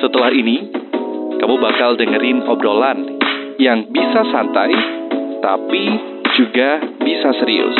Setelah 0.00 0.32
ini, 0.32 0.68
kamu 1.40 1.60
bakal 1.60 1.96
dengerin 2.00 2.40
obrolan 2.48 3.20
yang 3.60 3.84
bisa 3.92 4.20
santai, 4.32 4.72
tapi 5.44 5.84
juga 6.32 6.80
bisa 7.04 7.36
serius. 7.40 7.76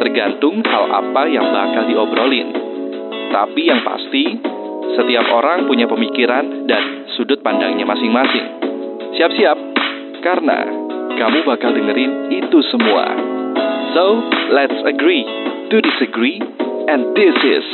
Tergantung 0.00 0.64
hal 0.64 0.84
apa 0.88 1.28
yang 1.28 1.44
bakal 1.52 1.84
diobrolin. 1.88 2.48
Tapi 3.28 3.68
yang 3.68 3.84
pasti, 3.84 4.36
setiap 4.96 5.28
orang 5.28 5.68
punya 5.68 5.84
pemikiran 5.84 6.64
dan 6.64 7.08
sudut 7.20 7.44
pandangnya 7.44 7.84
masing-masing. 7.84 8.46
Siap-siap, 9.20 9.58
karena 10.24 10.58
kamu 11.20 11.44
bakal 11.44 11.76
dengerin 11.76 12.32
itu 12.32 12.58
semua. 12.72 13.12
So, 13.92 14.24
let's 14.56 14.80
agree 14.88 15.28
to 15.68 15.76
disagree, 15.84 16.40
and 16.88 17.12
this 17.12 17.36
is 17.44 17.66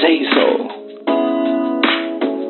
Say 0.00 0.24
So. 0.32 0.73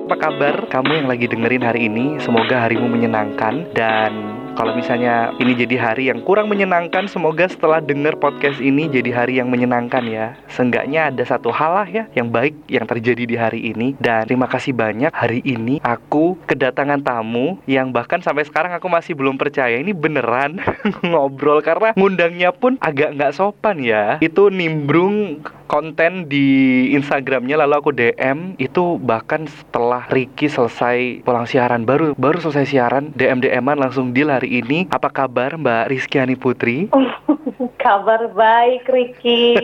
Apa 0.05 0.21
kabar 0.21 0.69
kamu 0.69 1.01
yang 1.01 1.09
lagi 1.09 1.25
dengerin 1.33 1.65
hari 1.65 1.89
ini? 1.89 2.21
Semoga 2.21 2.61
harimu 2.61 2.93
menyenangkan 2.93 3.73
dan 3.73 4.13
kalau 4.55 4.71
misalnya 4.79 5.35
ini 5.43 5.53
jadi 5.59 5.77
hari 5.77 6.09
yang 6.15 6.23
kurang 6.23 6.47
menyenangkan, 6.47 7.11
semoga 7.11 7.51
setelah 7.51 7.83
denger 7.83 8.15
podcast 8.23 8.63
ini 8.63 8.87
jadi 8.87 9.11
hari 9.11 9.43
yang 9.43 9.51
menyenangkan 9.51 10.07
ya. 10.07 10.39
Seenggaknya 10.47 11.11
ada 11.11 11.27
satu 11.27 11.51
hal 11.51 11.75
lah 11.75 11.89
ya 11.91 12.05
yang 12.15 12.31
baik 12.31 12.55
yang 12.71 12.87
terjadi 12.87 13.27
di 13.27 13.37
hari 13.37 13.61
ini. 13.75 13.99
Dan 13.99 14.31
terima 14.31 14.47
kasih 14.47 14.71
banyak 14.71 15.11
hari 15.11 15.43
ini 15.43 15.83
aku 15.83 16.39
kedatangan 16.47 17.03
tamu 17.03 17.59
yang 17.67 17.91
bahkan 17.91 18.23
sampai 18.23 18.47
sekarang 18.47 18.71
aku 18.79 18.87
masih 18.87 19.19
belum 19.19 19.35
percaya 19.35 19.75
ini 19.75 19.91
beneran 19.91 20.63
ngobrol 21.11 21.59
karena 21.59 21.91
ngundangnya 21.99 22.55
pun 22.55 22.79
agak 22.79 23.19
nggak 23.19 23.35
sopan 23.35 23.83
ya. 23.83 24.23
Itu 24.23 24.55
nimbrung 24.55 25.43
konten 25.67 26.29
di 26.29 26.89
Instagramnya 26.93 27.57
lalu 27.65 27.75
aku 27.75 27.91
DM 27.91 28.55
itu 28.61 29.01
bahkan 29.01 29.49
setelah 29.49 30.07
Ricky 30.13 30.47
selesai 30.47 31.25
pulang 31.25 31.49
siaran 31.49 31.89
baru 31.89 32.13
baru 32.15 32.39
selesai 32.39 32.69
siaran 32.69 33.11
DM 33.17 33.41
DM-an 33.41 33.81
langsung 33.81 34.13
deal 34.13 34.29
hari 34.29 34.44
ini 34.45 34.87
apa 34.93 35.09
kabar 35.11 35.57
Mbak 35.57 35.91
Rizkyani 35.91 36.37
Putri? 36.37 36.89
Kabar 37.85 38.33
baik 38.33 38.89
Ricky 38.89 39.57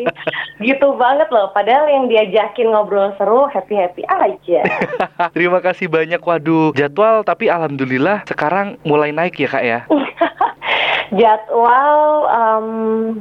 Gitu 0.64 0.88
banget 0.96 1.28
loh. 1.28 1.52
Padahal 1.52 1.88
yang 1.92 2.08
diajakin 2.08 2.72
ngobrol 2.72 3.12
seru 3.20 3.44
Happy-happy 3.52 4.02
aja. 4.08 4.60
Terima 5.36 5.60
kasih 5.60 5.88
banyak. 5.92 6.20
Waduh 6.20 6.72
jadwal 6.72 7.22
tapi 7.22 7.52
alhamdulillah 7.52 8.24
sekarang 8.28 8.80
mulai 8.82 9.12
naik 9.12 9.36
ya 9.40 9.48
kak 9.48 9.64
ya 9.64 9.80
Jadwal 11.14 12.00
um, 12.26 12.66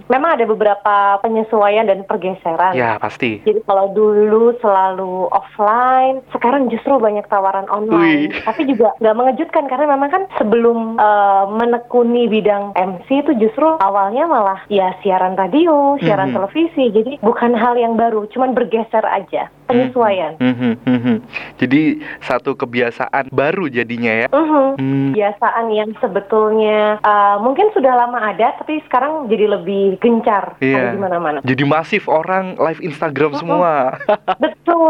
Memang 0.07 0.39
ada 0.39 0.45
beberapa 0.45 0.95
penyesuaian 1.19 1.85
dan 1.85 2.05
pergeseran. 2.05 2.73
Ya 2.73 2.97
pasti. 2.97 3.41
Jadi 3.43 3.61
kalau 3.65 3.91
dulu 3.91 4.55
selalu 4.59 5.29
offline 5.29 6.21
Sekarang 6.31 6.69
justru 6.69 6.97
banyak 6.97 7.25
tawaran 7.27 7.67
online. 7.67 8.31
Wih. 8.31 8.43
Tapi 8.45 8.61
juga 8.65 8.93
nggak 8.97 9.17
mengejutkan 9.17 9.65
Karena 9.67 9.85
memang 9.93 10.09
kan 10.09 10.23
sebelum 10.37 10.97
uh, 10.97 11.45
menekuni 11.51 12.25
bidang 12.25 12.73
MC 12.73 13.25
itu 13.25 13.31
justru 13.37 13.65
awalnya 13.79 14.25
malah 14.25 14.59
ya 14.67 14.93
siaran 15.01 15.35
radio, 15.35 15.97
siaran 15.99 16.31
Mhm. 16.31 16.35
televisi. 16.35 16.83
Jadi 16.89 17.11
bukan 17.21 17.53
hal 17.53 17.77
yang 17.77 17.93
baru 17.95 18.25
Cuman 18.29 18.53
bergeser 18.53 19.05
aja 19.05 19.47
Penyesuaian 19.65 20.37
Mhm, 20.37 20.71
mhm. 20.81 21.15
Jadi 21.57 21.81
satu 22.19 22.53
kebiasaan 22.53 23.29
baru 23.29 23.65
jadinya 23.67 24.13
ya 24.15 24.27
Mhm. 24.29 24.65
Hmm, 24.75 25.09
kebiasaan 25.11 25.65
yang 25.69 25.91
sebetulnya 25.97 27.01
uh, 27.01 27.37
mungkin 27.39 27.71
sudah 27.71 27.93
lama 27.95 28.19
ada 28.23 28.53
tapi 28.55 28.81
sekarang 28.83 29.25
jadi 29.25 29.45
lebih 29.51 29.97
gencar 29.97 30.55
Iya. 30.59 30.77
ada 30.79 30.87
di 30.91 30.99
mana-mana. 30.99 31.39
Jadi 31.41 31.63
masif 31.63 32.05
orang 32.05 32.55
live 32.55 32.81
Instagram 32.81 33.31
Mhm. 33.31 33.39
semua 33.39 33.73
betul, 34.43 34.85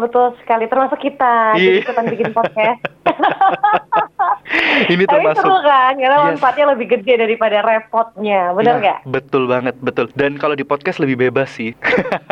betul 0.00 0.24
sekali 0.40 0.66
termasuk 0.66 0.98
kita 0.98 1.54
Iya. 1.54 1.60
jadi 1.60 1.78
ikutan 1.82 2.06
bikin 2.08 2.30
podcast. 2.32 2.80
Ini 4.86 5.04
tapi 5.04 5.24
termasuk 5.24 5.42
seru 5.42 5.58
kan 5.60 5.92
karena 5.94 6.16
Yes. 6.16 6.26
manfaatnya 6.32 6.66
lebih 6.72 6.86
gede 6.88 7.14
daripada 7.18 7.58
repotnya, 7.60 8.52
benar 8.52 8.72
Ya, 8.72 8.80
nggak? 8.80 8.98
Betul 9.04 9.42
banget, 9.46 9.74
betul. 9.78 10.06
Dan 10.12 10.36
kalau 10.36 10.54
di 10.54 10.62
podcast 10.62 10.98
lebih 10.98 11.18
bebas 11.20 11.50
sih. 11.50 11.72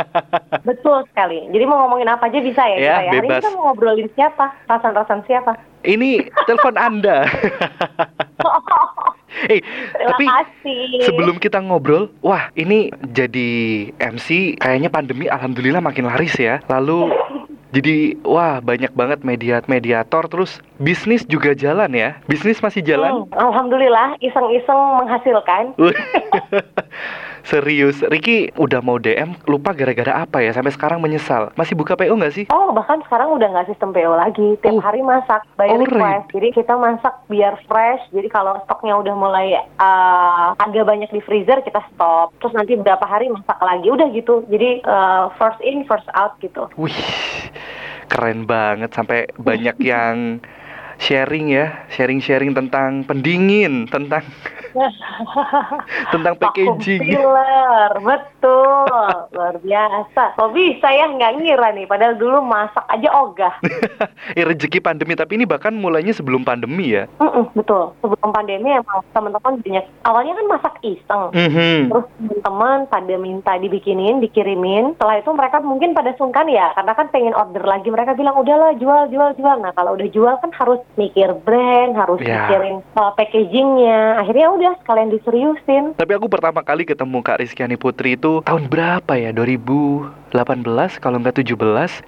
Betul 0.68 1.04
sekali. 1.10 1.44
Jadi 1.46 1.64
mau 1.64 1.84
ngomongin 1.84 2.08
apa 2.08 2.24
aja 2.24 2.40
bisa 2.40 2.64
ya, 2.64 2.74
Ya, 2.74 2.78
kita 2.78 2.80
ya. 2.80 2.94
Hari 3.04 3.18
bebas. 3.18 3.28
ini 3.28 3.42
kita 3.42 3.50
mau 3.50 3.62
ngobrolin 3.66 4.08
siapa? 4.10 4.46
Rasan-rasan 4.64 5.20
siapa? 5.24 5.52
Ini 5.82 6.10
telepon 6.44 6.74
Anda. 6.74 7.16
Eh, 9.44 9.58
Terima 9.60 10.08
tapi 10.08 10.24
kasih. 10.24 11.02
sebelum 11.02 11.36
kita 11.36 11.58
ngobrol, 11.58 12.06
wah 12.22 12.54
ini 12.54 12.86
jadi 13.04 13.50
MC 13.92 14.54
kayaknya 14.56 14.86
pandemi 14.86 15.26
alhamdulillah 15.26 15.82
makin 15.82 16.06
laris 16.06 16.38
ya. 16.38 16.62
Lalu 16.70 17.10
jadi 17.74 18.14
wah 18.22 18.62
banyak 18.62 18.94
banget 18.94 19.26
media 19.26 19.58
mediator 19.66 20.30
terus 20.30 20.62
bisnis 20.78 21.26
juga 21.26 21.58
jalan 21.58 21.90
ya. 21.90 22.14
Bisnis 22.30 22.62
masih 22.62 22.86
jalan. 22.86 23.26
Hmm, 23.26 23.34
Alhamdulillah 23.34 24.14
iseng-iseng 24.22 24.80
menghasilkan. 25.02 25.74
Serius, 27.44 28.00
Ricky 28.02 28.48
udah 28.56 28.80
mau 28.80 28.96
DM 28.96 29.36
lupa 29.44 29.76
gara-gara 29.76 30.24
apa 30.24 30.40
ya 30.40 30.48
sampai 30.50 30.72
sekarang 30.72 30.96
menyesal. 30.96 31.52
Masih 31.54 31.76
buka 31.76 31.92
PO 31.92 32.16
nggak 32.16 32.32
sih? 32.32 32.44
Oh, 32.48 32.72
bahkan 32.72 33.04
sekarang 33.04 33.36
udah 33.36 33.44
nggak 33.46 33.68
sistem 33.68 33.92
PO 33.92 34.16
lagi. 34.16 34.56
Tiap 34.58 34.72
Oh. 34.72 34.80
hari 34.80 35.04
masak 35.04 35.44
by 35.54 35.68
Oh, 35.68 35.76
request. 35.76 36.32
Jadi 36.32 36.48
kita 36.50 36.72
masak 36.74 37.12
biar 37.28 37.60
fresh. 37.68 38.00
Jadi 38.10 38.32
kalau 38.32 38.56
stoknya 38.64 38.96
udah 38.96 39.12
mulai 39.12 39.52
uh, 39.76 40.56
agak 40.56 40.88
banyak 40.88 41.12
di 41.12 41.20
freezer, 41.20 41.60
kita 41.60 41.84
stop. 41.92 42.32
Terus 42.40 42.56
nanti 42.56 42.74
beberapa 42.74 43.04
hari 43.04 43.28
masak 43.28 43.60
lagi. 43.60 43.92
Udah 43.92 44.08
gitu. 44.08 44.48
Jadi 44.48 44.80
uh, 44.82 45.28
first 45.36 45.60
in, 45.60 45.84
first 45.84 46.08
out 46.16 46.40
gitu. 46.40 46.64
Wih, 46.74 46.96
keren 48.08 48.48
banget 48.48 48.88
sampai 48.90 49.28
banyak 49.36 49.76
yang 49.92 50.40
sharing 50.96 51.52
ya, 51.52 51.84
sharing-sharing 51.90 52.56
tentang 52.56 53.04
pendingin, 53.04 53.84
tentang 53.84 54.24
tentang 56.12 56.34
packaging. 56.38 57.00
sealer, 57.00 57.90
betul. 58.02 58.33
Luar 59.32 59.56
biasa. 59.58 60.36
Kok 60.36 60.50
bisa 60.52 60.88
ya 60.88 61.08
nggak 61.08 61.32
ngira 61.40 61.68
nih. 61.72 61.86
Padahal 61.86 62.14
dulu 62.14 62.38
masak 62.40 62.84
aja 62.86 63.08
ogah. 63.14 63.54
eh, 64.32 64.44
rezeki 64.48 64.78
pandemi 64.78 65.14
tapi 65.14 65.36
ini 65.36 65.44
bahkan 65.44 65.72
mulainya 65.72 66.12
sebelum 66.12 66.42
pandemi 66.42 66.92
ya. 66.92 67.08
Mm-mm, 67.18 67.54
betul. 67.54 67.92
Sebelum 68.00 68.30
pandemi 68.30 68.70
emang 68.70 69.00
teman-teman 69.10 69.60
banyak. 69.60 69.84
Awalnya 70.02 70.32
kan 70.34 70.46
masak 70.48 70.74
iseng. 70.82 71.24
Mhm. 71.32 71.90
Terus 71.90 72.06
teman-teman 72.18 72.78
pada 72.88 73.14
minta 73.16 73.52
dibikinin, 73.56 74.20
dikirimin. 74.20 74.94
Setelah 74.96 75.16
itu 75.20 75.30
mereka 75.32 75.56
mungkin 75.60 75.92
pada 75.92 76.12
sungkan 76.14 76.46
ya, 76.48 76.72
karena 76.74 76.92
kan 76.92 77.08
pengen 77.10 77.34
order 77.34 77.64
lagi. 77.64 77.88
Mereka 77.88 78.14
bilang 78.14 78.36
udahlah 78.36 78.74
jual, 78.76 79.08
jual, 79.08 79.30
jual. 79.34 79.56
Nah 79.60 79.72
kalau 79.72 79.94
udah 79.94 80.08
jual 80.08 80.34
kan 80.38 80.50
harus 80.54 80.80
mikir 80.94 81.32
brand, 81.44 81.94
harus 81.94 82.16
Ya. 82.24 82.48
mikirin 82.48 82.80
uh, 82.96 83.12
packagingnya. 83.12 84.16
Akhirnya 84.16 84.48
udah 84.50 84.72
sekalian 84.80 85.12
diseriusin. 85.12 85.92
Tapi 85.94 86.12
aku 86.16 86.26
pertama 86.26 86.64
kali 86.64 86.88
ketemu 86.88 87.20
Kak 87.20 87.44
Rizkyani 87.44 87.76
Putri 87.76 88.16
itu 88.16 88.33
tahun 88.42 88.72
berapa 88.72 89.12
ya? 89.14 89.30
2018 90.34 90.98
kalau 90.98 91.22
nggak 91.22 91.46
17 91.46 91.54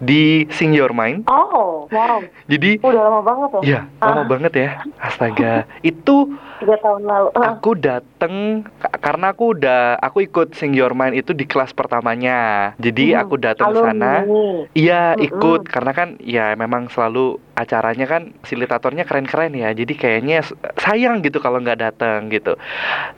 di 0.03 0.51
Sing 0.51 0.75
Your 0.75 0.91
Mind. 0.91 1.23
Oh, 1.31 1.87
wow. 1.87 2.19
Jadi 2.51 2.83
Udah 2.83 3.03
lama 3.07 3.21
banget 3.23 3.49
loh. 3.55 3.63
Iya, 3.63 3.81
lama 3.97 4.19
Ah. 4.19 4.27
banget 4.27 4.53
ya. 4.53 4.71
Astaga, 4.99 5.55
itu 5.87 6.35
Tiga 6.57 6.73
tahun 6.81 7.05
lalu. 7.05 7.29
Ah, 7.37 7.55
aku 7.55 7.77
dateng 7.77 8.35
ka- 8.81 8.97
karena 8.97 9.31
aku 9.31 9.53
udah 9.53 10.01
aku 10.01 10.25
ikut 10.25 10.57
Sing 10.57 10.73
Your 10.73 10.91
Mind 10.91 11.15
itu 11.15 11.31
di 11.31 11.45
kelas 11.45 11.71
pertamanya. 11.71 12.73
Jadi 12.81 13.13
hmm, 13.13 13.21
aku 13.21 13.35
datang 13.37 13.71
ke 13.71 13.79
sana. 13.79 14.25
Iya 14.73 15.15
ikut 15.15 15.69
karena 15.69 15.93
kan 15.93 16.09
ya 16.19 16.57
memang 16.57 16.89
selalu 16.89 17.37
acaranya 17.53 18.09
kan 18.09 18.33
fasilitatornya 18.41 19.05
keren-keren 19.05 19.53
ya. 19.53 19.71
Jadi 19.71 19.93
kayaknya 19.95 20.43
sayang 20.77 21.21
gitu 21.21 21.39
kalau 21.39 21.61
nggak 21.61 21.79
datang 21.79 22.33
gitu. 22.33 22.57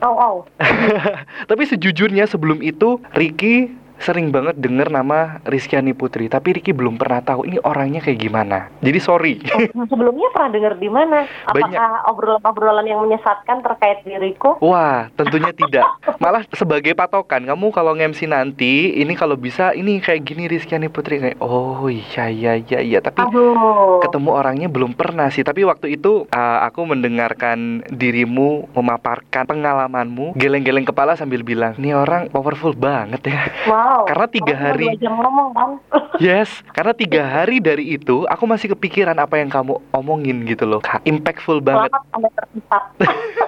Oh, 0.03 0.13
oh. 0.13 0.37
Tapi 1.51 1.63
sejujurnya 1.65 2.27
sebelum 2.27 2.59
itu 2.59 2.99
Ricky 3.15 3.71
sering 3.99 4.31
banget 4.31 4.59
denger 4.59 4.89
nama 4.89 5.43
Rizkyani 5.45 5.93
Putri, 5.93 6.31
tapi 6.31 6.59
Ricky 6.59 6.71
belum 6.71 6.97
pernah 6.97 7.21
tahu 7.23 7.47
ini 7.47 7.59
orangnya 7.63 8.01
kayak 8.03 8.19
gimana. 8.19 8.71
Jadi 8.83 8.99
sorry. 9.03 9.35
Oh, 9.59 9.87
Sebelumnya 9.91 10.29
pernah 10.31 10.51
dengar 10.55 10.75
di 10.79 10.89
mana? 10.91 11.27
Apakah 11.45 12.07
obrolan-obrolan 12.11 12.87
yang 12.87 13.03
menyesatkan 13.03 13.61
terkait 13.61 14.07
diriku? 14.07 14.55
Wah, 14.63 15.11
tentunya 15.19 15.51
tidak. 15.51 15.85
Malah 16.23 16.47
sebagai 16.55 16.95
patokan, 16.95 17.43
kamu 17.45 17.75
kalau 17.75 17.93
nge-MC 17.99 18.31
nanti, 18.31 18.97
ini 19.03 19.19
kalau 19.19 19.35
bisa, 19.35 19.75
ini 19.75 19.99
kayak 19.99 20.23
gini 20.23 20.47
Rizkyani 20.47 20.89
Putri 20.89 21.19
kayak, 21.19 21.39
oh 21.43 21.91
iya 21.91 22.31
iya 22.31 22.53
iya 22.59 22.79
iya. 22.79 22.99
Tapi 23.03 23.27
Aduh. 23.27 23.99
ketemu 24.03 24.31
orangnya 24.31 24.69
belum 24.71 24.95
pernah 24.95 25.29
sih. 25.29 25.43
Tapi 25.43 25.67
waktu 25.67 25.99
itu 25.99 26.31
uh, 26.31 26.59
aku 26.63 26.87
mendengarkan 26.87 27.83
dirimu 27.91 28.71
memaparkan 28.79 29.45
pengalamanmu, 29.49 30.39
geleng-geleng 30.39 30.87
kepala 30.87 31.19
sambil 31.19 31.43
bilang, 31.43 31.75
ini 31.81 31.91
orang 31.93 32.31
powerful 32.31 32.73
banget 32.73 33.27
ya. 33.27 33.43
Wow. 33.67 33.88
Karena 34.07 34.27
tiga 34.27 34.55
Kamu 34.55 34.65
hari- 34.65 34.99
jam 34.99 35.15
ngomong 35.15 35.49
bang. 35.53 35.71
Yes, 36.19 36.51
karena 36.71 36.93
tiga 36.93 37.23
hari 37.23 37.59
dari 37.59 37.95
itu 37.95 38.27
aku 38.27 38.45
masih 38.45 38.75
kepikiran 38.75 39.15
apa 39.15 39.39
yang 39.39 39.49
kamu 39.49 39.79
omongin 39.91 40.43
gitu 40.45 40.67
loh. 40.67 40.81
Impactful 41.05 41.63
banget. 41.63 41.95
Selamat 41.95 42.33
anda. 42.35 42.79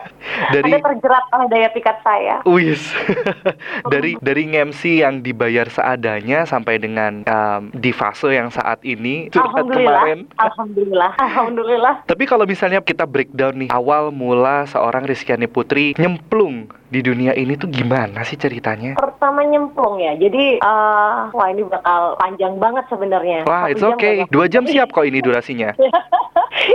dari 0.51 0.71
Anda 0.71 0.81
terjerat 0.83 1.25
oleh 1.31 1.47
daya 1.49 1.69
pikat 1.71 1.97
saya. 2.01 2.35
Wis. 2.45 2.83
dari 3.93 4.15
dari 4.19 4.45
MC 4.47 5.01
yang 5.01 5.21
dibayar 5.21 5.67
seadanya 5.67 6.45
sampai 6.45 6.77
dengan 6.77 7.23
um, 7.25 7.63
di 7.71 7.91
fase 7.91 8.31
yang 8.31 8.49
saat 8.49 8.83
ini 8.83 9.29
curhat 9.29 9.51
Alhamdulillah, 9.61 10.01
kemarin. 10.01 10.19
alhamdulillah, 10.37 11.13
alhamdulillah. 11.27 11.95
Tapi 12.05 12.25
kalau 12.25 12.45
misalnya 12.45 12.81
kita 12.81 13.05
breakdown 13.05 13.55
nih 13.59 13.71
awal 13.71 14.11
mula 14.11 14.67
seorang 14.67 15.03
Rizkyani 15.03 15.47
Putri 15.47 15.93
nyemplung 15.97 16.71
di 16.87 17.01
dunia 17.01 17.31
ini 17.33 17.55
tuh 17.55 17.67
gimana 17.67 18.23
sih 18.23 18.35
ceritanya? 18.35 18.99
Pertama 18.99 19.43
nyemplung 19.43 19.99
ya, 19.99 20.15
jadi 20.17 20.59
eh, 20.59 21.19
wah 21.31 21.49
ini 21.49 21.63
bakal 21.65 22.19
panjang 22.19 22.59
banget 22.59 22.85
sebenarnya. 22.89 23.47
Wah, 23.47 23.65
Satu 23.65 23.71
it's 23.71 23.81
jam 23.81 23.95
okay. 23.95 24.15
Dua 24.27 24.47
jam 24.47 24.65
siap 24.65 24.91
kok 24.91 25.03
ini 25.03 25.23
durasinya. 25.27 25.71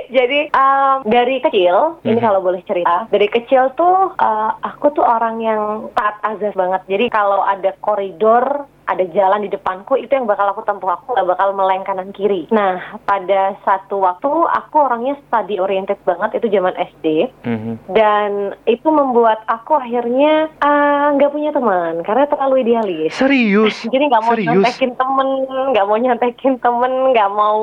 Jadi 0.08 0.48
em, 0.48 0.98
dari 1.06 1.38
kecil, 1.40 2.00
ini 2.02 2.16
Mhm. 2.16 2.24
kalau 2.24 2.40
boleh 2.40 2.64
cerita, 2.64 3.06
dari 3.08 3.28
kecil 3.28 3.45
tuh 3.50 4.14
eh, 4.18 4.52
aku 4.64 4.92
tuh 4.94 5.06
orang 5.06 5.42
yang 5.42 5.62
taat 5.94 6.20
azas 6.24 6.54
banget. 6.54 6.82
Jadi 6.90 7.06
kalau 7.10 7.42
ada 7.46 7.72
koridor, 7.82 8.66
ada 8.86 9.04
jalan 9.14 9.46
di 9.46 9.50
depanku, 9.50 9.98
itu 9.98 10.12
yang 10.14 10.30
bakal 10.30 10.54
aku 10.54 10.62
tempuh. 10.66 10.94
Aku 10.98 11.14
nggak 11.14 11.30
bakal 11.36 11.54
meleng 11.58 11.84
kanan 11.86 12.14
kiri. 12.14 12.46
Nah, 12.54 12.98
pada 13.06 13.58
satu 13.66 14.06
waktu 14.06 14.30
aku 14.30 14.76
orangnya 14.78 15.18
study 15.28 15.58
oriented 15.58 15.98
banget, 16.06 16.38
itu 16.38 16.48
zaman 16.54 16.74
SD. 16.78 17.06
Mhm. 17.46 17.74
Dan 17.92 18.54
itu 18.70 18.88
membuat 18.90 19.42
aku 19.50 19.78
akhirnya 19.78 20.50
eh, 20.50 21.06
nggak 21.18 21.34
punya 21.34 21.52
teman, 21.52 22.06
karena 22.06 22.26
terlalu 22.30 22.56
idealis. 22.62 23.14
Serius? 23.18 23.76
Jadi 23.94 24.04
nggak 24.10 24.24
mau 24.24 24.34
Serius? 24.38 24.50
nyontekin 24.54 24.92
temen, 24.94 25.28
nggak 25.74 25.86
mau 25.86 25.98
nyontekin 25.98 26.54
temen, 26.62 26.94
nggak 27.14 27.32
mau 27.34 27.60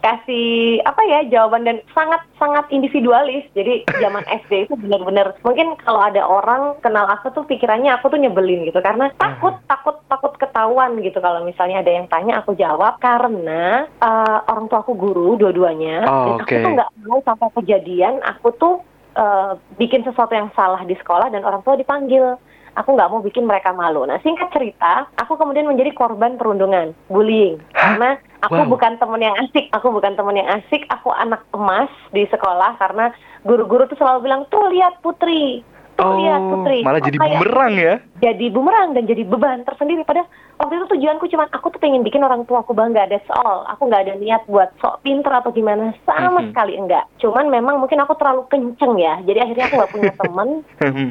kasih 0.00 0.84
apa 0.84 1.00
ya 1.08 1.18
jawaban 1.32 1.64
dan 1.64 1.76
sangat 1.92 2.20
sangat 2.36 2.64
individualis. 2.72 3.44
Jadi 3.56 3.88
zaman 4.00 4.24
SD 4.28 4.68
itu 4.68 4.74
benar-benar 4.76 5.36
mungkin 5.44 5.76
kalau 5.80 6.00
ada 6.04 6.24
orang 6.24 6.76
kenal 6.80 7.08
aku 7.08 7.32
tuh 7.32 7.44
pikirannya 7.48 7.92
aku 7.96 8.12
tuh 8.12 8.20
nyebelin 8.20 8.68
gitu 8.68 8.80
karena 8.84 9.08
takut 9.16 9.56
takut 9.68 9.96
takut 10.08 10.32
ketahuan 10.54 10.94
gitu 11.02 11.18
kalau 11.18 11.42
misalnya 11.42 11.82
ada 11.82 11.90
yang 11.90 12.06
tanya 12.06 12.38
aku 12.38 12.54
jawab 12.54 13.02
karena 13.02 13.90
eh, 13.90 14.38
orang 14.46 14.70
tua 14.70 14.86
aku 14.86 14.94
guru 14.94 15.34
dua-duanya 15.34 16.06
Oh, 16.06 16.38
dan 16.38 16.46
aku 16.46 16.54
oke. 16.54 16.62
tuh 16.62 16.72
nggak 16.78 16.90
mau 17.02 17.18
sampai 17.26 17.50
kejadian 17.58 18.22
aku 18.22 18.54
tuh 18.54 18.74
eh, 19.18 19.58
bikin 19.74 20.06
sesuatu 20.06 20.30
yang 20.30 20.54
salah 20.54 20.86
di 20.86 20.94
sekolah 20.94 21.34
dan 21.34 21.42
orang 21.42 21.66
tua 21.66 21.74
dipanggil 21.74 22.38
aku 22.74 22.90
nggak 22.90 23.06
mau 23.06 23.22
bikin 23.22 23.46
mereka 23.46 23.70
malu. 23.70 24.02
Nah, 24.02 24.18
singkat 24.18 24.50
cerita, 24.50 25.06
aku 25.14 25.38
kemudian 25.38 25.62
menjadi 25.62 25.94
korban 25.94 26.34
perundungan, 26.34 26.90
bullying. 27.06 27.62
Hah? 27.70 27.94
Karena 27.94 28.10
aku 28.42 28.66
Wow. 28.66 28.70
bukan 28.74 28.98
temen 28.98 29.22
yang 29.22 29.38
asik, 29.46 29.70
aku 29.70 29.94
bukan 29.94 30.18
temen 30.18 30.42
yang 30.42 30.50
asik, 30.58 30.82
aku 30.90 31.14
anak 31.14 31.46
emas 31.54 31.86
di 32.10 32.26
sekolah 32.26 32.74
karena 32.82 33.14
guru-guru 33.46 33.86
tuh 33.86 33.94
selalu 33.94 34.26
bilang, 34.26 34.42
tuh 34.50 34.66
lihat 34.74 34.98
Putri, 35.06 35.62
tuh 35.94 36.12
lihat 36.16 36.40
Putri. 36.42 36.78
Oh, 36.78 36.84
malah 36.84 36.98
Oh, 36.98 37.04
jadi 37.04 37.16
kayak 37.16 37.32
bumerang 37.34 37.74
ya? 37.74 37.94
Jadi 38.20 38.46
bumerang 38.48 38.88
dan 38.92 39.04
jadi 39.04 39.22
beban 39.22 39.62
tersendiri. 39.62 40.02
Padahal 40.02 40.26
waktu 40.56 40.74
itu 40.74 40.86
tujuanku 40.88 41.24
cuma 41.28 41.46
aku 41.48 41.66
tuh 41.68 41.78
pengen 41.78 42.00
bikin 42.00 42.20
orang 42.20 42.42
tua 42.42 42.60
aku 42.60 42.72
bangga, 42.72 43.06
that's 43.06 43.26
all. 43.30 43.62
Aku 43.68 43.86
nggak 43.86 44.04
ada 44.04 44.14
niat 44.16 44.42
buat 44.44 44.74
sok 44.76 45.00
pinter 45.00 45.30
atau 45.30 45.50
gimana, 45.50 45.94
sama 46.02 46.40
Mhm. 46.40 46.46
sekali 46.50 46.74
enggak. 46.74 47.04
Cuman 47.16 47.46
memang 47.48 47.78
mungkin 47.78 47.98
aku 47.98 48.14
terlalu 48.14 48.42
kenceng 48.48 48.94
ya, 48.96 49.22
jadi 49.22 49.38
akhirnya 49.40 49.64
aku 49.64 49.74
nggak 49.76 49.92
punya 49.92 50.12
temen 50.20 50.48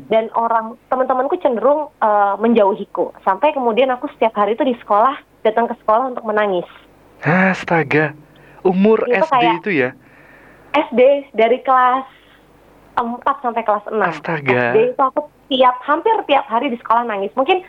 dan 0.06 0.28
orang 0.34 0.66
teman-temanku 0.88 1.36
cenderung 1.38 1.88
eh, 1.98 2.36
menjauhiku 2.38 3.16
sampai 3.22 3.52
kemudian 3.52 3.88
aku 3.90 4.12
setiap 4.12 4.36
hari 4.36 4.54
itu 4.54 4.64
di 4.64 4.76
sekolah 4.76 5.16
datang 5.42 5.66
ke 5.66 5.76
sekolah 5.78 6.10
untuk 6.10 6.24
menangis 6.24 6.68
Astaga. 7.22 8.12
Umur 8.62 9.04
Itu 9.06 9.16
SD 9.22 9.32
kayak- 9.34 9.56
itu 9.60 9.72
ya? 9.74 9.90
SD 10.74 11.02
dari 11.32 11.60
kelas 11.60 12.08
4 12.96 13.20
sampai 13.42 13.64
kelas 13.64 13.86
6 13.88 13.98
Astaga. 13.98 14.62
SD 14.72 14.94
itu 14.94 15.02
aku 15.02 15.22
tiap 15.50 15.82
hampir 15.82 16.14
tiap 16.26 16.46
hari 16.46 16.70
di 16.70 16.78
sekolah 16.78 17.04
nangis. 17.04 17.34
Mungkin 17.34 17.66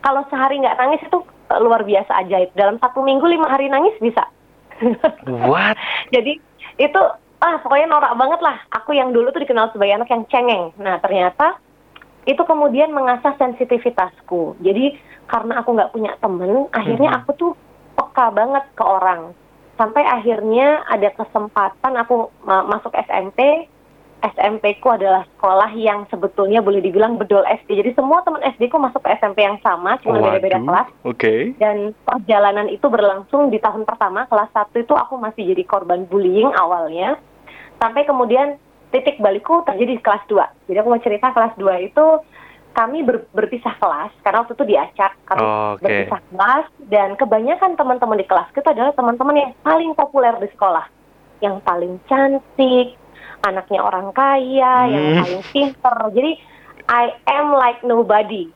kalau 0.00 0.22
sehari 0.30 0.58
nggak 0.58 0.78
nangis 0.78 1.02
itu 1.02 1.18
eh, 1.50 1.60
luar 1.60 1.82
biasa 1.82 2.12
ajaib. 2.22 2.54
Dalam 2.54 2.78
satu 2.78 3.02
minggu 3.02 3.26
lima 3.26 3.50
hari 3.50 3.66
nangis 3.66 3.94
bisa. 3.98 4.22
What? 5.26 5.74
jadi 6.14 6.38
itu 6.78 7.00
ah 7.38 7.56
pokoknya 7.58 7.86
norak 7.86 8.14
banget 8.14 8.40
lah. 8.40 8.56
Aku 8.72 8.94
yang 8.94 9.10
dulu 9.10 9.30
tuh 9.30 9.42
dikenal 9.42 9.70
sebagai 9.70 9.98
anak 9.98 10.10
yang 10.10 10.22
cengeng. 10.30 10.70
Nah 10.78 10.98
ternyata 10.98 11.58
itu 12.24 12.42
kemudian 12.44 12.94
mengasah 12.94 13.34
sensitivitasku. 13.34 14.58
Jadi 14.60 14.94
karena 15.26 15.60
aku 15.60 15.74
nggak 15.74 15.92
punya 15.92 16.12
temen 16.18 16.70
akhirnya 16.70 17.10
Mhm. 17.10 17.18
aku 17.22 17.30
tuh 17.34 17.52
peka 17.94 18.30
banget 18.30 18.64
ke 18.74 18.84
orang. 18.84 19.34
Sampai 19.74 20.02
akhirnya 20.02 20.82
ada 20.86 21.10
kesempatan 21.14 21.92
aku 21.94 22.30
ma- 22.42 22.66
masuk 22.66 22.90
SMP 22.94 23.66
SMP 24.18 24.82
ku 24.82 24.90
adalah 24.90 25.22
sekolah 25.36 25.70
yang 25.78 26.02
sebetulnya 26.10 26.58
boleh 26.58 26.82
dibilang 26.82 27.14
bedol 27.14 27.46
SD 27.46 27.78
jadi 27.78 27.94
semua 27.94 28.18
teman 28.26 28.42
SD 28.42 28.66
ku 28.66 28.82
masuk 28.82 28.98
ke 29.06 29.14
SMP 29.14 29.46
yang 29.46 29.62
sama 29.62 29.94
cuma 30.02 30.18
beda-beda 30.18 30.58
kelas. 30.58 30.88
Oke. 31.06 31.54
dan 31.56 31.94
perjalanan 32.02 32.66
itu 32.66 32.90
berlangsung 32.90 33.54
di 33.54 33.62
tahun 33.62 33.86
pertama 33.86 34.26
kelas 34.26 34.50
1 34.50 34.74
itu 34.74 34.94
aku 34.94 35.14
masih 35.22 35.54
jadi 35.54 35.62
korban 35.62 36.02
bullying 36.10 36.50
awalnya. 36.58 37.14
Sampai 37.78 38.02
kemudian 38.02 38.58
titik 38.90 39.22
balikku 39.22 39.62
terjadi 39.62 39.94
di 39.94 40.02
kelas 40.02 40.26
2 40.26 40.66
jadi 40.66 40.82
aku 40.82 40.88
mau 40.90 40.98
cerita 40.98 41.30
kelas 41.30 41.54
2 41.54 41.86
itu 41.86 42.06
kami 42.74 43.02
ber- 43.02 43.26
berpisah 43.30 43.74
kelas 43.78 44.10
karena 44.22 44.42
waktu 44.42 44.54
itu 44.54 44.66
diacak 44.66 45.12
kami 45.26 45.38
Oh, 45.42 45.78
Oke. 45.78 45.82
berpisah 45.86 46.20
kelas 46.30 46.66
dan 46.90 47.08
kebanyakan 47.14 47.74
teman-teman 47.74 48.18
di 48.18 48.26
kelas 48.26 48.50
itu 48.50 48.66
adalah 48.66 48.90
teman-teman 48.94 49.34
yang 49.38 49.52
paling 49.62 49.94
populer 49.94 50.34
di 50.42 50.50
sekolah. 50.50 50.86
Yang 51.38 51.56
paling 51.62 52.02
cantik 52.10 52.97
anaknya 53.40 53.80
orang 53.80 54.10
kaya 54.12 54.72
yang 54.86 55.04
Hmm. 55.04 55.18
paling 55.20 55.42
pinter 55.48 55.96
jadi 56.12 56.32
I 56.88 57.04
am 57.28 57.52
like 57.52 57.80
nobody 57.82 58.48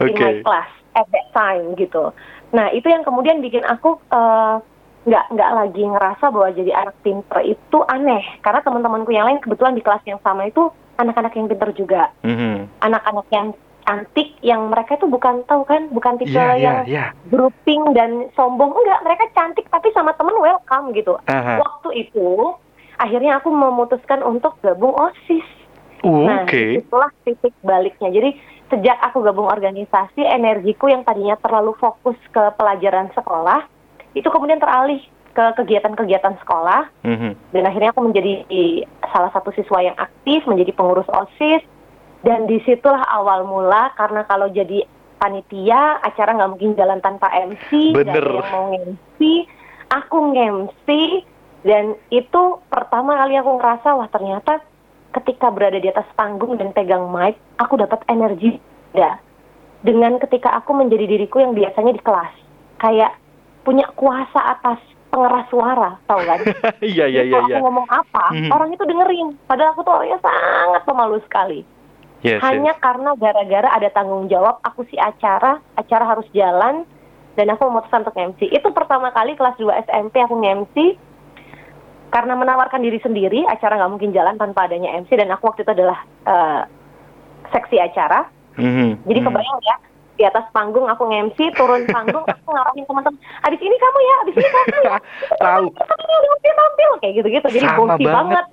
in 0.00 0.14
my 0.14 0.38
class 0.40 0.70
at 0.94 1.06
that 1.10 1.28
time 1.30 1.74
gitu. 1.74 2.14
Nah 2.50 2.70
itu 2.70 2.86
yang 2.86 3.02
kemudian 3.02 3.42
bikin 3.42 3.62
aku 3.62 3.98
eh, 4.06 4.54
nggak 5.00 5.24
nggak 5.32 5.50
lagi 5.50 5.82
ngerasa 5.82 6.24
bahwa 6.28 6.48
jadi 6.52 6.72
anak 6.76 6.96
pinter 7.00 7.40
itu 7.42 7.78
aneh 7.88 8.20
karena 8.40 8.60
teman-temanku 8.60 9.10
yang 9.10 9.26
lain 9.26 9.40
kebetulan 9.40 9.72
di 9.72 9.80
kelas 9.80 10.04
yang 10.04 10.20
sama 10.20 10.44
itu 10.44 10.68
anak-anak 10.96 11.32
yang 11.32 11.48
pinter 11.48 11.70
juga, 11.72 12.02
Mhm. 12.20 12.68
anak-anak 12.84 13.26
yang 13.32 13.48
cantik 13.80 14.36
yang 14.38 14.68
mereka 14.68 14.94
itu 14.94 15.08
bukan 15.08 15.40
tahu 15.48 15.64
kan 15.64 15.88
bukan 15.88 16.20
tipe 16.20 16.30
Iya, 16.30 16.52
iya, 16.52 16.54
yang 16.60 16.78
iya. 16.84 17.04
grouping 17.26 17.96
dan 17.96 18.28
sombong 18.36 18.70
enggak 18.70 19.00
mereka 19.02 19.24
cantik 19.32 19.66
tapi 19.66 19.88
sama 19.90 20.12
temen 20.14 20.36
welcome 20.36 20.92
gitu. 20.92 21.16
Aha. 21.26 21.58
Waktu 21.58 22.06
itu 22.06 22.54
akhirnya 23.00 23.40
aku 23.40 23.48
memutuskan 23.48 24.20
untuk 24.20 24.60
gabung 24.60 24.92
osis. 24.92 25.46
Nah, 26.04 26.44
Oke. 26.44 26.80
itulah 26.80 27.08
titik 27.24 27.52
baliknya. 27.64 28.12
Jadi 28.12 28.36
sejak 28.68 28.96
aku 29.04 29.24
gabung 29.24 29.48
organisasi, 29.48 30.24
energiku 30.24 30.88
yang 30.88 31.04
tadinya 31.04 31.36
terlalu 31.40 31.76
fokus 31.76 32.16
ke 32.32 32.40
pelajaran 32.56 33.08
sekolah, 33.16 33.64
itu 34.16 34.28
kemudian 34.28 34.60
teralih 34.60 35.00
ke 35.30 35.44
kegiatan-kegiatan 35.60 36.40
sekolah. 36.44 36.88
Mhm. 37.04 37.52
Dan 37.52 37.62
akhirnya 37.68 37.90
aku 37.92 38.02
menjadi 38.04 38.44
salah 39.12 39.30
satu 39.32 39.52
siswa 39.52 39.80
yang 39.80 39.96
aktif, 39.96 40.44
menjadi 40.48 40.72
pengurus 40.76 41.08
OSIS. 41.08 41.64
Dan 42.20 42.44
di 42.44 42.60
situlah 42.68 43.00
awal 43.16 43.48
mula, 43.48 43.96
karena 43.96 44.28
kalau 44.28 44.52
jadi 44.52 44.84
panitia, 45.20 46.00
acara 46.04 46.36
nggak 46.36 46.50
mungkin 46.52 46.72
jalan 46.76 47.00
tanpa 47.00 47.28
MC. 47.32 47.92
Bener. 47.92 48.24
ada 48.24 48.40
yang 48.40 48.52
mau 48.52 48.66
MC, 48.72 49.18
aku 49.92 50.16
nge-MC. 50.32 50.88
Dan 51.60 51.96
itu 52.08 52.42
pertama 52.72 53.20
kali 53.20 53.36
aku 53.36 53.60
ngerasa, 53.60 53.88
wah 53.92 54.08
ternyata 54.08 54.64
ketika 55.10 55.52
berada 55.52 55.76
di 55.76 55.88
atas 55.90 56.08
panggung 56.16 56.56
dan 56.56 56.72
pegang 56.72 57.10
mic, 57.12 57.36
aku 57.60 57.76
dapat 57.76 58.00
energi 58.08 58.56
beda. 58.92 59.20
Dengan 59.80 60.20
ketika 60.20 60.56
aku 60.56 60.76
menjadi 60.76 61.08
diriku 61.08 61.40
yang 61.40 61.52
biasanya 61.56 61.92
di 61.96 62.02
kelas. 62.04 62.32
Kayak 62.80 63.16
punya 63.60 63.84
kuasa 63.92 64.40
atas 64.56 64.80
pengeras 65.12 65.46
suara, 65.52 65.90
tau 66.08 66.20
kan? 66.24 66.40
Iya, 66.80 67.04
iya, 67.10 67.22
iya, 67.28 67.36
kalau 67.36 67.48
iya. 67.48 67.56
aku 67.58 67.64
ngomong 67.68 67.88
apa, 67.90 68.24
Mhm. 68.32 68.50
orang 68.52 68.70
itu 68.72 68.84
dengerin. 68.86 69.28
Padahal 69.44 69.72
aku 69.76 69.80
tuh 69.84 69.92
orangnya 70.00 70.18
sangat 70.22 70.82
pemalu 70.88 71.18
sekali. 71.28 71.60
Yes, 72.20 72.40
Hanya 72.44 72.76
yes. 72.76 72.80
karena 72.84 73.10
gara-gara 73.16 73.68
ada 73.72 73.88
tanggung 73.92 74.28
jawab, 74.28 74.60
aku 74.60 74.84
si 74.92 74.96
acara, 75.00 75.60
acara 75.76 76.04
harus 76.04 76.28
jalan, 76.36 76.84
dan 77.36 77.46
aku 77.48 77.68
memutuskan 77.68 78.04
untuk 78.04 78.16
MC. 78.16 78.52
Itu 78.52 78.68
pertama 78.76 79.08
kali 79.08 79.32
kelas 79.40 79.56
2 79.56 79.72
SMP 79.88 80.20
aku 80.20 80.36
nge-MC, 80.36 80.76
karena 82.10 82.34
menawarkan 82.34 82.82
diri 82.82 82.98
sendiri, 82.98 83.46
acara 83.46 83.78
nggak 83.78 83.90
mungkin 83.90 84.10
jalan 84.10 84.34
tanpa 84.34 84.66
adanya 84.66 84.98
MC, 84.98 85.14
dan 85.14 85.30
aku 85.30 85.48
waktu 85.48 85.62
itu 85.62 85.72
adalah 85.72 85.98
eh, 86.26 86.62
seksi 87.48 87.78
acara. 87.78 88.26
Mhm. 88.54 89.06
Jadi 89.06 89.20
Mhm. 89.22 89.26
kebayang 89.26 89.60
ya, 89.62 89.76
di 90.14 90.22
atas 90.22 90.44
panggung 90.52 90.84
aku 90.84 91.08
nge-MC, 91.08 91.38
turun 91.54 91.86
panggung, 91.88 92.20
aku 92.22 92.48
ngarahin 92.50 92.84
teman-teman, 92.84 93.16
abis 93.40 93.60
ini 93.62 93.72
kamu 93.72 93.98
ya, 94.00 94.14
abis 94.20 94.34
ini 94.36 94.48
kamu 94.48 94.76
ya. 94.84 94.98
Tahu. 95.40 95.64
tampil, 95.72 96.20
tampil, 96.52 96.90
kayak 97.00 97.14
gitu-gitu. 97.16 97.48
Jadi 97.56 97.66
bosi 97.72 98.04
banget. 98.04 98.44
banget, 98.44 98.46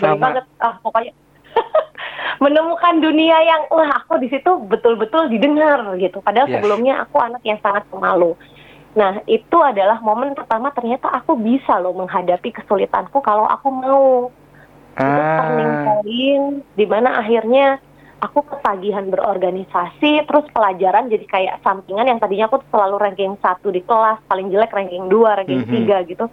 Sama. 0.00 0.16
banget. 0.18 0.44
Ah 0.58 0.74
pokoknya 0.82 1.12
menemukan 2.42 2.94
dunia 2.98 3.36
yang 3.44 3.62
wah 3.70 3.92
aku 4.02 4.18
di 4.18 4.28
situ 4.28 4.50
betul-betul 4.66 5.28
didengar 5.28 5.94
gitu. 5.96 6.18
Padahal 6.18 6.48
Yes. 6.48 6.58
sebelumnya 6.58 6.94
aku 7.04 7.16
anak 7.20 7.42
yang 7.44 7.60
sangat 7.60 7.84
pemalu. 7.86 8.34
Nah 8.92 9.24
itu 9.24 9.58
adalah 9.64 10.04
momen 10.04 10.36
pertama 10.36 10.68
ternyata 10.76 11.08
aku 11.08 11.36
bisa 11.40 11.80
loh 11.80 11.96
menghadapi 11.96 12.52
kesulitanku 12.52 13.24
kalau 13.24 13.48
aku 13.48 13.68
mau. 13.72 14.28
Itu 14.92 15.22
turning 15.40 15.72
Ah. 15.72 15.82
point 15.88 16.46
di 16.76 16.84
mana 16.84 17.16
akhirnya 17.16 17.80
aku 18.20 18.44
ketagihan 18.44 19.08
berorganisasi, 19.08 20.28
terus 20.28 20.46
pelajaran 20.52 21.08
jadi 21.08 21.26
kayak 21.26 21.56
sampingan 21.64 22.06
yang 22.06 22.20
tadinya 22.20 22.46
aku 22.52 22.60
selalu 22.68 23.00
ranking 23.00 23.34
satu 23.40 23.72
di 23.72 23.80
kelas, 23.82 24.20
paling 24.28 24.52
jelek 24.52 24.70
ranking 24.70 25.08
dua, 25.08 25.40
ranking 25.40 25.64
Mhm. 25.64 25.72
tiga 25.72 25.96
gitu. 26.04 26.28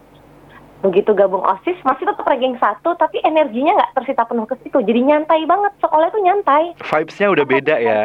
Begitu 0.79 1.11
gabung 1.11 1.43
OSIS 1.43 1.75
masih 1.83 2.07
tetap 2.07 2.23
ranking 2.23 2.55
satu, 2.55 2.95
tapi 2.95 3.19
energinya 3.23 3.79
nggak 3.79 3.93
tersita 3.99 4.23
penuh 4.27 4.47
ke 4.47 4.55
situ. 4.63 4.79
Jadi 4.79 4.99
nyantai 5.01 5.43
banget, 5.43 5.75
sekolah 5.79 6.07
itu 6.07 6.19
nyantai. 6.23 6.63
Vibes-nya 6.77 7.27
udah 7.31 7.45
beda 7.47 7.75
ya. 7.79 8.01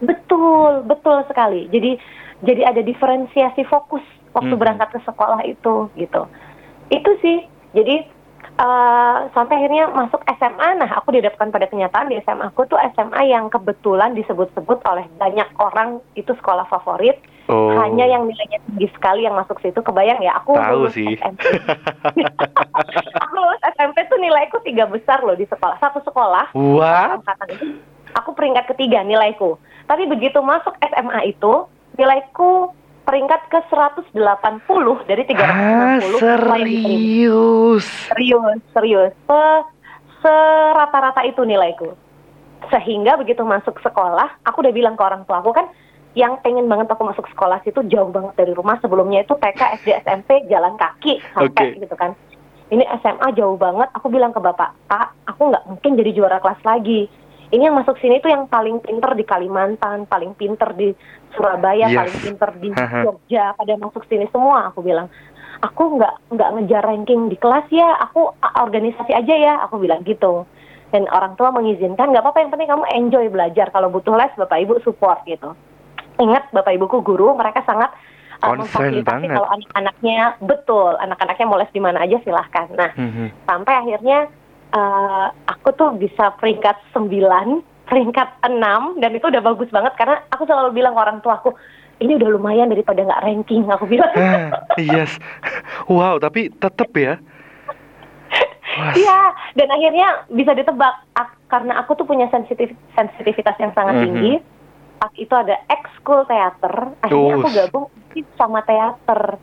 Betul, 0.00 0.84
betul 0.84 1.24
sekali. 1.28 1.64
Jadi 1.72 1.96
jadi 2.40 2.70
ada 2.70 2.80
diferensiasi 2.80 3.66
fokus 3.66 4.02
waktu 4.30 4.54
Mhm. 4.54 4.60
berangkat 4.60 4.88
ke 4.94 5.00
sekolah 5.02 5.40
itu 5.42 5.90
gitu. 5.94 6.22
Itu 6.88 7.10
sih. 7.18 7.42
Jadi 7.72 8.16
eh, 8.58 9.16
sampai 9.30 9.54
akhirnya 9.54 9.86
masuk 9.88 10.18
SMA. 10.34 10.74
Nah, 10.74 10.90
aku 10.98 11.14
dihadapkan 11.14 11.50
pada 11.50 11.70
kenyataan 11.70 12.10
di 12.10 12.18
SMA 12.18 12.50
aku 12.50 12.66
tuh 12.66 12.78
SMA 12.90 13.30
yang 13.30 13.46
kebetulan 13.46 14.18
disebut-sebut 14.18 14.82
oleh 14.82 15.06
banyak 15.14 15.46
orang 15.58 16.02
itu 16.14 16.34
sekolah 16.34 16.66
favorit. 16.66 17.22
Oh. 17.46 17.70
Hanya 17.72 18.04
yang 18.04 18.26
nilainya 18.26 18.58
tinggi 18.66 18.90
sekali 18.90 19.24
yang 19.24 19.38
masuk 19.38 19.62
situ. 19.62 19.78
Kebayang 19.78 20.18
ya, 20.20 20.42
aku 20.42 20.58
Tahu 20.58 20.74
lulus 20.74 20.94
sih. 20.98 21.06
SMP. 21.16 21.38
aku 23.22 23.32
lulus 23.32 23.60
SMP 23.78 23.96
tuh 24.10 24.18
nilaiku 24.18 24.58
tiga 24.66 24.90
besar 24.90 25.22
loh 25.22 25.38
di 25.38 25.46
sekolah. 25.46 25.78
Satu 25.78 26.02
sekolah 26.02 26.50
What? 26.52 27.22
itu 27.54 27.78
aku 28.18 28.30
peringkat 28.34 28.74
ketiga 28.74 29.06
nilaiku. 29.06 29.54
Tapi 29.86 30.04
begitu 30.04 30.42
masuk 30.42 30.74
SMA 30.82 31.30
itu 31.30 31.64
nilaiku 31.98 32.72
peringkat 33.02 33.40
ke 33.50 33.58
180 33.72 34.14
dari 35.08 35.22
360 35.24 35.42
Ah, 35.42 35.96
serius. 35.98 37.84
Serius, 38.12 38.60
serius. 38.72 39.12
Se 39.26 39.42
serata-rata 40.18 41.22
itu 41.24 41.42
nilaiku. 41.46 41.94
Sehingga 42.68 43.16
begitu 43.16 43.40
masuk 43.46 43.78
sekolah, 43.80 44.42
aku 44.44 44.60
udah 44.60 44.74
bilang 44.74 44.98
ke 44.98 45.02
orang 45.02 45.22
tua 45.24 45.40
aku 45.40 45.54
kan 45.54 45.70
yang 46.18 46.36
pengen 46.42 46.66
banget 46.66 46.90
aku 46.90 47.06
masuk 47.06 47.30
sekolah 47.30 47.62
situ 47.62 47.78
jauh 47.86 48.10
banget 48.10 48.34
dari 48.34 48.52
rumah 48.52 48.76
sebelumnya 48.82 49.22
itu 49.22 49.38
TK, 49.38 49.78
SD, 49.78 49.88
SMP 50.02 50.42
jalan 50.50 50.74
kaki 50.74 51.22
sampai 51.32 51.78
Oke. 51.78 51.80
gitu 51.86 51.94
kan. 51.94 52.12
Ini 52.68 52.84
SMA 53.00 53.32
jauh 53.38 53.56
banget. 53.56 53.88
Aku 53.96 54.12
bilang 54.12 54.34
ke 54.34 54.42
bapak, 54.42 54.76
Pak, 54.90 55.14
aku 55.24 55.48
nggak 55.48 55.64
mungkin 55.64 55.96
jadi 55.96 56.10
juara 56.12 56.38
kelas 56.42 56.60
lagi. 56.66 57.08
Ini 57.48 57.72
yang 57.72 57.80
masuk 57.80 57.96
sini 57.96 58.20
tuh 58.20 58.28
yang 58.28 58.44
paling 58.44 58.84
pinter 58.84 59.16
di 59.16 59.24
Kalimantan, 59.24 60.04
paling 60.04 60.36
pinter 60.36 60.76
di 60.76 60.92
Surabaya, 61.32 61.88
Yes. 61.88 61.96
paling 61.96 62.16
pinter 62.20 62.50
di. 62.60 62.68
Jogja. 63.08 63.56
Pada 63.56 63.72
masuk 63.80 64.04
sini 64.04 64.28
semua, 64.28 64.68
aku 64.68 64.84
bilang. 64.84 65.08
Aku 65.58 65.98
nggak 65.98 66.30
nggak 66.30 66.50
ngejar 66.54 66.82
ranking 66.86 67.26
di 67.26 67.34
kelas 67.34 67.66
ya, 67.72 67.98
aku 67.98 68.30
organisasi 68.62 69.10
aja 69.10 69.34
ya, 69.34 69.54
aku 69.66 69.82
bilang 69.82 70.06
gitu. 70.06 70.46
Dan 70.94 71.10
orang 71.10 71.34
tua 71.34 71.50
mengizinkan, 71.50 72.14
nggak 72.14 72.22
apa-apa 72.22 72.38
yang 72.46 72.50
penting 72.54 72.70
kamu 72.70 72.84
enjoy 72.94 73.26
belajar. 73.26 73.66
Kalau 73.74 73.90
butuh 73.90 74.14
les, 74.14 74.30
bapak 74.38 74.62
ibu 74.62 74.78
support 74.86 75.26
gitu. 75.26 75.58
Ingat, 76.22 76.54
bapak 76.54 76.78
ibuku 76.78 77.02
guru, 77.02 77.34
mereka 77.34 77.66
sangat 77.66 77.90
uh, 78.38 78.54
memfasilitasi 78.54 79.26
kalau 79.26 79.50
anak-anaknya 79.50 80.38
betul, 80.38 80.94
anak-anaknya 80.94 81.46
mau 81.46 81.58
les 81.58 81.70
di 81.74 81.82
mana 81.82 82.06
aja 82.06 82.22
silahkan. 82.22 82.70
Nah, 82.72 82.90
Mhm. 82.94 83.26
sampai 83.42 83.74
akhirnya 83.74 84.18
eh, 84.68 85.26
aku 85.46 85.68
tuh 85.72 85.90
bisa 85.96 86.34
peringkat 86.36 86.76
9, 86.92 87.60
peringkat 87.88 88.28
6 88.44 89.00
dan 89.00 89.10
itu 89.16 89.26
udah 89.26 89.40
bagus 89.40 89.68
banget 89.72 89.96
karena 89.96 90.20
aku 90.28 90.44
selalu 90.44 90.76
bilang 90.76 90.92
ke 90.92 91.00
orang 91.00 91.18
tua 91.20 91.40
aku 91.40 91.56
ini 91.98 92.14
udah 92.14 92.28
lumayan 92.30 92.70
daripada 92.70 93.02
nggak 93.02 93.24
ranking 93.26 93.66
aku 93.66 93.84
bilang. 93.88 94.12
Ah, 94.14 94.62
yes. 94.78 95.18
Wow, 95.90 96.22
tapi 96.22 96.52
tetep 96.52 96.94
ya. 96.94 97.18
Iya, 98.94 99.20
dan 99.58 99.68
akhirnya 99.74 100.08
bisa 100.30 100.54
ditebak 100.54 100.94
ak- 101.18 101.40
karena 101.50 101.82
aku 101.82 101.98
tuh 101.98 102.06
punya 102.06 102.30
sensitif 102.30 102.70
sensitivitas 102.94 103.58
yang 103.58 103.74
sangat 103.74 103.98
Mhm. 103.98 104.04
tinggi. 104.04 104.32
Pas 104.98 105.12
itu 105.14 105.34
ada 105.34 105.58
ekskul 105.66 106.26
teater, 106.26 106.94
akhirnya 107.02 107.34
aku 107.38 107.48
gabung 107.50 107.86
sama 108.34 108.62
teater. 108.62 109.38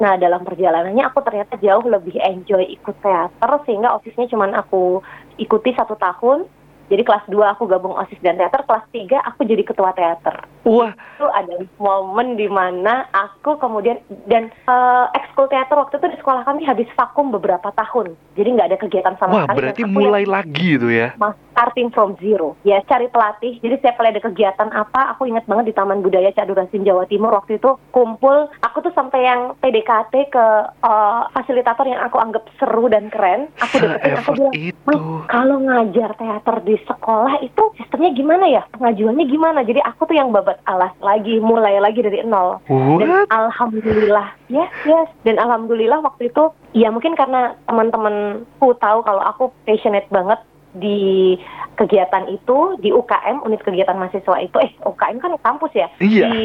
Nah, 0.00 0.16
dalam 0.16 0.40
perjalanannya 0.48 1.04
aku 1.12 1.20
ternyata 1.20 1.60
jauh 1.60 1.84
lebih 1.84 2.16
enjoy 2.24 2.64
ikut 2.72 2.96
teater 3.04 3.50
sehingga 3.68 3.92
osisnya 4.00 4.32
cuman 4.32 4.56
aku 4.56 5.04
ikuti 5.36 5.76
satu 5.76 5.94
tahun. 6.00 6.48
Jadi 6.90 7.06
kelas 7.06 7.22
2 7.30 7.38
aku 7.54 7.70
gabung 7.70 7.94
OSIS 7.94 8.18
dan 8.18 8.34
teater, 8.34 8.66
kelas 8.66 8.82
3 8.90 9.22
aku 9.22 9.46
jadi 9.46 9.62
ketua 9.62 9.94
teater. 9.94 10.42
Wah, 10.66 10.90
Itu 10.90 11.22
ada 11.30 11.62
momen 11.78 12.34
di 12.34 12.50
mana 12.50 13.06
aku 13.14 13.62
kemudian 13.62 14.02
dan 14.26 14.50
eh, 14.50 15.04
ekskul 15.14 15.46
teater 15.46 15.78
waktu 15.78 16.02
itu 16.02 16.10
di 16.10 16.18
sekolah 16.18 16.42
kami 16.42 16.66
habis 16.66 16.90
vakum 16.98 17.30
beberapa 17.30 17.70
tahun. 17.78 18.18
Jadi 18.34 18.48
nggak 18.58 18.68
ada 18.74 18.78
kegiatan 18.82 19.14
sama 19.22 19.30
wah 19.30 19.42
sekali. 19.46 19.54
dan 19.54 19.58
berarti 19.62 19.82
mulai 19.86 20.24
lagi 20.26 20.68
itu 20.82 20.90
ya. 20.90 21.14
mas 21.14 21.38
starting 21.60 21.92
from 21.92 22.16
zero. 22.16 22.56
Ya 22.64 22.80
cari 22.88 23.12
pelatih. 23.12 23.60
Jadi 23.60 23.76
setiap 23.76 24.00
kali 24.00 24.16
ada 24.16 24.24
kegiatan 24.24 24.72
apa, 24.72 25.12
aku 25.12 25.28
ingat 25.28 25.44
banget 25.44 25.68
di 25.68 25.74
Taman 25.76 26.00
Budaya 26.00 26.32
Cadurasin 26.32 26.88
Jawa 26.88 27.04
Timur 27.04 27.36
waktu 27.36 27.60
itu 27.60 27.76
kumpul. 27.92 28.48
Aku 28.64 28.80
tuh 28.80 28.96
sampai 28.96 29.28
yang 29.28 29.52
PDKT 29.60 30.32
ke 30.32 30.46
eh, 30.80 31.20
fasilitator 31.36 31.84
yang 31.84 32.00
aku 32.00 32.16
anggap 32.16 32.48
seru 32.56 32.88
dan 32.88 33.12
keren. 33.12 33.52
Aku 33.60 33.76
deketin, 33.76 34.16
aku 34.16 34.30
bilang, 34.40 34.54
itu. 34.56 34.80
"Mas, 34.88 35.00
kalau 35.28 35.60
ngajar 35.60 36.16
teater 36.16 36.56
di 36.64 36.80
sekolah 36.88 37.44
itu 37.44 37.62
sistemnya 37.76 38.10
gimana 38.16 38.48
ya? 38.48 38.62
Pengajuannya 38.72 39.24
gimana? 39.28 39.60
Jadi 39.60 39.84
aku 39.84 40.08
tuh 40.08 40.16
yang 40.16 40.32
babat 40.32 40.56
alas 40.64 40.96
lagi, 41.04 41.36
mulai 41.44 41.76
lagi 41.76 42.00
dari 42.00 42.24
nol. 42.24 42.56
Dan 42.64 43.08
What? 43.10 43.28
alhamdulillah, 43.28 44.32
yes, 44.48 44.72
yes. 44.88 45.12
Dan 45.28 45.36
alhamdulillah 45.36 46.00
waktu 46.00 46.32
itu, 46.32 46.48
ya 46.72 46.88
mungkin 46.88 47.12
karena 47.12 47.52
teman-temanku 47.68 48.72
tahu 48.80 49.04
kalau 49.04 49.20
aku 49.20 49.52
passionate 49.68 50.08
banget 50.08 50.40
di 50.70 51.34
kegiatan 51.74 52.28
itu 52.28 52.76
di 52.78 52.92
UKM 52.92 53.42
unit 53.42 53.58
kegiatan 53.60 53.96
mahasiswa 53.96 54.36
itu 54.38 54.56
eh 54.60 54.70
UKM 54.84 55.18
kan 55.18 55.32
kampus 55.40 55.72
ya 55.74 55.88
Iya. 55.98 56.28
di 56.28 56.40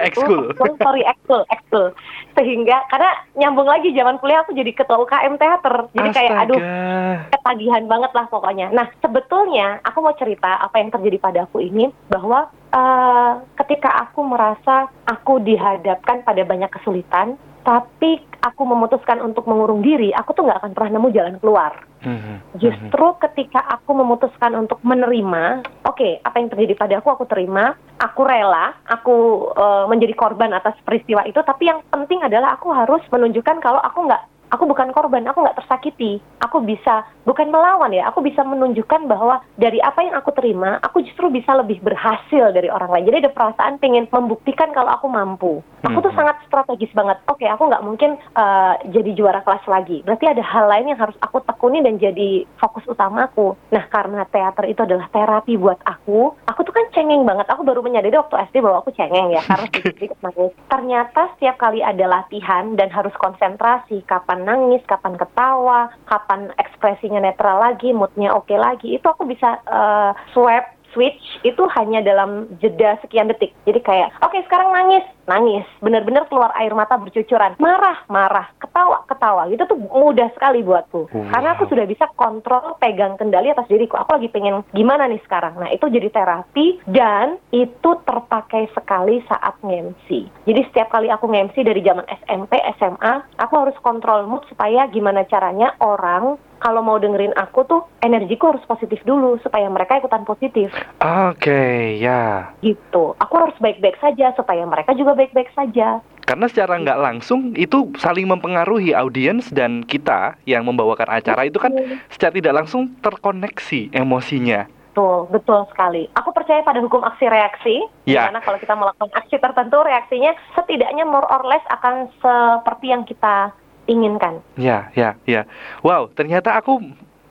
ekskul 0.00 0.48
itu- 0.54 0.78
sorry 0.78 1.02
ekskul 1.02 1.42
ekskul 1.50 1.92
sehingga 2.32 2.86
karena 2.88 3.10
nyambung 3.34 3.66
lagi 3.66 3.92
zaman 3.92 4.16
kuliah 4.16 4.40
aku 4.40 4.54
jadi 4.54 4.72
ketua 4.72 5.02
UKM 5.02 5.36
teater 5.36 5.90
jadi 5.92 6.08
kayak 6.10 6.32
aduh 6.46 6.56
Astaga. 6.56 7.28
ketagihan 7.32 7.84
banget 7.86 8.12
lah 8.12 8.26
pokoknya. 8.26 8.66
Nah, 8.70 8.86
sebetulnya 8.98 9.78
aku 9.82 9.98
mau 10.00 10.14
cerita 10.14 10.58
apa 10.58 10.76
yang 10.78 10.90
terjadi 10.90 11.18
pada 11.18 11.40
aku 11.44 11.60
ini 11.60 11.88
bahwa 12.08 12.46
eh, 12.70 13.32
ketika 13.64 13.88
aku 14.02 14.20
merasa 14.22 14.88
aku 15.04 15.38
dihadapkan 15.40 16.22
pada 16.22 16.42
banyak 16.42 16.68
kesulitan, 16.70 17.38
tapi 17.66 18.22
aku 18.46 18.62
memutuskan 18.62 19.18
untuk 19.18 19.50
mengurung 19.50 19.82
diri, 19.82 20.14
aku 20.14 20.30
tuh 20.38 20.46
nggak 20.46 20.62
akan 20.62 20.72
pernah 20.78 20.90
nemu 20.94 21.08
jalan 21.10 21.34
keluar. 21.42 21.72
Mhm. 22.06 22.62
Justru 22.62 23.06
ketika 23.18 23.58
aku 23.66 23.90
memutuskan 23.90 24.54
untuk 24.54 24.78
menerima, 24.86 25.66
oke, 25.82 26.22
apa 26.22 26.36
yang 26.38 26.48
terjadi 26.54 26.74
pada 26.78 26.94
aku, 27.02 27.10
aku 27.10 27.24
terima, 27.26 27.74
aku 27.98 28.22
rela, 28.22 28.70
aku 28.86 29.14
eh, 29.50 29.84
menjadi 29.90 30.14
korban 30.14 30.54
atas 30.54 30.78
peristiwa 30.86 31.26
itu, 31.26 31.42
tapi 31.42 31.66
yang 31.66 31.82
penting 31.90 32.22
adalah 32.22 32.54
aku 32.54 32.70
harus 32.70 33.02
menunjukkan 33.10 33.58
kalau 33.58 33.82
aku 33.82 34.06
nggak, 34.06 34.22
aku 34.48 34.64
bukan 34.64 34.94
korban, 34.94 35.26
aku 35.26 35.42
nggak 35.42 35.58
tersakiti, 35.58 36.18
aku 36.38 36.62
bisa, 36.62 37.02
bukan 37.26 37.50
melawan 37.50 37.90
ya, 37.90 38.06
aku 38.08 38.22
bisa 38.22 38.46
menunjukkan 38.46 39.10
bahwa 39.10 39.42
dari 39.58 39.82
apa 39.82 40.00
yang 40.00 40.14
aku 40.14 40.30
terima, 40.32 40.78
aku 40.80 41.02
justru 41.02 41.28
bisa 41.28 41.52
lebih 41.52 41.82
berhasil 41.82 42.54
dari 42.54 42.70
orang 42.70 42.88
lain. 42.88 43.06
Jadi 43.10 43.26
ada 43.26 43.32
perasaan 43.34 43.76
pengen 43.76 44.06
membuktikan 44.08 44.70
kalau 44.70 44.94
aku 44.94 45.06
mampu. 45.10 45.60
Aku 45.86 46.02
tuh 46.02 46.10
Mhm. 46.10 46.18
sangat 46.18 46.36
strategis 46.46 46.90
banget. 46.90 47.18
Oke, 47.30 47.46
aku 47.46 47.68
nggak 47.68 47.84
mungkin 47.84 48.18
eh, 48.18 48.74
jadi 48.90 49.10
juara 49.12 49.40
kelas 49.42 49.66
lagi. 49.66 50.02
Berarti 50.02 50.26
ada 50.26 50.42
hal 50.42 50.66
lain 50.66 50.92
yang 50.94 51.00
harus 51.00 51.14
aku 51.20 51.42
tekuni 51.42 51.82
dan 51.82 51.98
jadi 51.98 52.46
fokus 52.58 52.86
utamaku. 52.86 53.54
Nah, 53.70 53.84
karena 53.86 54.26
teater 54.26 54.66
itu 54.66 54.82
adalah 54.82 55.06
terapi 55.10 55.54
buat 55.54 55.78
aku, 55.82 56.34
aku 56.46 56.60
tuh 56.62 56.74
kan 56.74 56.86
cengeng 56.90 57.22
banget. 57.22 57.46
Aku 57.50 57.62
baru 57.62 57.82
menyadari 57.82 58.16
waktu 58.16 58.36
SD 58.50 58.62
bahwa 58.62 58.82
aku 58.82 58.90
cengeng 58.92 59.30
ya, 59.30 59.42
karena 59.46 59.66
sedikit 59.94 60.18
nangis. 60.22 60.52
Ternyata 60.66 61.20
setiap 61.36 61.56
kali 61.56 61.80
ada 61.82 62.04
latihan 62.06 62.74
dan 62.74 62.88
harus 62.90 63.14
konsentrasi, 63.16 64.02
kapan 64.06 64.45
nangis, 64.46 64.86
kapan 64.86 65.18
ketawa, 65.18 65.90
kapan 66.06 66.54
ekspresinya 66.62 67.18
netral 67.18 67.58
lagi, 67.58 67.90
moodnya 67.90 68.30
oke 68.30 68.54
lagi, 68.54 68.94
itu 68.94 69.02
aku 69.02 69.26
bisa 69.26 69.58
eh, 69.66 70.10
swap 70.30 70.75
switch 70.96 71.44
itu 71.44 71.60
hanya 71.76 72.00
dalam 72.00 72.48
jeda 72.56 72.96
sekian 73.04 73.28
detik. 73.28 73.52
Jadi 73.68 73.84
kayak, 73.84 74.16
oke 74.24 74.40
sekarang 74.48 74.72
nangis, 74.72 75.04
nangis, 75.28 75.68
bener-bener 75.84 76.24
keluar 76.32 76.48
air 76.56 76.72
mata 76.72 76.96
bercucuran, 76.96 77.52
marah, 77.60 78.00
marah, 78.08 78.48
ketawa, 78.56 79.04
ketawa. 79.04 79.44
Gitu 79.52 79.68
tuh 79.68 79.76
mudah 79.76 80.32
sekali 80.32 80.64
buatku. 80.64 81.12
Wow. 81.12 81.28
Karena 81.28 81.48
aku 81.52 81.68
sudah 81.68 81.84
bisa 81.84 82.08
kontrol, 82.16 82.80
pegang 82.80 83.20
kendali 83.20 83.52
atas 83.52 83.68
diriku. 83.68 84.00
Aku 84.00 84.16
lagi 84.16 84.32
pengen 84.32 84.64
gimana 84.72 85.04
nih 85.04 85.20
sekarang. 85.28 85.60
Nah 85.60 85.68
itu 85.68 85.84
jadi 85.92 86.08
terapi 86.08 86.80
dan 86.88 87.36
itu 87.52 87.90
terpakai 88.08 88.72
sekali 88.72 89.20
saat 89.28 89.60
nge-MC. 89.60 90.08
Jadi 90.48 90.60
setiap 90.72 90.88
kali 90.88 91.12
aku 91.12 91.28
nge-MC 91.28 91.60
dari 91.60 91.84
zaman 91.84 92.08
SMP, 92.24 92.56
SMA, 92.80 93.12
aku 93.36 93.54
harus 93.60 93.76
kontrol 93.84 94.24
mood 94.24 94.48
supaya 94.48 94.88
gimana 94.88 95.28
caranya 95.28 95.76
orang 95.84 96.40
kalau 96.60 96.80
mau 96.80 96.96
dengerin 96.96 97.36
aku 97.36 97.64
tuh 97.68 97.82
energiku 98.02 98.54
harus 98.54 98.64
positif 98.64 99.00
dulu 99.04 99.36
supaya 99.40 99.68
mereka 99.68 100.00
ikutan 100.00 100.24
positif 100.24 100.72
Oke, 101.00 101.96
ya. 102.00 102.52
gitu. 102.64 103.14
Aku 103.20 103.34
harus 103.36 103.56
baik-baik 103.60 104.00
saja 104.00 104.32
supaya 104.34 104.64
mereka 104.64 104.96
juga 104.96 105.14
baik-baik 105.14 105.52
saja. 105.52 106.00
Karena 106.26 106.50
secara 106.50 106.74
nggak 106.82 106.98
langsung 106.98 107.54
itu 107.54 107.94
saling 108.02 108.26
mempengaruhi 108.26 108.90
audiens 108.90 109.46
dan 109.54 109.86
kita 109.86 110.34
yang 110.42 110.66
membawakan 110.66 111.22
acara 111.22 111.46
itu 111.46 111.62
kan 111.62 111.70
secara 112.10 112.34
tidak 112.34 112.54
langsung 112.64 112.90
terkoneksi 112.98 113.94
emosinya. 113.94 114.66
Betul, 114.96 115.28
betul 115.28 115.60
sekali. 115.68 116.08
Aku 116.16 116.32
percaya 116.32 116.64
pada 116.64 116.80
hukum 116.80 117.04
aksi 117.04 117.28
reaksi. 117.28 117.84
Ya. 118.08 118.26
Karena 118.26 118.40
kalau 118.40 118.56
kita 118.56 118.72
melakukan 118.72 119.12
aksi 119.12 119.36
tertentu, 119.36 119.76
reaksinya 119.84 120.32
setidaknya 120.56 121.04
more 121.04 121.28
or 121.28 121.44
less 121.44 121.60
akan 121.68 122.08
seperti 122.16 122.96
yang 122.96 123.04
kita 123.04 123.52
inginkan. 123.86 124.42
Ya, 124.54 124.90
ya, 124.92 125.14
ya. 125.24 125.46
Wow, 125.80 126.10
ternyata 126.10 126.52
aku 126.52 126.82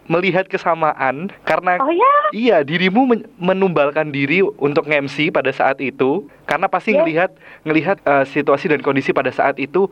melihat 0.06 0.46
kesamaan 0.46 1.34
karena 1.42 1.82
Oh 1.82 1.90
ya, 1.90 2.14
iya 2.30 2.58
dirimu 2.62 3.10
men- 3.10 3.26
menumbalkan 3.36 4.14
diri 4.14 4.40
untuk 4.42 4.86
MC 4.86 5.34
pada 5.34 5.50
saat 5.50 5.82
itu 5.82 6.30
karena 6.46 6.70
pasti 6.70 6.94
Ya. 6.94 7.02
ngelihat 7.02 7.34
ngelihat 7.64 7.98
eh, 8.02 8.26
situasi 8.26 8.70
dan 8.70 8.80
kondisi 8.80 9.10
pada 9.10 9.30
saat 9.30 9.58
itu 9.58 9.90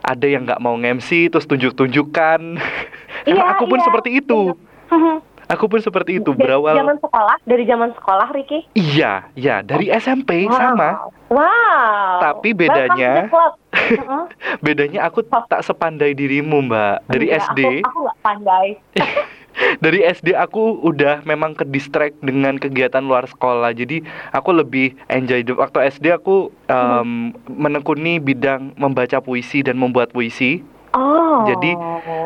ada 0.00 0.26
yang 0.28 0.44
nggak 0.44 0.60
mau 0.60 0.76
MC 0.76 1.28
terus 1.28 1.48
tunjuk-tunjukkan. 1.48 2.40
karena 3.26 3.42
Iya, 3.42 3.52
aku 3.56 3.64
pun 3.64 3.80
iya. 3.80 3.84
seperti 3.84 4.10
itu. 4.20 4.52
Aku 5.46 5.70
pun 5.70 5.78
seperti 5.78 6.18
itu 6.18 6.34
dari 6.34 6.42
berawal. 6.42 6.74
zaman 6.74 6.98
sekolah, 6.98 7.36
dari 7.46 7.64
zaman 7.70 7.90
sekolah, 7.94 8.28
Ricky. 8.34 8.66
Iya, 8.74 9.30
iya 9.38 9.62
dari 9.62 9.86
SMP 9.94 10.50
Wow. 10.50 10.58
sama. 10.58 10.90
Wow. 11.30 12.12
Tapi 12.18 12.50
bedanya-. 12.50 13.30
Bedanya 14.64 15.06
aku 15.06 15.22
tak 15.22 15.62
sepandai 15.62 16.18
dirimu, 16.18 16.66
Mbak. 16.66 16.96
Dari 17.06 17.26
Enggak, 17.30 17.42
SD. 17.46 17.60
Aku, 17.62 17.86
aku 17.86 17.98
nggak 18.02 18.18
pandai. 18.22 18.66
dari 19.84 20.04
SD 20.04 20.36
aku 20.36 20.84
udah 20.84 21.24
memang 21.24 21.56
ke 21.56 21.64
distract 21.64 22.16
dengan 22.20 22.60
kegiatan 22.60 23.00
luar 23.00 23.24
sekolah 23.24 23.72
jadi 23.72 24.04
aku 24.28 24.52
lebih 24.52 24.92
enjoy 25.08 25.40
waktu 25.56 25.88
SD 25.90 26.12
aku 26.12 26.52
em, 26.68 27.32
menekuni 27.48 28.20
bidang 28.20 28.76
membaca 28.76 29.16
puisi 29.18 29.64
dan 29.64 29.80
membuat 29.80 30.12
puisi 30.12 30.60
Oh. 30.96 31.44
Jadi, 31.44 31.76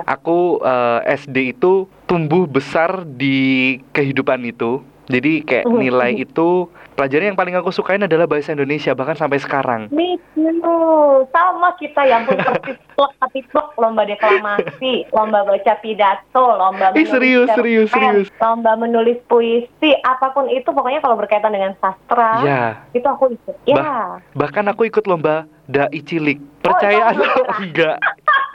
aku 0.07 0.63
eh, 0.63 1.01
SD 1.19 1.59
itu 1.59 1.91
tumbuh 2.07 2.47
besar 2.47 3.03
di 3.05 3.79
kehidupan 3.91 4.47
itu 4.47 4.83
jadi 5.11 5.33
kayak 5.43 5.67
Mhm, 5.67 5.79
nilai 5.83 6.13
itu 6.23 6.71
pelajaran 6.95 7.33
yang 7.33 7.39
paling 7.39 7.55
aku 7.55 7.71
sukain 7.71 8.03
adalah 8.03 8.27
bahasa 8.27 8.53
Indonesia 8.53 8.93
bahkan 8.93 9.17
sampai 9.17 9.39
sekarang 9.39 9.81
Me 9.91 10.17
too. 10.35 11.25
Sama 11.31 11.77
kita 11.77 12.03
yang 12.05 12.25
pun 12.25 12.37
persis 12.37 12.79
plek 12.97 13.13
tapi 13.21 13.41
plek 13.49 13.69
lomba 13.77 14.03
deklamasi, 14.05 15.09
lomba 15.13 15.45
baca 15.45 15.75
pidato, 15.81 16.45
lomba 16.57 16.93
menulis 16.93 17.09
serius, 17.09 17.47
cerpen, 17.49 17.59
serius, 17.61 17.89
serius. 17.93 18.29
lomba 18.41 18.73
menulis 18.77 19.19
puisi, 19.27 19.91
apa 20.03 20.33
pun 20.33 20.49
itu 20.49 20.67
pokoknya 20.67 21.01
kalau 21.01 21.17
berkaitan 21.17 21.53
dengan 21.53 21.73
sastra, 21.79 22.41
ya 22.45 22.63
itu 22.93 23.05
aku 23.05 23.33
ikut. 23.37 23.57
Ya. 23.69 24.21
bahkan 24.33 24.65
aku 24.69 24.89
ikut 24.89 25.05
lomba 25.05 25.45
dai 25.69 26.01
cilik 26.03 26.41
percaya 26.61 27.01
Oh, 27.01 27.11
atau 27.15 27.45
enggak 27.63 27.97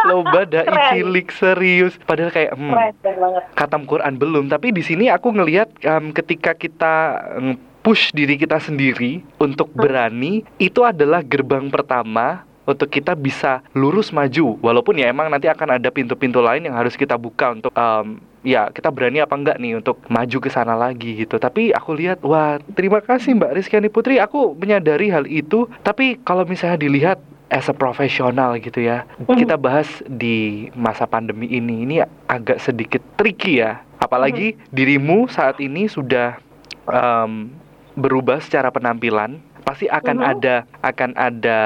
lomba 0.06 0.42
dai 0.46 0.66
Keren. 0.68 0.90
cilik 0.94 1.28
serius 1.32 1.94
padahal 2.04 2.30
kayak 2.30 2.54
hmm, 2.54 2.72
Keren, 2.74 2.94
banget. 3.02 3.44
khatam 3.56 3.84
Quran 3.86 4.14
belum 4.20 4.44
tapi 4.50 4.70
di 4.70 4.84
sini 4.86 5.10
aku 5.10 5.34
ngelihat 5.34 5.70
em, 5.82 6.12
ketika 6.12 6.54
kita 6.54 6.94
em, 7.38 7.56
push 7.86 8.10
diri 8.10 8.34
kita 8.34 8.58
sendiri 8.58 9.22
untuk 9.38 9.70
Hmm. 9.70 9.78
berani 9.78 10.34
itu 10.58 10.82
adalah 10.82 11.22
gerbang 11.22 11.70
pertama 11.70 12.42
untuk 12.66 12.90
kita 12.90 13.14
bisa 13.14 13.62
lurus 13.78 14.10
maju. 14.10 14.58
Walaupun 14.58 14.98
ya 14.98 15.14
emang 15.14 15.30
nanti 15.30 15.46
akan 15.46 15.78
ada 15.78 15.94
pintu-pintu 15.94 16.42
lain 16.42 16.66
yang 16.66 16.74
harus 16.74 16.98
kita 16.98 17.14
buka 17.14 17.54
untuk 17.54 17.70
em, 17.70 18.18
ya 18.42 18.74
kita 18.74 18.90
berani 18.90 19.22
apa 19.22 19.38
enggak 19.38 19.62
nih 19.62 19.78
untuk 19.78 20.02
maju 20.10 20.38
ke 20.42 20.50
sana 20.50 20.74
lagi 20.74 21.14
gitu. 21.14 21.38
Tapi 21.38 21.70
aku 21.70 21.94
lihat 21.94 22.26
wah 22.26 22.58
terima 22.74 23.06
kasih 23.06 23.38
Mbak 23.38 23.54
Rizkyani 23.54 23.90
Putri. 23.94 24.18
Aku 24.18 24.58
menyadari 24.58 25.14
hal 25.14 25.30
itu. 25.30 25.70
Tapi 25.86 26.18
kalau 26.26 26.42
misalnya 26.42 26.82
dilihat 26.82 27.22
as 27.54 27.70
a 27.70 27.76
profesional 27.78 28.58
gitu 28.58 28.82
ya 28.82 29.06
Mhm. 29.22 29.38
kita 29.38 29.62
bahas 29.62 29.86
di 30.10 30.66
masa 30.74 31.06
pandemi 31.06 31.46
ini. 31.46 31.86
Ini 31.86 31.96
agak 32.26 32.58
sedikit 32.58 33.06
tricky 33.14 33.62
ya. 33.62 33.86
Apalagi 34.02 34.58
dirimu 34.74 35.30
saat 35.30 35.62
ini 35.62 35.86
sudah 35.86 36.42
em, 36.86 37.50
berubah 37.96 38.40
secara 38.40 38.70
penampilan 38.70 39.40
pasti 39.64 39.88
akan 39.88 40.18
Mhm. 40.18 40.30
ada 40.30 40.56
akan 40.82 41.12
ada 41.16 41.60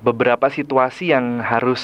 beberapa 0.00 0.46
situasi 0.46 1.10
yang 1.10 1.40
harus 1.40 1.82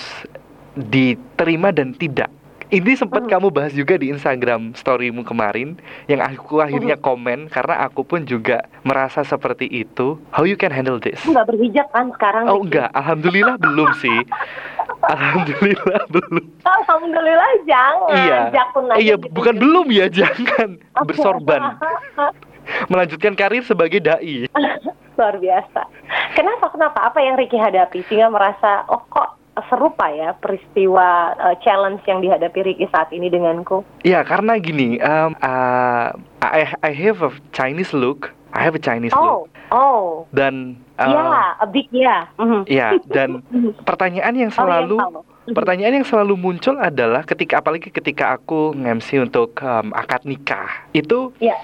diterima 0.75 1.69
dan 1.71 1.91
tidak 1.91 2.31
ini 2.67 2.93
sempat 2.93 3.23
Mhm. 3.23 3.31
kamu 3.31 3.49
bahas 3.49 3.73
juga 3.73 3.95
di 3.95 4.11
Instagram 4.11 4.75
storymu 4.75 5.23
kemarin 5.23 5.79
yang 6.05 6.19
aku 6.19 6.59
akhirnya 6.59 6.95
komen 6.95 7.47
karena 7.47 7.81
aku 7.81 8.03
pun 8.03 8.23
juga 8.23 8.67
merasa 8.83 9.23
seperti 9.23 9.67
itu 9.67 10.19
how 10.31 10.43
you 10.43 10.55
can 10.55 10.71
handle 10.71 10.99
this 10.99 11.19
nggak 11.23 11.47
berhijab 11.47 11.87
kan 11.89 12.11
sekarang? 12.11 12.45
oh 12.47 12.61
enggak 12.61 12.91
alhamdulillah 12.93 13.55
belum 13.57 13.91
sih 13.97 14.19
alhamdulillah 15.15 16.03
belum 16.09 16.43
Alhamdulillah 16.63 17.53
jangan. 17.63 18.11
Iya. 18.13 18.39
Jakun 18.53 18.85
aja 18.89 18.99
iya 18.99 19.15
gitu. 19.15 19.31
bukan 19.31 19.55
belum 19.57 19.87
ya 19.89 20.07
jangan 20.19 20.69
bersorban 21.01 21.63
melanjutkan 22.87 23.35
karir 23.35 23.63
sebagai 23.63 23.99
dai 23.99 24.47
Luar 25.17 25.41
biasa. 25.41 25.89
Kenapa? 26.37 26.69
Kenapa? 26.69 27.09
Apa 27.09 27.25
yang 27.25 27.41
Ricky 27.41 27.57
hadapi 27.57 28.05
sehingga 28.05 28.29
merasa 28.29 28.85
oh 28.87 29.01
kok 29.09 29.41
serupa 29.65 30.13
ya 30.13 30.37
peristiwa 30.37 31.33
uh, 31.33 31.57
challenge 31.65 32.05
yang 32.05 32.21
dihadapi 32.21 32.61
Ricky 32.61 32.85
saat 32.93 33.09
ini 33.09 33.33
denganku? 33.33 33.81
ya 34.05 34.21
karena 34.21 34.61
gini 34.61 35.01
um, 35.01 35.33
uh, 35.41 36.13
I 36.45 36.69
I 36.85 36.93
have 36.93 37.25
a 37.25 37.33
Chinese 37.51 37.97
look 37.97 38.29
I 38.53 38.61
have 38.61 38.77
a 38.77 38.83
Chinese 38.83 39.17
look 39.17 39.49
Oh, 39.73 39.73
oh, 39.73 40.05
dan 40.37 40.77
uh, 41.01 41.09
ya, 41.09 41.25
a 41.57 41.67
big 41.67 41.89
ya. 41.89 42.29
Mhm. 42.37 42.69
ya 42.69 43.01
dan 43.09 43.41
pertanyaan 43.83 44.37
yang 44.37 44.53
selalu 44.53 45.01
Oriental. 45.01 45.25
Mhm. 45.47 45.55
Pertanyaan 45.55 46.03
yang 46.03 46.07
selalu 46.07 46.35
muncul 46.35 46.75
adalah 46.77 47.23
ketika 47.23 47.63
apalagi 47.63 47.89
ketika 47.89 48.35
aku 48.35 48.75
nge-MC 48.75 49.25
untuk 49.25 49.55
um, 49.63 49.95
akad 49.95 50.27
nikah 50.27 50.69
itu 50.91 51.31
Iya. 51.41 51.55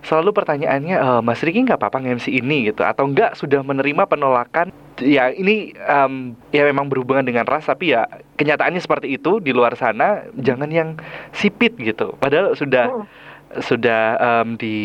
Selalu 0.00 0.32
pertanyaannya 0.32 0.96
"Eh, 0.96 1.20
Mas 1.20 1.40
Riki 1.40 1.60
nggak 1.62 1.76
apa-apa 1.76 2.00
nge-MC 2.00 2.32
ini 2.32 2.72
gitu 2.72 2.82
atau 2.82 3.04
enggak 3.04 3.36
sudah 3.36 3.60
menerima 3.60 4.04
penolakan 4.04 4.72
ya 5.00 5.28
ini 5.28 5.72
um, 5.80 6.36
ya 6.50 6.64
memang 6.64 6.88
berhubungan 6.88 7.24
dengan 7.24 7.48
ras 7.48 7.64
tapi 7.64 7.92
ya 7.92 8.04
kenyataannya 8.36 8.80
seperti 8.80 9.16
itu 9.16 9.40
di 9.40 9.52
luar 9.52 9.72
sana 9.74 10.24
jangan 10.36 10.68
yang 10.68 10.88
sipit 11.32 11.76
gitu 11.76 12.16
padahal 12.16 12.52
sudah 12.52 12.86
Hmm. 12.90 13.06
sudah 13.60 14.02
um, 14.20 14.54
di 14.54 14.76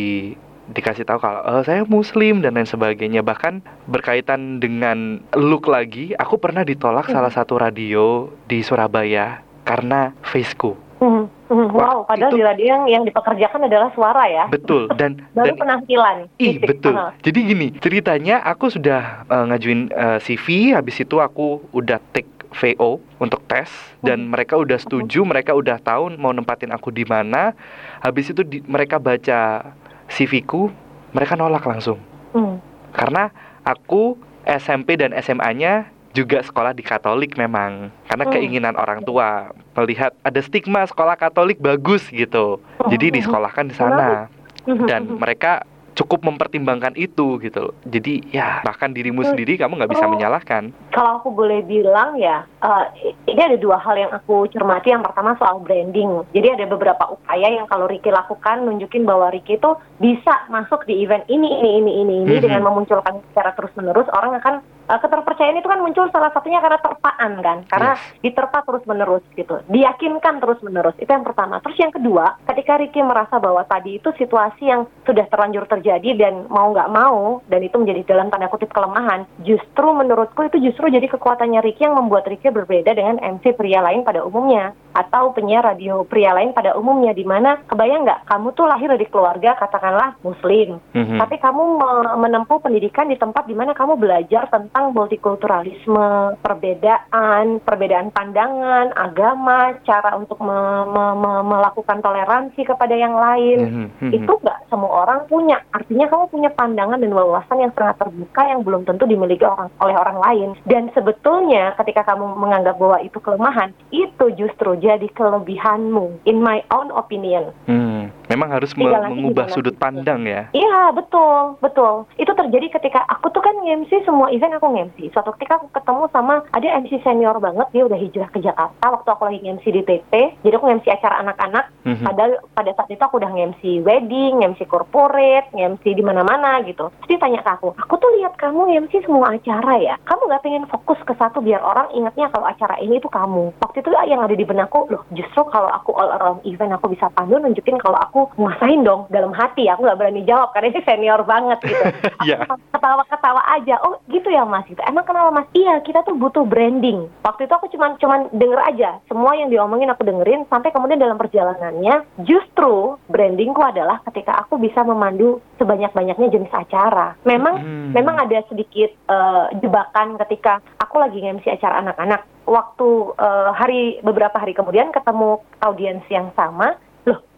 dikasih 0.66 1.06
tahu 1.06 1.22
kalau 1.22 1.46
"Eh, 1.46 1.62
saya 1.62 1.86
muslim 1.86 2.42
dan 2.42 2.58
lain 2.58 2.66
sebagainya 2.66 3.22
bahkan 3.22 3.62
berkaitan 3.86 4.58
dengan 4.58 5.22
look 5.38 5.70
lagi 5.70 6.18
aku 6.18 6.42
pernah 6.42 6.66
ditolak 6.66 7.06
Hmm. 7.06 7.14
salah 7.14 7.30
satu 7.30 7.56
radio 7.56 8.28
di 8.48 8.66
Surabaya 8.66 9.46
karena 9.62 10.12
faceku 10.24 10.74
Mhm. 10.96 11.24
Mhm. 11.46 11.68
Wah, 11.70 11.92
Wow, 11.94 12.00
padahal 12.06 12.32
itu- 12.32 12.38
di 12.38 12.44
radio 12.44 12.66
yang, 12.68 12.84
yang 12.88 13.04
dipekerjakan 13.04 13.68
adalah 13.68 13.90
suara 13.92 14.24
ya. 14.26 14.46
betul 14.48 14.88
dan 15.00 15.20
Baru 15.32 15.46
dan 15.46 15.56
penampilan. 15.58 16.18
Ih 16.38 16.56
fisik. 16.56 16.80
betul. 16.80 16.94
Aha. 16.94 17.12
Jadi 17.20 17.40
gini 17.44 17.68
ceritanya 17.76 18.40
aku 18.42 18.70
sudah 18.70 19.02
eh, 19.24 19.44
ngajuin 19.46 19.82
eh, 19.90 20.20
CV, 20.20 20.46
habis 20.72 20.96
itu 20.98 21.18
aku 21.18 21.62
udah 21.72 22.00
take 22.10 22.32
VO 22.56 23.04
untuk 23.18 23.44
tes 23.46 23.68
dan 24.00 24.24
Hmm. 24.24 24.32
mereka 24.32 24.56
udah 24.56 24.78
setuju, 24.78 25.22
mereka 25.22 25.52
udah 25.52 25.76
tahu 25.78 26.16
mau 26.16 26.32
nempatin 26.32 26.72
aku 26.72 26.88
di 26.88 27.04
mana. 27.04 27.52
Habis 28.00 28.32
itu 28.32 28.42
di- 28.42 28.64
mereka 28.64 28.96
baca 28.96 29.72
CV-ku, 30.08 30.72
mereka 31.12 31.36
nolak 31.36 31.62
langsung 31.62 32.00
Hmm. 32.32 32.64
karena 32.92 33.36
aku 33.62 34.16
SMP 34.46 34.96
dan 34.96 35.12
SMA-nya 35.12 35.90
juga 36.16 36.40
sekolah 36.40 36.72
di 36.72 36.80
Katolik 36.80 37.36
memang 37.36 37.92
karena 38.08 38.24
Hmm. 38.24 38.34
keinginan 38.34 38.76
orang 38.80 39.04
tua 39.04 39.52
melihat 39.76 40.16
ada 40.24 40.40
stigma 40.40 40.88
sekolah 40.88 41.20
Katolik 41.20 41.60
bagus 41.60 42.08
gitu. 42.08 42.64
Jadi 42.88 43.12
Hmm. 43.12 43.16
disekolahkan 43.20 43.66
di 43.68 43.76
sana 43.76 44.32
Mhm. 44.64 44.88
dan 44.88 45.02
mereka 45.20 45.68
cukup 45.96 46.28
mempertimbangkan 46.28 46.92
itu 46.96 47.40
gitu 47.40 47.72
loh. 47.72 47.76
Jadi 47.88 48.28
ya 48.28 48.60
bahkan 48.62 48.92
dirimu 48.92 49.24
sendiri 49.24 49.56
kamu 49.56 49.80
nggak 49.80 49.92
bisa 49.92 50.04
Oh. 50.04 50.12
menyalahkan. 50.12 50.76
kalau 50.92 51.20
aku 51.20 51.28
boleh 51.28 51.60
bilang 51.62 52.16
ya, 52.16 52.44
eh, 52.58 52.84
ini 53.26 53.40
ada 53.40 53.56
dua 53.56 53.76
hal 53.76 53.96
yang 53.96 54.12
aku 54.12 54.48
cermati. 54.48 54.92
Yang 54.92 55.08
pertama 55.08 55.36
soal 55.36 55.60
branding. 55.60 56.24
Jadi 56.32 56.52
ada 56.52 56.68
beberapa 56.68 57.04
upaya 57.12 57.48
yang 57.48 57.68
kalau 57.68 57.88
Ricky 57.88 58.12
lakukan 58.12 58.64
nunjukin 58.64 59.04
bahwa 59.04 59.28
Ricky 59.28 59.56
itu 59.56 59.72
bisa 60.00 60.48
masuk 60.48 60.84
di 60.84 61.00
event 61.00 61.24
ini, 61.28 61.48
ini, 61.60 61.70
ini, 61.80 61.92
ini, 62.00 62.16
ini 62.24 62.34
Mhm. 62.34 62.44
dengan 62.44 62.64
memunculkan 62.64 63.20
secara 63.32 63.52
terus 63.52 63.72
menerus. 63.76 64.08
Orang 64.12 64.36
akan 64.36 64.64
eh, 64.86 65.00
keterpercayaan 65.00 65.58
itu 65.58 65.66
kan 65.66 65.80
muncul 65.80 66.06
salah 66.10 66.30
satunya 66.30 66.58
karena 66.58 66.78
terpaan 66.78 67.32
kan, 67.40 67.58
karena 67.66 67.92
Yes. 67.94 68.02
diterpa 68.22 68.62
terus 68.62 68.84
menerus 68.86 69.24
gitu, 69.32 69.62
diyakinkan 69.68 70.38
terus 70.38 70.60
menerus. 70.60 70.94
Itu 70.96 71.08
yang 71.08 71.24
pertama. 71.24 71.58
Terus 71.60 71.78
yang 71.78 71.90
kedua, 71.90 72.38
ketika 72.46 72.76
Ricky 72.76 73.00
merasa 73.00 73.38
bahwa 73.38 73.64
tadi 73.64 73.98
itu 73.98 74.10
situasi 74.12 74.64
yang 74.64 74.82
sudah 75.04 75.26
terlanjur 75.26 75.66
terjadi 75.66 76.10
dan 76.16 76.34
mau 76.48 76.70
nggak 76.70 76.90
mau 76.90 77.42
dan 77.46 77.62
itu 77.62 77.76
menjadi 77.76 78.02
dalam 78.08 78.28
tanda 78.28 78.46
kutip 78.46 78.70
kelemahan, 78.70 79.26
justru 79.40 79.88
menurutku 79.88 80.44
itu 80.44 80.62
justru 80.62 80.88
jadi 80.88 81.06
kekuatannya 81.08 81.62
Ricky 81.62 81.84
yang 81.84 81.96
membuat 81.96 82.26
Ricky 82.26 82.50
berbeda 82.50 82.92
dengan 82.92 83.18
MC 83.18 83.54
pria 83.54 83.80
lain 83.80 84.02
pada 84.02 84.22
umumnya. 84.22 84.74
atau 84.96 85.36
penyiar 85.36 85.60
radio 85.62 86.08
pria 86.08 86.32
lain 86.32 86.56
pada 86.56 86.72
umumnya 86.72 87.12
di 87.12 87.28
mana 87.28 87.60
kebayang 87.68 88.08
nggak 88.08 88.32
kamu 88.32 88.48
tuh 88.52 88.64
lahir 88.64 88.88
dari 88.88 89.04
keluarga 89.04 89.52
katakanlah 89.54 90.16
muslim 90.24 90.80
Mhm. 90.96 91.20
tapi 91.20 91.36
kamu 91.36 91.62
me- 91.76 92.16
menempuh 92.18 92.64
pendidikan 92.64 93.04
di 93.06 93.20
tempat 93.20 93.44
di 93.44 93.52
mana 93.52 93.76
kamu 93.76 94.00
belajar 94.00 94.48
tentang 94.48 94.75
multikulturalisme, 94.92 96.36
perbedaan, 96.44 97.64
perbedaan 97.64 98.12
pandangan, 98.12 98.92
agama, 98.92 99.80
cara 99.88 100.20
untuk 100.20 100.40
me- 100.44 100.86
me- 100.92 101.16
me- 101.16 101.46
melakukan 101.48 102.04
toleransi 102.04 102.62
kepada 102.62 102.92
yang 102.92 103.16
lain. 103.16 103.60
Mhm, 103.64 103.86
mhm. 104.04 104.14
Itu 104.14 104.32
nggak 104.44 104.68
semua 104.68 105.08
orang 105.08 105.24
punya. 105.32 105.64
Artinya 105.72 106.12
kamu 106.12 106.26
punya 106.28 106.50
pandangan 106.52 107.00
dan 107.00 107.12
wawasan 107.16 107.64
yang 107.64 107.74
sangat 107.74 107.96
terbuka 108.02 108.42
yang 108.44 108.62
belum 108.62 108.84
tentu 108.84 109.08
dimiliki 109.08 109.48
orang 109.48 109.72
oleh 109.80 109.96
orang 109.96 110.18
lain. 110.20 110.50
Dan 110.68 110.92
sebetulnya 110.92 111.74
ketika 111.80 112.04
kamu 112.04 112.36
menganggap 112.36 112.76
bahwa 112.76 113.00
itu 113.00 113.18
kelemahan, 113.24 113.72
itu 113.90 114.26
justru 114.36 114.76
jadi 114.76 115.08
kelebihanmu. 115.16 116.28
In 116.28 116.44
my 116.44 116.62
own 116.70 116.92
opinion. 116.92 117.56
Hmm, 117.66 118.12
memang 118.28 118.52
harus 118.52 118.76
me- 118.76 118.92
mengubah 118.92 119.48
sudut 119.50 119.76
pandang 119.80 120.28
ya. 120.28 120.52
Iya 120.52 120.92
betul 120.92 121.58
betul 121.62 122.06
itu 122.16 122.32
terjadi 122.32 122.68
ketika 122.80 123.04
aku 123.08 123.30
tuh 123.32 123.42
kan 123.42 123.56
nge-MC 123.62 124.04
semua 124.04 124.32
event 124.32 124.58
aku 124.58 124.65
nge-MC 124.74 125.14
suatu 125.14 125.34
ketika 125.38 125.62
aku 125.62 125.68
ketemu 125.74 126.04
sama 126.10 126.36
ada 126.54 126.68
MC 126.82 126.92
senior 127.04 127.38
banget 127.38 127.68
dia 127.74 127.84
udah 127.86 128.00
hijrah 128.00 128.30
ke 128.32 128.40
Jakarta 128.42 128.86
waktu 128.90 129.10
aku 129.12 129.24
lagi 129.28 129.40
nge-MC 129.44 129.66
di 129.70 129.82
TP 129.84 130.14
jadi 130.42 130.54
aku 130.56 130.66
nge-MC 130.66 130.88
acara 130.94 131.16
anak-anak. 131.22 131.66
Mhm. 131.86 132.02
padahal 132.02 132.32
pada 132.58 132.72
saat 132.74 132.90
itu 132.90 133.04
aku 133.04 133.22
udah 133.22 133.30
nge-MC 133.30 133.86
wedding 133.86 134.42
nge-MC 134.42 134.66
corporate 134.66 135.50
nge-MC 135.54 135.84
di 135.94 136.04
mana-mana 136.06 136.62
gitu. 136.66 136.90
Terus 137.04 137.10
dia 137.10 137.20
tanya 137.22 137.42
ke 137.44 137.52
aku 137.52 137.70
aku 137.76 137.94
tuh 138.00 138.12
lihat 138.18 138.40
kamu 138.40 138.72
nge-MC 138.72 138.94
semua 139.06 139.36
acara 139.36 139.76
ya? 139.78 139.96
Kamu 140.08 140.22
nggak 140.30 140.44
pengen 140.46 140.66
fokus 140.72 140.98
ke 141.04 141.14
satu 141.20 141.44
biar 141.44 141.60
orang 141.62 141.92
ingatnya 141.92 142.32
kalau 142.32 142.48
acara 142.48 142.80
ini 142.80 142.98
itu 142.98 143.10
kamu. 143.12 143.52
Waktu 143.60 143.84
itu 143.84 143.90
yang 144.06 144.22
ada 144.22 144.36
di 144.38 144.46
benakku 144.46 144.88
loh 144.88 145.04
justru 145.12 145.42
kalau 145.52 145.68
aku 145.68 145.92
all 145.98 146.14
around 146.16 146.40
event 146.48 146.72
aku 146.78 146.94
bisa 146.94 147.12
pandu 147.12 147.42
nunjukin 147.42 147.76
kalau 147.82 148.00
aku 148.00 148.32
nguasain 148.40 148.86
dong 148.88 149.12
dalam 149.12 149.36
hati. 149.36 149.68
Aku 149.68 149.84
nggak 149.84 150.00
berani 150.00 150.24
jawab 150.24 150.56
karena 150.56 150.72
ini 150.72 150.82
senior 150.88 151.22
banget 151.28 151.60
gitu. 151.66 151.84
Iya. 152.26 152.48
ketawa-ketawa 152.72 153.42
aja. 153.60 153.76
Oh 153.84 154.00
gitu 154.08 154.32
ya 154.32 154.48
mas 154.48 154.55
gitu. 154.66 154.80
Emang 154.88 155.04
kenapa 155.04 155.32
mas? 155.32 155.48
Iya 155.52 155.84
kita 155.84 156.08
tuh 156.08 156.16
butuh 156.16 156.48
branding. 156.48 157.12
Waktu 157.26 157.50
itu 157.50 157.54
aku 157.56 157.68
cuman 157.74 158.00
cuman 158.00 158.22
denger 158.32 158.60
aja. 158.64 158.90
Semua 159.10 159.36
yang 159.36 159.52
diomongin 159.52 159.92
aku 159.92 160.08
dengerin 160.08 160.48
sampai 160.48 160.72
kemudian 160.72 161.02
dalam 161.02 161.20
perjalanannya 161.20 162.08
justru 162.24 162.96
brandingku 163.12 163.60
adalah 163.60 164.00
ketika 164.08 164.40
aku 164.40 164.56
bisa 164.56 164.86
memandu 164.86 165.44
sebanyak-banyaknya 165.60 166.28
jenis 166.32 166.54
acara. 166.54 167.16
Memang 167.28 167.56
Hmm. 167.56 167.92
memang 167.92 168.16
ada 168.20 168.40
sedikit 168.48 168.92
eh, 168.92 169.46
jebakan 169.60 170.20
ketika 170.28 170.60
aku 170.78 171.00
lagi 171.00 171.20
nge-MC 171.20 171.50
acara 171.56 171.82
anak-anak. 171.82 172.24
Waktu 172.46 172.90
eh, 173.18 173.50
hari 173.56 173.82
beberapa 174.06 174.38
hari 174.38 174.54
kemudian 174.54 174.94
ketemu 174.94 175.42
audiens 175.60 176.06
yang 176.08 176.30
sama 176.38 176.78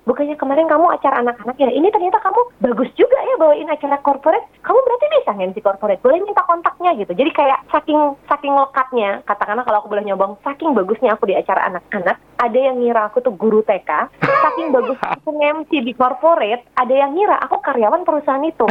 bukannya 0.08 0.40
kemarin 0.40 0.72
kamu 0.72 0.88
acara 0.88 1.20
anak-anak 1.20 1.60
ya? 1.60 1.68
Ini 1.68 1.92
ternyata 1.92 2.24
kamu 2.24 2.42
bagus 2.64 2.90
juga 2.96 3.20
ya 3.20 3.36
bawain 3.36 3.68
acara 3.68 4.00
corporate. 4.00 4.48
Kamu 4.64 4.80
berarti 4.80 5.06
bisa 5.20 5.32
nge-MC 5.36 5.58
corporate. 5.60 6.00
Boleh 6.00 6.24
minta 6.24 6.42
kontaknya 6.48 6.96
gitu. 6.96 7.12
Jadi 7.12 7.30
kayak 7.36 7.68
saking 7.70 8.00
saking 8.26 8.56
lekatnya 8.56 9.20
katakanlah 9.28 9.68
kalau 9.68 9.84
aku 9.84 9.92
boleh 9.92 10.08
nyobong 10.08 10.40
saking 10.42 10.72
bagusnya 10.72 11.14
aku 11.14 11.28
di 11.28 11.36
acara 11.36 11.68
anak-anak 11.68 12.16
ada 12.38 12.58
yang 12.58 12.80
ngira 12.80 13.10
aku 13.10 13.20
tuh 13.20 13.34
guru 13.34 13.66
TK 13.66 13.90
saking 14.22 14.70
bagus 14.72 14.98
aku 15.20 15.30
nge-MC 15.36 15.72
di 15.84 15.92
corporate 15.92 16.64
ada 16.80 16.94
yang 16.96 17.12
ngira 17.12 17.36
aku 17.44 17.60
karyawan 17.60 18.08
perusahaan 18.08 18.42
itu. 18.48 18.66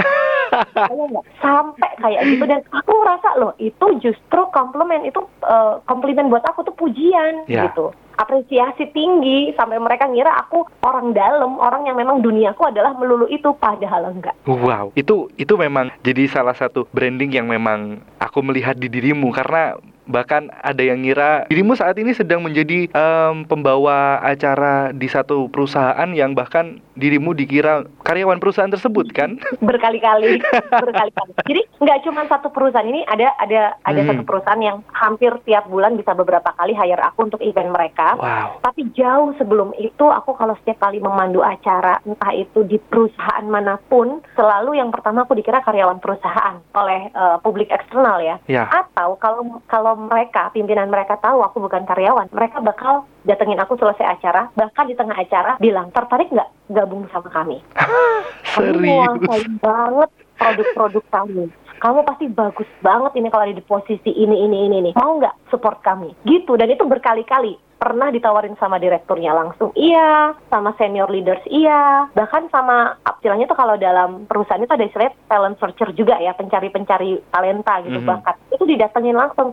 Sampai 1.42 1.90
kayak 2.00 2.22
gitu. 2.32 2.44
Dan 2.48 2.64
aku 2.72 2.90
merasa 3.04 3.36
loh 3.36 3.52
itu 3.60 3.86
justru 4.00 4.40
komplimen 4.54 5.04
itu 5.04 5.20
eh, 5.44 5.74
komplimen 5.84 6.32
buat 6.32 6.42
aku 6.48 6.64
tuh 6.64 6.74
pujian 6.74 7.44
Ya. 7.46 7.68
gitu 7.68 7.92
apresiasi 8.16 8.88
tinggi 8.90 9.52
sampai 9.54 9.76
mereka 9.76 10.08
ngira 10.08 10.32
aku 10.44 10.64
orang 10.82 11.12
dalam 11.12 11.60
orang 11.60 11.86
yang 11.88 11.96
memang 12.00 12.24
duniaku 12.24 12.68
adalah 12.68 12.96
melulu 12.96 13.28
itu 13.28 13.52
padahal 13.56 14.10
enggak. 14.10 14.34
Wow, 14.48 14.92
itu 14.96 15.28
itu 15.36 15.54
memang 15.54 15.92
jadi 16.00 16.26
salah 16.28 16.56
satu 16.56 16.88
branding 16.90 17.32
yang 17.32 17.46
memang 17.46 18.00
aku 18.18 18.40
melihat 18.40 18.76
di 18.76 18.88
dirimu 18.88 19.28
karena 19.32 19.76
bahkan 20.06 20.48
ada 20.60 20.80
yang 20.80 21.02
ngira 21.02 21.46
dirimu 21.46 21.74
saat 21.74 21.94
ini 21.96 22.10
sedang 22.10 22.40
menjadi 22.40 22.86
em, 22.88 23.44
pembawa 23.44 24.22
acara 24.22 24.90
di 24.90 25.06
satu 25.06 25.46
perusahaan 25.46 26.08
yang 26.10 26.32
bahkan 26.32 26.78
dirimu 26.94 27.30
dikira 27.30 27.84
karyawan 28.02 28.38
perusahaan 28.38 28.70
tersebut 28.70 29.12
kan? 29.12 29.36
berkali-kali 29.68 30.40
berkali-kali 30.84 31.30
jadi 31.44 31.62
nggak 31.78 31.98
cuma 32.02 32.24
satu 32.24 32.48
perusahaan 32.48 32.86
ini 32.86 33.02
ada 33.04 33.34
ada 33.36 33.74
ada 33.82 33.94
Hmm. 33.96 34.12
satu 34.12 34.22
perusahaan 34.22 34.62
yang 34.62 34.78
hampir 34.92 35.34
tiap 35.42 35.66
bulan 35.66 35.96
bisa 35.96 36.12
beberapa 36.12 36.52
kali 36.52 36.70
hire 36.70 37.02
aku 37.02 37.26
untuk 37.26 37.40
event 37.40 37.68
mereka 37.68 38.14
Wow. 38.16 38.62
Tapi 38.62 38.92
jauh 38.92 39.34
sebelum 39.34 39.74
itu 39.76 40.04
aku 40.04 40.36
kalau 40.36 40.54
setiap 40.60 40.78
kali 40.80 41.00
memandu 41.00 41.40
acara 41.40 41.98
entah 42.02 42.30
itu 42.30 42.62
di 42.62 42.78
perusahaan 42.78 43.42
mana 43.42 43.80
pun 43.88 44.20
selalu 44.36 44.78
yang 44.78 44.92
pertama 44.92 45.24
aku 45.24 45.34
dikira 45.34 45.58
karyawan 45.60 45.98
perusahaan 45.98 46.60
oleh 46.72 47.08
eh, 47.08 47.36
publik 47.40 47.66
eksternal 47.68 48.20
ya. 48.20 48.36
Ya. 48.46 48.68
Atau 48.68 49.16
kalau 49.18 49.58
kalau 49.66 49.95
mereka 49.96 50.52
pimpinan 50.52 50.92
mereka 50.92 51.16
tahu 51.16 51.40
aku 51.40 51.64
bukan 51.64 51.88
karyawan, 51.88 52.28
mereka 52.30 52.60
bakal 52.60 53.08
datengin 53.24 53.58
aku 53.58 53.74
selesai 53.74 54.20
acara, 54.20 54.52
bahkan 54.52 54.86
di 54.86 54.94
tengah 54.94 55.16
acara 55.16 55.56
bilang 55.56 55.88
tertarik 55.90 56.28
nggak 56.28 56.52
gabung 56.70 57.08
sama 57.10 57.32
kami. 57.32 57.58
Serius. 58.54 58.76
menguasai 58.76 59.44
banget 59.58 60.10
produk-produk 60.36 61.04
kamu. 61.10 61.44
Kamu 61.76 62.08
pasti 62.08 62.24
bagus 62.32 62.68
banget 62.80 63.12
ini 63.20 63.28
kalau 63.28 63.44
ada 63.44 63.52
di 63.52 63.60
posisi 63.60 64.08
ini, 64.08 64.48
ini, 64.48 64.64
ini, 64.64 64.76
ini. 64.80 64.90
Mau 64.96 65.20
nggak 65.20 65.52
support 65.52 65.84
kami? 65.84 66.16
Gitu, 66.24 66.56
dan 66.56 66.72
itu 66.72 66.88
berkali-kali. 66.88 67.60
Pernah 67.76 68.08
ditawarin 68.08 68.56
sama 68.56 68.80
direkturnya 68.80 69.36
langsung, 69.36 69.76
iya. 69.76 70.32
Sama 70.48 70.72
senior 70.80 71.12
leaders, 71.12 71.44
iya. 71.44 72.08
Bahkan 72.16 72.48
sama, 72.48 72.96
istilahnya 73.04 73.44
tuh 73.44 73.58
kalau 73.60 73.76
dalam 73.76 74.24
perusahaan 74.24 74.64
itu 74.64 74.72
ada 74.72 74.88
istilah 74.88 75.12
talent 75.28 75.60
searcher 75.60 75.92
juga 75.92 76.16
ya, 76.16 76.32
pencari-pencari 76.32 77.20
talenta 77.28 77.84
gitu, 77.84 78.00
Mhm. 78.00 78.08
bakat. 78.08 78.40
Itu 78.48 78.64
didatengin 78.64 79.12
langsung. 79.12 79.52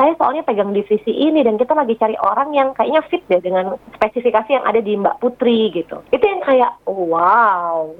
Saya 0.00 0.16
soalnya 0.16 0.40
pegang 0.48 0.72
divisi 0.72 1.12
ini 1.12 1.44
dan 1.44 1.60
kita 1.60 1.76
lagi 1.76 1.92
cari 2.00 2.16
orang 2.24 2.56
yang 2.56 2.72
kayaknya 2.72 3.04
fit 3.12 3.20
deh 3.28 3.36
dengan 3.44 3.76
spesifikasi 4.00 4.48
yang 4.48 4.64
ada 4.64 4.80
di 4.80 4.96
Mbak 4.96 5.20
Putri 5.20 5.68
gitu. 5.76 6.00
Itu 6.08 6.24
yang 6.24 6.40
kayak, 6.40 6.72
wow. 6.88 7.92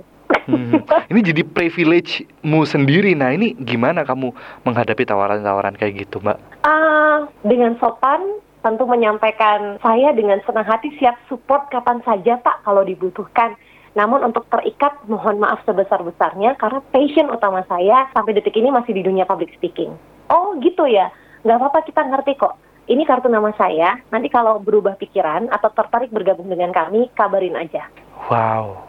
Hmm. 0.49 0.81
Ini 1.13 1.21
jadi 1.21 1.43
privilege-mu 1.45 2.65
sendiri. 2.65 3.13
Nah, 3.13 3.37
ini 3.37 3.53
gimana 3.53 4.09
kamu 4.09 4.33
menghadapi 4.65 5.05
tawaran-tawaran 5.05 5.77
kayak 5.77 6.09
gitu, 6.09 6.25
Mbak? 6.25 6.41
Ah, 6.65 7.29
dengan 7.45 7.77
sopan 7.77 8.41
tentu 8.65 8.89
menyampaikan 8.89 9.77
saya 9.85 10.17
dengan 10.17 10.41
senang 10.49 10.65
hati 10.65 10.97
siap 10.97 11.21
support 11.29 11.69
kapan 11.69 12.01
saja 12.01 12.41
Pak 12.41 12.65
kalau 12.65 12.81
dibutuhkan. 12.81 13.61
Namun 13.93 14.23
untuk 14.23 14.49
terikat 14.49 14.97
mohon 15.05 15.43
maaf 15.43 15.61
sebesar-besarnya 15.69 16.57
karena 16.57 16.81
passion 16.95 17.29
utama 17.29 17.61
saya 17.67 18.07
sampai 18.17 18.39
detik 18.39 18.57
ini 18.57 18.73
masih 18.73 18.97
di 18.97 19.03
dunia 19.03 19.27
public 19.27 19.51
speaking. 19.53 19.93
Oh 20.31 20.55
gitu 20.63 20.87
ya, 20.87 21.11
nggak 21.43 21.57
apa-apa 21.57 21.81
kita 21.85 22.03
ngerti 22.05 22.37
kok. 22.37 22.55
Ini 22.91 23.07
kartu 23.07 23.31
nama 23.31 23.55
saya, 23.55 24.03
nanti 24.11 24.27
kalau 24.27 24.59
berubah 24.59 24.99
pikiran 24.99 25.47
atau 25.47 25.71
tertarik 25.71 26.11
bergabung 26.11 26.51
dengan 26.51 26.75
kami, 26.75 27.07
kabarin 27.15 27.55
aja. 27.55 27.87
Wow. 28.27 28.83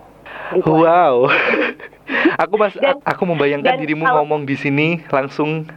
Gitu. 0.57 0.65
Wow. 0.65 1.29
aku 2.43 2.53
mas 2.57 2.73
Dan- 2.75 3.03
aku 3.03 3.23
membayangkan 3.23 3.77
dan 3.77 3.81
dirimu 3.81 4.03
kalau- 4.03 4.25
ngomong 4.25 4.43
di 4.43 4.57
sini 4.57 4.99
langsung 5.07 5.69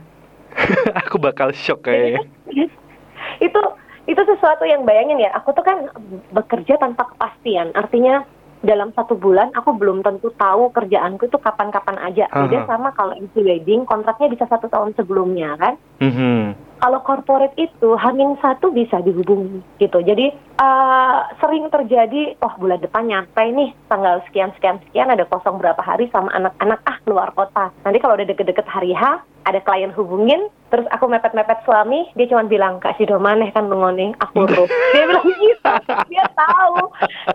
aku 1.05 1.21
bakal 1.21 1.53
shock 1.53 1.85
kayaknya. 1.85 2.25
itu 3.45 3.61
itu 4.05 4.21
sesuatu 4.25 4.69
yang 4.69 4.85
bayangin 4.85 5.17
ya 5.17 5.33
aku 5.33 5.51
tuh 5.57 5.65
kan 5.65 5.89
bekerja 6.31 6.77
tanpa 6.77 7.09
kepastian 7.15 7.73
artinya 7.73 8.23
dalam 8.65 8.91
satu 8.91 9.15
bulan 9.15 9.53
aku 9.53 9.77
belum 9.77 10.01
tentu 10.01 10.33
tahu 10.35 10.73
kerjaanku 10.73 11.29
itu 11.29 11.37
kapan-kapan 11.37 12.01
aja 12.01 12.25
beda 12.27 12.65
Aha. 12.65 12.67
sama 12.67 12.89
kalau 12.91 13.13
MC 13.13 13.37
wedding 13.39 13.85
kontraknya 13.85 14.33
bisa 14.33 14.49
satu 14.49 14.67
tahun 14.67 14.97
sebelumnya 14.97 15.55
kan 15.55 15.75
Mhm. 16.01 16.74
Kalau 16.85 17.01
corporate 17.01 17.57
itu 17.57 17.97
hamin 17.97 18.37
satu 18.45 18.69
bisa 18.69 19.01
dihubungi 19.01 19.65
gitu. 19.81 20.05
Jadi 20.05 20.29
eh, 20.37 21.19
sering 21.41 21.73
terjadi 21.73 22.37
oh 22.45 22.53
bulan 22.61 22.77
depan 22.85 23.09
nyampe 23.09 23.41
nih 23.41 23.73
tanggal 23.89 24.21
sekian 24.29 24.53
sekian 24.61 24.77
sekian 24.85 25.09
ada 25.09 25.25
kosong 25.25 25.57
berapa 25.57 25.81
hari 25.81 26.13
sama 26.13 26.29
anak-anak 26.37 26.85
ah 26.85 27.01
keluar 27.09 27.33
kota. 27.33 27.73
Nanti 27.89 28.05
kalau 28.05 28.21
udah 28.21 28.29
deket-deket 28.29 28.69
hari 28.69 28.93
H 28.93 29.25
ada 29.49 29.61
klien 29.65 29.93
hubungin 29.97 30.53
terus 30.73 30.89
aku 30.91 31.07
mepet-mepet 31.07 31.63
suami 31.69 32.09
dia 32.17 32.27
cuma 32.27 32.49
bilang 32.49 32.81
kak 32.81 32.97
Sido 32.97 33.21
maneh 33.21 33.53
kan 33.53 33.69
ngone 33.69 34.17
aku 34.19 34.43
ruh 34.49 34.69
dia 34.93 35.05
bilang 35.09 35.25
gitu. 35.25 35.73
Dia 36.11 36.25
tahu. 36.37 36.77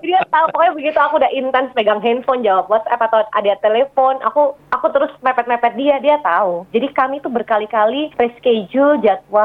Dia 0.04 0.22
tahu. 0.28 0.46
Pokoknya 0.54 0.74
begitu 0.76 1.00
aku 1.00 1.18
udah 1.22 1.32
intens 1.32 1.72
pegang 1.74 2.02
handphone 2.04 2.46
jawab 2.46 2.68
WhatsApp 2.68 3.02
atau 3.10 3.26
ada 3.34 3.54
telepon 3.64 4.22
aku 4.22 4.54
aku 4.76 4.86
terus 4.94 5.10
mepet-mepet 5.26 5.74
dia 5.80 5.96
dia 6.04 6.18
tahu. 6.22 6.68
Jadi 6.76 6.88
kami 6.92 7.24
tuh 7.24 7.32
berkali-kali 7.32 8.12
reschedule 8.20 9.00
jadwal 9.00 9.38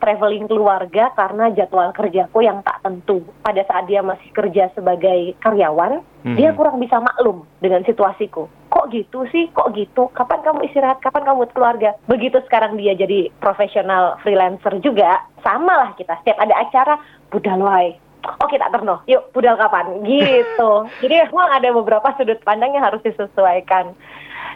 traveling 0.00 0.46
keluarga 0.48 1.12
karena 1.14 1.52
jadwal 1.54 1.92
kerjaku 1.94 2.44
yang 2.44 2.62
tak 2.66 2.80
tentu. 2.82 3.22
Pada 3.44 3.62
saat 3.66 3.86
dia 3.86 4.00
masih 4.00 4.28
kerja 4.32 4.72
sebagai 4.74 5.34
karyawan 5.40 6.02
Mhm. 6.24 6.36
dia 6.36 6.52
kurang 6.52 6.76
bisa 6.80 7.00
maklum 7.00 7.48
dengan 7.64 7.80
situasiku. 7.84 8.48
Kok 8.70 8.88
gitu 8.92 9.24
sih? 9.32 9.48
Kok 9.50 9.72
gitu? 9.74 10.12
Kapan 10.12 10.40
kamu 10.44 10.68
istirahat? 10.68 11.00
Kapan 11.00 11.24
kamu 11.26 11.36
buat 11.44 11.52
keluarga? 11.56 11.90
Begitu 12.06 12.38
sekarang 12.46 12.76
dia 12.76 12.92
jadi 12.92 13.32
profesional 13.40 14.20
freelancer 14.20 14.78
juga 14.84 15.24
sama 15.40 15.74
lah 15.86 15.90
kita. 15.96 16.20
Setiap 16.22 16.38
ada 16.38 16.54
acara 16.60 16.94
budal 17.32 17.60
wae 17.64 17.96
oke 18.20 18.56
tak 18.56 18.72
terno, 18.72 19.00
yuk 19.08 19.32
budal 19.32 19.56
kapan, 19.56 20.04
gitu. 20.04 20.70
Jadi 21.02 21.14
memang 21.28 21.48
ada 21.50 21.68
beberapa 21.72 22.08
sudut 22.16 22.40
pandang 22.44 22.76
yang 22.76 22.84
harus 22.84 23.00
disesuaikan. 23.00 23.96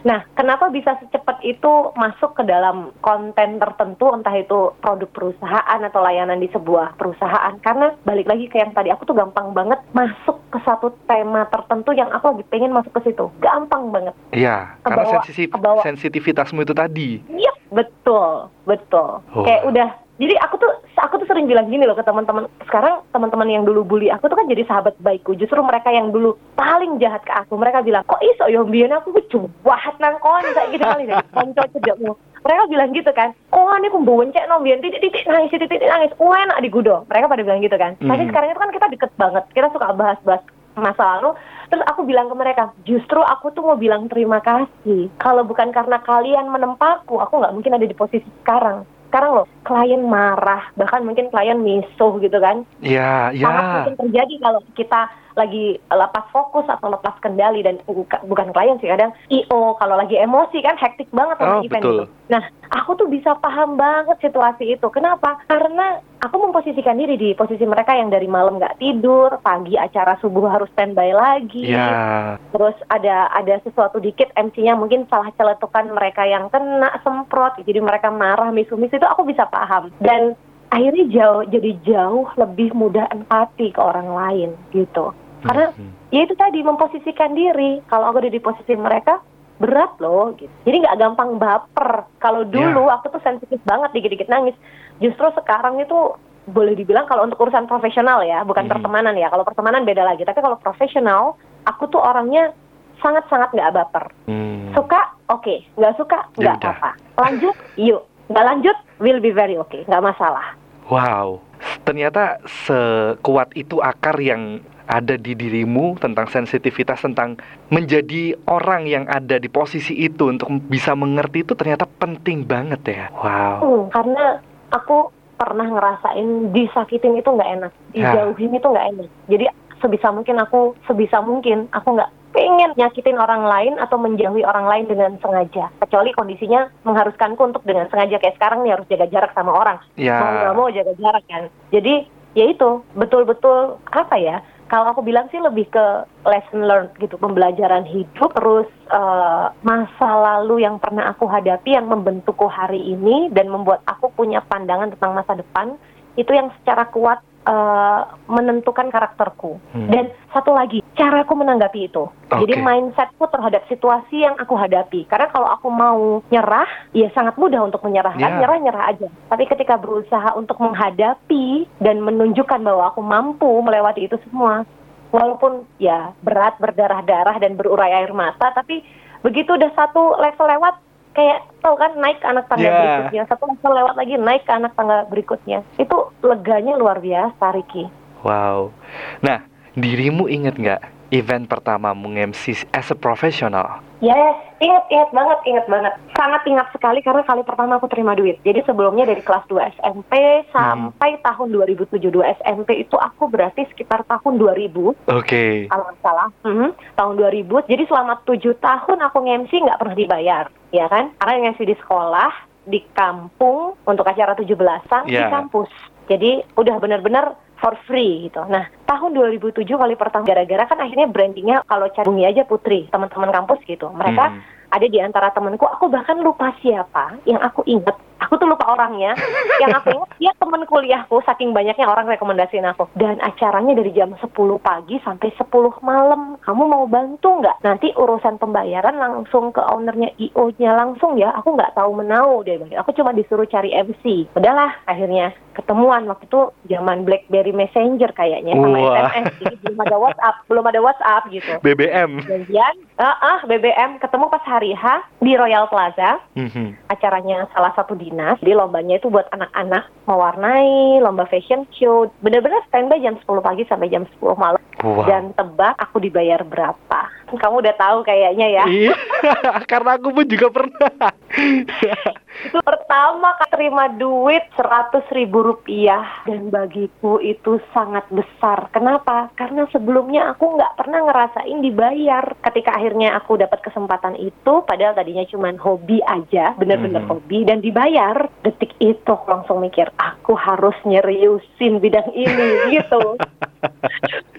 Nah, 0.03 0.27
kenapa 0.35 0.67
bisa 0.73 0.99
secepat 0.99 1.39
itu 1.45 1.95
masuk 1.95 2.35
ke 2.35 2.43
dalam 2.43 2.91
konten 2.99 3.61
tertentu, 3.61 4.11
entah 4.11 4.35
itu 4.35 4.75
produk 4.83 5.09
perusahaan 5.13 5.79
atau 5.79 6.01
layanan 6.03 6.41
di 6.41 6.51
sebuah 6.51 6.99
perusahaan? 6.99 7.55
Karena 7.63 7.95
balik 8.03 8.27
lagi 8.27 8.51
ke 8.51 8.59
yang 8.59 8.75
tadi, 8.75 8.91
aku 8.91 9.07
tuh 9.07 9.15
gampang 9.15 9.55
banget 9.55 9.79
masuk 9.95 10.41
ke 10.51 10.59
satu 10.65 10.91
tema 11.07 11.47
tertentu 11.47 11.95
yang 11.95 12.11
aku 12.11 12.35
lagi 12.35 12.43
pengen 12.51 12.75
masuk 12.75 12.91
ke 12.99 13.11
situ. 13.11 13.31
Gampang 13.39 13.93
banget. 13.93 14.15
Iya, 14.35 14.75
karena 14.83 15.21
sensitif, 15.21 15.55
sensitivitasmu 15.55 16.65
itu 16.65 16.73
tadi. 16.75 17.09
Iya, 17.31 17.53
betul, 17.71 18.51
betul. 18.67 19.23
Oh. 19.31 19.43
Kayak 19.45 19.63
udah 19.69 19.89
jadi 20.15 20.39
aku 20.47 20.55
tuh 20.55 20.71
aku 20.95 21.19
tuh 21.19 21.27
sering 21.27 21.43
bilang 21.43 21.67
gini 21.67 21.83
loh 21.83 21.95
ke 21.95 22.03
teman-teman. 22.07 22.47
Sekarang 22.63 23.03
teman-teman 23.11 23.51
yang 23.51 23.67
dulu 23.67 23.83
bully 23.83 24.07
aku 24.07 24.31
tuh 24.31 24.39
kan 24.39 24.47
jadi 24.47 24.63
sahabat 24.63 24.95
baikku. 25.03 25.35
Justru 25.35 25.59
mereka 25.59 25.91
yang 25.91 26.15
dulu 26.15 26.39
paling 26.55 27.03
jahat 27.03 27.19
ke 27.27 27.35
aku. 27.35 27.59
Mereka 27.59 27.83
bilang 27.83 28.07
kok 28.07 28.23
iso 28.23 28.47
yo 28.47 28.63
biyen 28.63 28.95
aku 28.95 29.11
jahat 29.27 29.95
nang 29.99 30.15
kon 30.23 30.43
kayak 30.55 30.71
gitu 30.71 30.83
kali 30.83 31.03
deh 31.07 31.19
konco 31.35 31.61
cedekmu 31.75 32.11
mereka 32.45 32.63
bilang 32.69 32.89
gitu 32.93 33.11
kan 33.11 33.29
oh 33.51 33.73
ini 33.75 33.89
aku 33.89 33.99
boncek 34.05 34.45
no 34.47 34.61
biyen 34.61 34.79
titik 34.79 35.01
titik 35.03 35.27
nangis 35.27 35.51
titik 35.51 35.67
titik 35.67 35.91
nangis. 35.91 36.15
Oh 36.15 36.31
enak 36.31 36.63
di 36.63 36.71
gudo 36.71 37.03
mereka 37.11 37.27
pada 37.27 37.43
bilang 37.43 37.59
gitu 37.59 37.75
kan. 37.75 37.99
Mm. 37.99 38.07
tapi 38.07 38.23
sekarang 38.31 38.49
itu 38.55 38.61
kan 38.63 38.71
kita 38.71 38.87
deket 38.87 39.11
banget. 39.19 39.43
Kita 39.51 39.67
suka 39.75 39.91
bahas-bahas 39.91 40.43
masa 40.79 41.03
lalu. 41.19 41.35
Terus 41.65 41.83
aku 41.91 42.01
bilang 42.07 42.31
ke 42.31 42.35
mereka 42.39 42.63
justru 42.87 43.19
aku 43.19 43.51
tuh 43.51 43.67
mau 43.67 43.75
bilang 43.75 44.07
terima 44.07 44.39
kasih. 44.39 45.11
Kalau 45.19 45.43
bukan 45.43 45.75
karena 45.75 45.99
kalian 45.99 46.47
menempaku 46.47 47.19
aku 47.19 47.41
nggak 47.41 47.51
mungkin 47.51 47.75
ada 47.75 47.83
di 47.83 47.95
posisi 47.97 48.27
sekarang 48.45 48.94
sekarang 49.09 49.31
loh 49.41 49.47
klien 49.63 50.03
marah 50.03 50.69
bahkan 50.75 51.01
mungkin 51.05 51.31
klien 51.31 51.59
misuh 51.59 52.19
gitu 52.19 52.37
kan. 52.37 52.67
Iya 52.83 53.31
iya. 53.31 53.47
Mungkin 53.85 53.97
terjadi 54.07 54.33
kalau 54.43 54.61
kita 54.75 55.01
lagi 55.35 55.79
lepas 55.91 56.25
fokus 56.31 56.65
atau 56.67 56.87
lepas 56.91 57.15
kendali 57.19 57.59
dan 57.61 57.79
bukan 58.25 58.49
klien 58.55 58.79
sih 58.79 58.87
kadang 58.87 59.11
IO 59.27 59.75
kalau 59.77 59.95
lagi 59.99 60.15
emosi 60.15 60.63
kan 60.63 60.79
hektik 60.79 61.11
banget 61.11 61.35
sama 61.39 61.59
oh, 61.59 61.63
event 61.63 61.83
betul. 61.83 61.95
itu. 61.95 62.05
Nah, 62.25 62.41
aku 62.73 62.97
tuh 62.97 63.07
bisa 63.11 63.37
paham 63.37 63.77
banget 63.77 64.17
situasi 64.23 64.73
itu. 64.79 64.87
Kenapa? 64.89 65.37
Karena 65.45 66.01
aku 66.23 66.35
memposisikan 66.41 66.97
diri 66.97 67.19
di 67.19 67.29
posisi 67.37 67.61
mereka 67.67 67.93
yang 67.93 68.09
dari 68.09 68.25
malam 68.25 68.57
nggak 68.57 68.81
tidur, 68.81 69.37
pagi 69.45 69.77
acara 69.77 70.17
subuh 70.23 70.49
harus 70.49 70.71
standby 70.73 71.13
lagi. 71.13 71.69
Yeah. 71.69 72.41
Terus 72.49 72.75
ada 72.89 73.29
ada 73.35 73.61
sesuatu 73.61 74.01
dikit 74.01 74.33
MC-nya 74.33 74.73
mungkin 74.73 75.05
salah 75.11 75.29
celetukan 75.37 75.91
mereka 75.93 76.25
yang 76.25 76.49
kena 76.49 76.95
semprot, 77.05 77.61
jadi 77.61 77.83
mereka 77.83 78.09
marah 78.09 78.49
misu-misu 78.49 78.97
itu 78.97 79.07
aku 79.07 79.27
bisa 79.27 79.45
paham. 79.51 79.93
Dan 80.01 80.33
akhirnya 80.73 81.05
jauh 81.13 81.43
jadi 81.47 81.71
jauh 81.85 82.27
lebih 82.35 82.73
mudah 82.73 83.05
empati 83.13 83.71
ke 83.71 83.79
orang 83.79 84.09
lain 84.09 84.49
gitu. 84.73 85.13
Karena 85.45 85.65
hmm. 85.71 85.91
ya 86.09 86.21
itu 86.25 86.33
tadi 86.33 86.59
memposisikan 86.65 87.31
diri. 87.37 87.81
Kalau 87.85 88.09
aku 88.09 88.25
ada 88.25 88.31
di 88.33 88.41
posisi 88.41 88.73
mereka 88.73 89.21
berat 89.55 89.95
loh 90.03 90.35
gitu. 90.35 90.51
Jadi 90.67 90.83
nggak 90.83 90.97
gampang 90.99 91.39
baper. 91.39 92.09
Kalau 92.19 92.43
ya. 92.43 92.51
dulu 92.51 92.89
yeah. 92.89 92.95
aku 92.99 93.05
tuh 93.13 93.21
sensitif 93.23 93.61
banget 93.63 93.93
dikit-dikit 93.95 94.27
nangis. 94.27 94.57
Justru 94.99 95.29
sekarang 95.37 95.79
itu 95.79 96.15
boleh 96.45 96.77
dibilang 96.77 97.09
kalau 97.09 97.25
untuk 97.25 97.41
urusan 97.41 97.65
profesional 97.65 98.21
ya, 98.21 98.45
bukan 98.45 98.69
hmm. 98.69 98.73
pertemanan 98.77 99.15
ya. 99.17 99.31
Kalau 99.31 99.47
pertemanan 99.47 99.87
beda 99.87 100.03
lagi. 100.03 100.25
Tapi 100.27 100.39
kalau 100.41 100.57
profesional, 100.59 101.39
aku 101.65 101.87
tuh 101.89 102.01
orangnya 102.01 102.51
sangat-sangat 102.99 103.53
nggak 103.53 103.73
baper. 103.73 104.05
Hmm. 104.27 104.73
Suka, 104.73 105.13
oke. 105.31 105.41
Okay. 105.41 105.57
Nggak 105.79 105.95
suka, 105.97 106.19
ya 106.37 106.53
nggak 106.53 106.57
apa-apa. 106.61 106.91
Lanjut, 107.21 107.55
yuk. 107.79 108.03
Nggak 108.25 108.45
lanjut, 108.45 108.77
will 108.97 109.21
be 109.21 109.29
very 109.29 109.53
okay. 109.55 109.85
Nggak 109.85 110.13
masalah. 110.13 110.57
Wow, 110.85 111.41
ternyata 111.81 112.37
sekuat 112.45 113.57
itu 113.57 113.81
akar 113.81 114.21
yang 114.21 114.61
ada 114.85 115.17
di 115.17 115.33
dirimu 115.33 115.97
tentang 115.97 116.29
sensitivitas 116.29 117.01
tentang 117.01 117.37
menjadi 117.73 118.37
orang 118.45 118.85
yang 118.85 119.05
ada 119.09 119.41
di 119.41 119.49
posisi 119.49 119.97
itu 119.97 120.29
untuk 120.29 120.49
bisa 120.69 120.93
mengerti 120.93 121.41
itu 121.41 121.53
ternyata 121.57 121.89
penting 121.89 122.45
banget 122.45 122.81
ya. 122.85 123.05
Wow. 123.13 123.57
Hmm, 123.61 123.83
karena 123.89 124.25
aku 124.69 125.09
pernah 125.35 125.67
ngerasain 125.67 126.55
disakitin 126.55 127.19
itu 127.19 127.27
nggak 127.27 127.51
enak, 127.59 127.71
ya. 127.91 128.13
dijauhin 128.13 128.55
ya. 128.55 128.57
itu 128.61 128.67
nggak 128.71 128.87
enak. 128.95 129.09
Jadi 129.27 129.45
sebisa 129.83 130.07
mungkin 130.13 130.39
aku 130.39 130.73
sebisa 130.87 131.19
mungkin 131.19 131.67
aku 131.75 131.99
nggak 131.99 132.11
pengen 132.35 132.75
nyakitin 132.75 133.15
orang 133.15 133.47
lain 133.47 133.79
atau 133.79 133.95
menjauhi 133.95 134.43
orang 134.43 134.67
lain 134.67 134.85
dengan 134.91 135.15
sengaja. 135.23 135.71
Kecuali 135.79 136.11
kondisinya 136.11 136.67
mengharuskanku 136.83 137.39
untuk 137.39 137.63
dengan 137.63 137.87
sengaja 137.87 138.19
kayak 138.19 138.35
sekarang 138.35 138.67
nih 138.67 138.75
harus 138.75 138.87
jaga 138.91 139.07
jarak 139.07 139.31
sama 139.31 139.55
orang. 139.55 139.79
Ya. 139.95 140.19
Mau 140.19 140.31
nggak 140.35 140.55
mau 140.55 140.67
jaga 140.71 140.93
jarak 140.99 141.23
kan. 141.31 141.43
Jadi 141.71 142.11
ya 142.35 142.51
itu 142.51 142.83
betul-betul 142.99 143.79
apa 143.87 144.15
ya 144.19 144.43
kalau 144.65 144.89
aku 144.89 145.05
bilang 145.05 145.29
sih 145.29 145.37
lebih 145.37 145.69
ke 145.69 145.85
lesson 146.25 146.65
learned 146.65 146.93
gitu, 146.97 147.21
pembelajaran 147.21 147.85
hidup, 147.85 148.33
terus 148.33 148.65
uh, 148.89 149.53
masa 149.61 150.09
lalu 150.09 150.65
yang 150.65 150.81
pernah 150.81 151.13
aku 151.13 151.29
hadapi 151.29 151.77
yang 151.77 151.85
membentukku 151.85 152.49
hari 152.49 152.81
ini 152.81 153.29
dan 153.29 153.53
membuat 153.53 153.85
aku 153.85 154.09
punya 154.17 154.41
pandangan 154.41 154.89
tentang 154.97 155.13
masa 155.13 155.37
depan 155.37 155.77
itu 156.17 156.31
yang 156.33 156.49
secara 156.61 156.89
kuat 156.89 157.21
uh, 157.45 158.01
menentukan 158.27 158.89
karakterku. 158.91 159.61
Hmm. 159.71 159.89
Dan 159.89 160.11
satu 160.33 160.51
lagi, 160.51 160.81
caraku 160.97 161.33
menanggapi 161.37 161.87
itu. 161.87 162.09
Okay. 162.27 162.43
Jadi 162.45 162.53
mindsetku 162.59 163.25
terhadap 163.29 163.63
situasi 163.69 164.25
yang 164.25 164.35
aku 164.35 164.57
hadapi. 164.57 165.05
Karena 165.07 165.29
kalau 165.29 165.47
aku 165.49 165.69
mau 165.69 166.19
nyerah, 166.33 166.67
ya 166.91 167.07
sangat 167.13 167.37
mudah 167.37 167.63
untuk 167.63 167.85
menyerah 167.85 168.13
kan, 168.17 168.31
yeah. 168.37 168.39
nyerah 168.43 168.57
nyerah 168.59 168.83
aja. 168.91 169.07
Tapi 169.29 169.43
ketika 169.47 169.77
berusaha 169.79 170.33
untuk 170.35 170.57
menghadapi 170.59 171.69
dan 171.79 172.01
menunjukkan 172.01 172.59
bahwa 172.65 172.91
aku 172.91 173.01
mampu 173.05 173.49
melewati 173.61 174.09
itu 174.09 174.17
semua, 174.27 174.65
walaupun 175.13 175.63
ya 175.79 176.11
berat, 176.25 176.59
berdarah-darah 176.59 177.39
dan 177.39 177.55
berurai 177.55 177.93
air 178.03 178.11
mata, 178.11 178.51
tapi 178.51 178.83
begitu 179.23 179.55
udah 179.55 179.71
satu 179.73 180.17
level 180.19 180.47
lewat, 180.49 180.75
kayak 181.15 181.39
tau 181.63 181.79
kan 181.79 181.95
naik 181.97 182.19
ke 182.21 182.27
anak 182.27 182.45
tangga 182.51 182.67
yeah. 182.67 182.77
berikutnya. 182.77 183.21
Satu 183.31 183.43
level 183.49 183.71
lewat 183.71 183.95
lagi 183.95 184.13
naik 184.19 184.43
ke 184.43 184.51
anak 184.51 184.75
tangga 184.75 185.07
berikutnya. 185.07 185.59
Itu 185.79 186.11
leganya 186.21 186.75
luar 186.75 186.99
biasa 186.99 187.55
Ricky. 187.55 187.87
Wow. 188.21 188.75
Nah 189.23 189.41
dirimu 189.75 190.27
inget 190.31 190.55
nggak 190.55 190.81
event 191.15 191.47
pertama 191.47 191.95
meng-MC 191.95 192.67
as 192.75 192.91
a 192.91 192.97
professional 192.97 193.79
Yes, 194.03 194.35
ingat 194.59 194.85
ingat 194.91 195.09
banget, 195.15 195.39
ingat 195.47 195.65
banget. 195.71 195.93
Sangat 196.19 196.41
ingat 196.45 196.67
sekali 196.75 196.99
karena 196.99 197.23
kali 197.23 197.41
pertama 197.47 197.79
aku 197.79 197.87
terima 197.87 198.11
duit. 198.11 198.37
Jadi 198.43 198.61
sebelumnya 198.67 199.07
dari 199.07 199.23
kelas 199.23 199.47
2 199.47 199.79
SMP 199.79 200.43
sampai 200.51 201.15
hmm. 201.15 201.23
tahun 201.23 201.47
2007 201.49 202.13
2 202.13 202.35
SMP 202.43 202.83
itu 202.83 202.99
aku 202.99 203.31
berarti 203.31 203.63
sekitar 203.71 204.03
tahun 204.03 204.35
2000. 204.35 204.75
Oke. 204.75 204.93
Okay. 205.23 205.51
Kalau 205.71 205.83
nggak 205.87 205.99
salah. 206.03 206.29
Mm-hmm, 206.43 206.69
tahun 206.99 207.13
2000. 207.17 207.71
Jadi 207.71 207.83
selama 207.87 208.13
7 208.27 208.51
tahun 208.59 208.97
aku 209.09 209.17
nge-MC 209.23 209.51
nggak 209.63 209.79
pernah 209.79 209.95
dibayar, 209.95 210.45
ya 210.75 210.85
kan? 210.91 211.15
Karena 211.17 211.33
nge-MC 211.41 211.61
di 211.63 211.75
sekolah, 211.79 212.31
di 212.67 212.79
kampung 212.91 213.79
untuk 213.87 214.05
acara 214.05 214.35
17-an 214.35 215.07
yeah. 215.07 215.25
di 215.25 215.33
kampus. 215.33 215.71
Jadi 216.05 216.45
udah 216.53 216.75
benar-benar 216.77 217.33
for 217.59 217.73
free 217.87 218.27
gitu. 218.27 218.43
Nah, 218.47 218.67
tahun 218.87 219.15
2007 219.15 219.65
kali 219.65 219.95
pertama 219.95 220.27
gara-gara 220.27 220.63
kan 220.67 220.79
akhirnya 220.79 221.07
brandingnya 221.07 221.57
kalau 221.65 221.87
cari 221.91 222.07
bumi 222.07 222.23
aja 222.27 222.43
Putri, 222.43 222.87
teman-teman 222.91 223.31
kampus 223.31 223.59
gitu. 223.65 223.87
Mereka 223.91 224.23
hmm. 224.31 224.39
ada 224.75 224.85
di 224.87 224.99
antara 224.99 225.31
temanku, 225.31 225.65
aku 225.65 225.87
bahkan 225.87 226.19
lupa 226.19 226.51
siapa 226.59 227.19
yang 227.23 227.39
aku 227.39 227.63
ingat 227.67 227.95
aku 228.19 228.33
tuh 228.39 228.47
lupa 228.49 228.65
orangnya. 228.71 229.15
Yang 229.61 229.71
aku 229.81 229.87
ingat 229.95 230.11
dia 230.19 230.31
temen 230.35 230.61
kuliahku 230.67 231.15
saking 231.23 231.51
banyaknya 231.55 231.87
orang 231.87 232.09
rekomendasiin 232.09 232.67
aku. 232.67 232.89
Dan 232.97 233.21
acaranya 233.21 233.77
dari 233.77 233.91
jam 233.95 234.11
10 234.17 234.25
pagi 234.59 234.99
sampai 235.03 235.29
10 235.35 235.47
malam. 235.85 236.35
Kamu 236.43 236.63
mau 236.65 236.85
bantu 236.89 237.39
nggak? 237.43 237.63
Nanti 237.63 237.93
urusan 237.95 238.41
pembayaran 238.41 238.97
langsung 238.97 239.55
ke 239.55 239.61
ownernya 239.63 240.11
IO 240.19 240.51
nya 240.59 240.75
langsung 240.75 241.15
ya. 241.15 241.31
Aku 241.39 241.55
nggak 241.55 241.75
tahu 241.75 241.91
menau 241.95 242.41
deh 242.43 242.57
aku 242.75 242.95
cuma 242.95 243.11
disuruh 243.11 243.45
cari 243.45 243.75
MC 243.75 244.31
udahlah 244.35 244.71
akhirnya 244.87 245.35
ketemuan. 245.55 246.07
Waktu 246.07 246.27
itu 246.27 246.41
zaman 246.71 247.03
BlackBerry 247.07 247.53
Messenger 247.55 248.11
kayaknya 248.15 248.55
sama 248.55 248.79
Wah. 248.79 249.11
SMS 249.11 249.33
jadi 249.39 249.55
belum 249.63 249.79
ada 249.83 249.97
WhatsApp 249.99 250.35
belum 250.47 250.65
ada 250.65 250.79
WhatsApp 250.81 251.23
gitu. 251.31 251.53
BBM 251.61 252.11
kemudian 252.23 252.73
ah 252.99 253.05
uh, 253.05 253.17
uh, 253.19 253.39
BBM 253.47 253.99
ketemu 253.99 254.25
pas 254.31 254.43
hari 254.43 254.71
H 254.75 254.85
di 255.19 255.31
Royal 255.35 255.67
Plaza. 255.67 256.19
Mm 256.35 256.49
-hmm. 256.51 256.67
acaranya 256.91 257.47
salah 257.51 257.71
satu 257.75 257.95
dinas 257.95 258.04
dinas. 258.05 258.37
Jadi 258.37 258.53
lombanya 258.53 259.01
itu 259.01 259.09
buat 259.09 259.25
anak-anak 259.33 259.89
mewarnai, 260.05 261.01
lomba 261.01 261.25
fashion 261.25 261.65
show. 261.73 262.05
Bener-bener 262.21 262.61
standby 262.69 263.01
jam 263.01 263.17
10 263.17 263.25
pagi 263.41 263.65
sampai 263.65 263.89
jam 263.89 264.05
10 264.21 264.37
malam. 264.37 264.61
Wow. 264.85 265.09
Dan 265.09 265.33
tebak 265.33 265.73
aku 265.81 265.97
dibayar 265.97 266.45
berapa. 266.45 267.01
Kamu 267.33 267.65
udah 267.65 267.75
tahu 267.75 268.05
kayaknya 268.05 268.47
ya. 268.61 268.63
Iya, 268.69 268.95
karena 269.71 269.97
aku 269.97 270.13
pun 270.13 270.25
juga 270.29 270.53
pernah. 270.53 270.93
itu 272.43 272.59
pertama 272.59 273.37
kali 273.39 273.51
terima 273.55 273.85
duit 273.95 274.43
seratus 274.59 275.05
ribu 275.15 275.39
rupiah 275.45 276.03
dan 276.27 276.51
bagiku 276.51 277.23
itu 277.23 277.63
sangat 277.71 278.03
besar. 278.11 278.67
Kenapa? 278.75 279.31
Karena 279.39 279.63
sebelumnya 279.71 280.35
aku 280.35 280.59
nggak 280.59 280.75
pernah 280.75 280.99
ngerasain 281.07 281.63
dibayar. 281.63 282.35
Ketika 282.43 282.75
akhirnya 282.75 283.15
aku 283.15 283.39
dapat 283.39 283.63
kesempatan 283.63 284.19
itu, 284.19 284.53
padahal 284.67 284.97
tadinya 284.97 285.23
cuma 285.31 285.55
hobi 285.55 286.03
aja, 286.03 286.51
bener-bener 286.59 287.07
hmm. 287.07 287.11
hobi 287.11 287.47
dan 287.47 287.63
dibayar. 287.63 288.27
Detik 288.43 288.75
itu 288.83 289.07
aku 289.07 289.31
langsung 289.31 289.63
mikir, 289.63 289.87
aku 289.95 290.35
harus 290.35 290.75
nyeriusin 290.83 291.79
bidang 291.79 292.11
ini 292.11 292.47
gitu. 292.75 293.15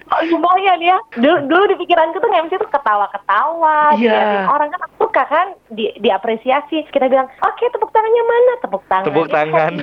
Oh, 0.07 0.21
lumayan 0.31 0.79
ya. 0.79 0.97
Dulu, 1.19 1.51
dulu 1.51 1.63
di 1.67 1.75
pikiranku 1.83 2.17
tuh 2.23 2.31
MC 2.31 2.55
tuh 2.55 2.71
ketawa-ketawa. 2.71 3.91
Diliatin 3.99 4.47
Orang 4.47 4.71
kan 4.71 4.81
suka 4.95 5.23
kan 5.27 5.47
di, 5.67 5.91
diapresiasi. 5.99 6.87
Kita 6.87 7.11
bilang, 7.11 7.27
oke 7.43 7.63
tepuk 7.75 7.86
tangannya 7.91 8.23
mana? 8.23 8.51
Tepuk 8.63 8.83
tangan. 8.87 9.05
Tepuk 9.07 9.27
tangan. 9.29 9.73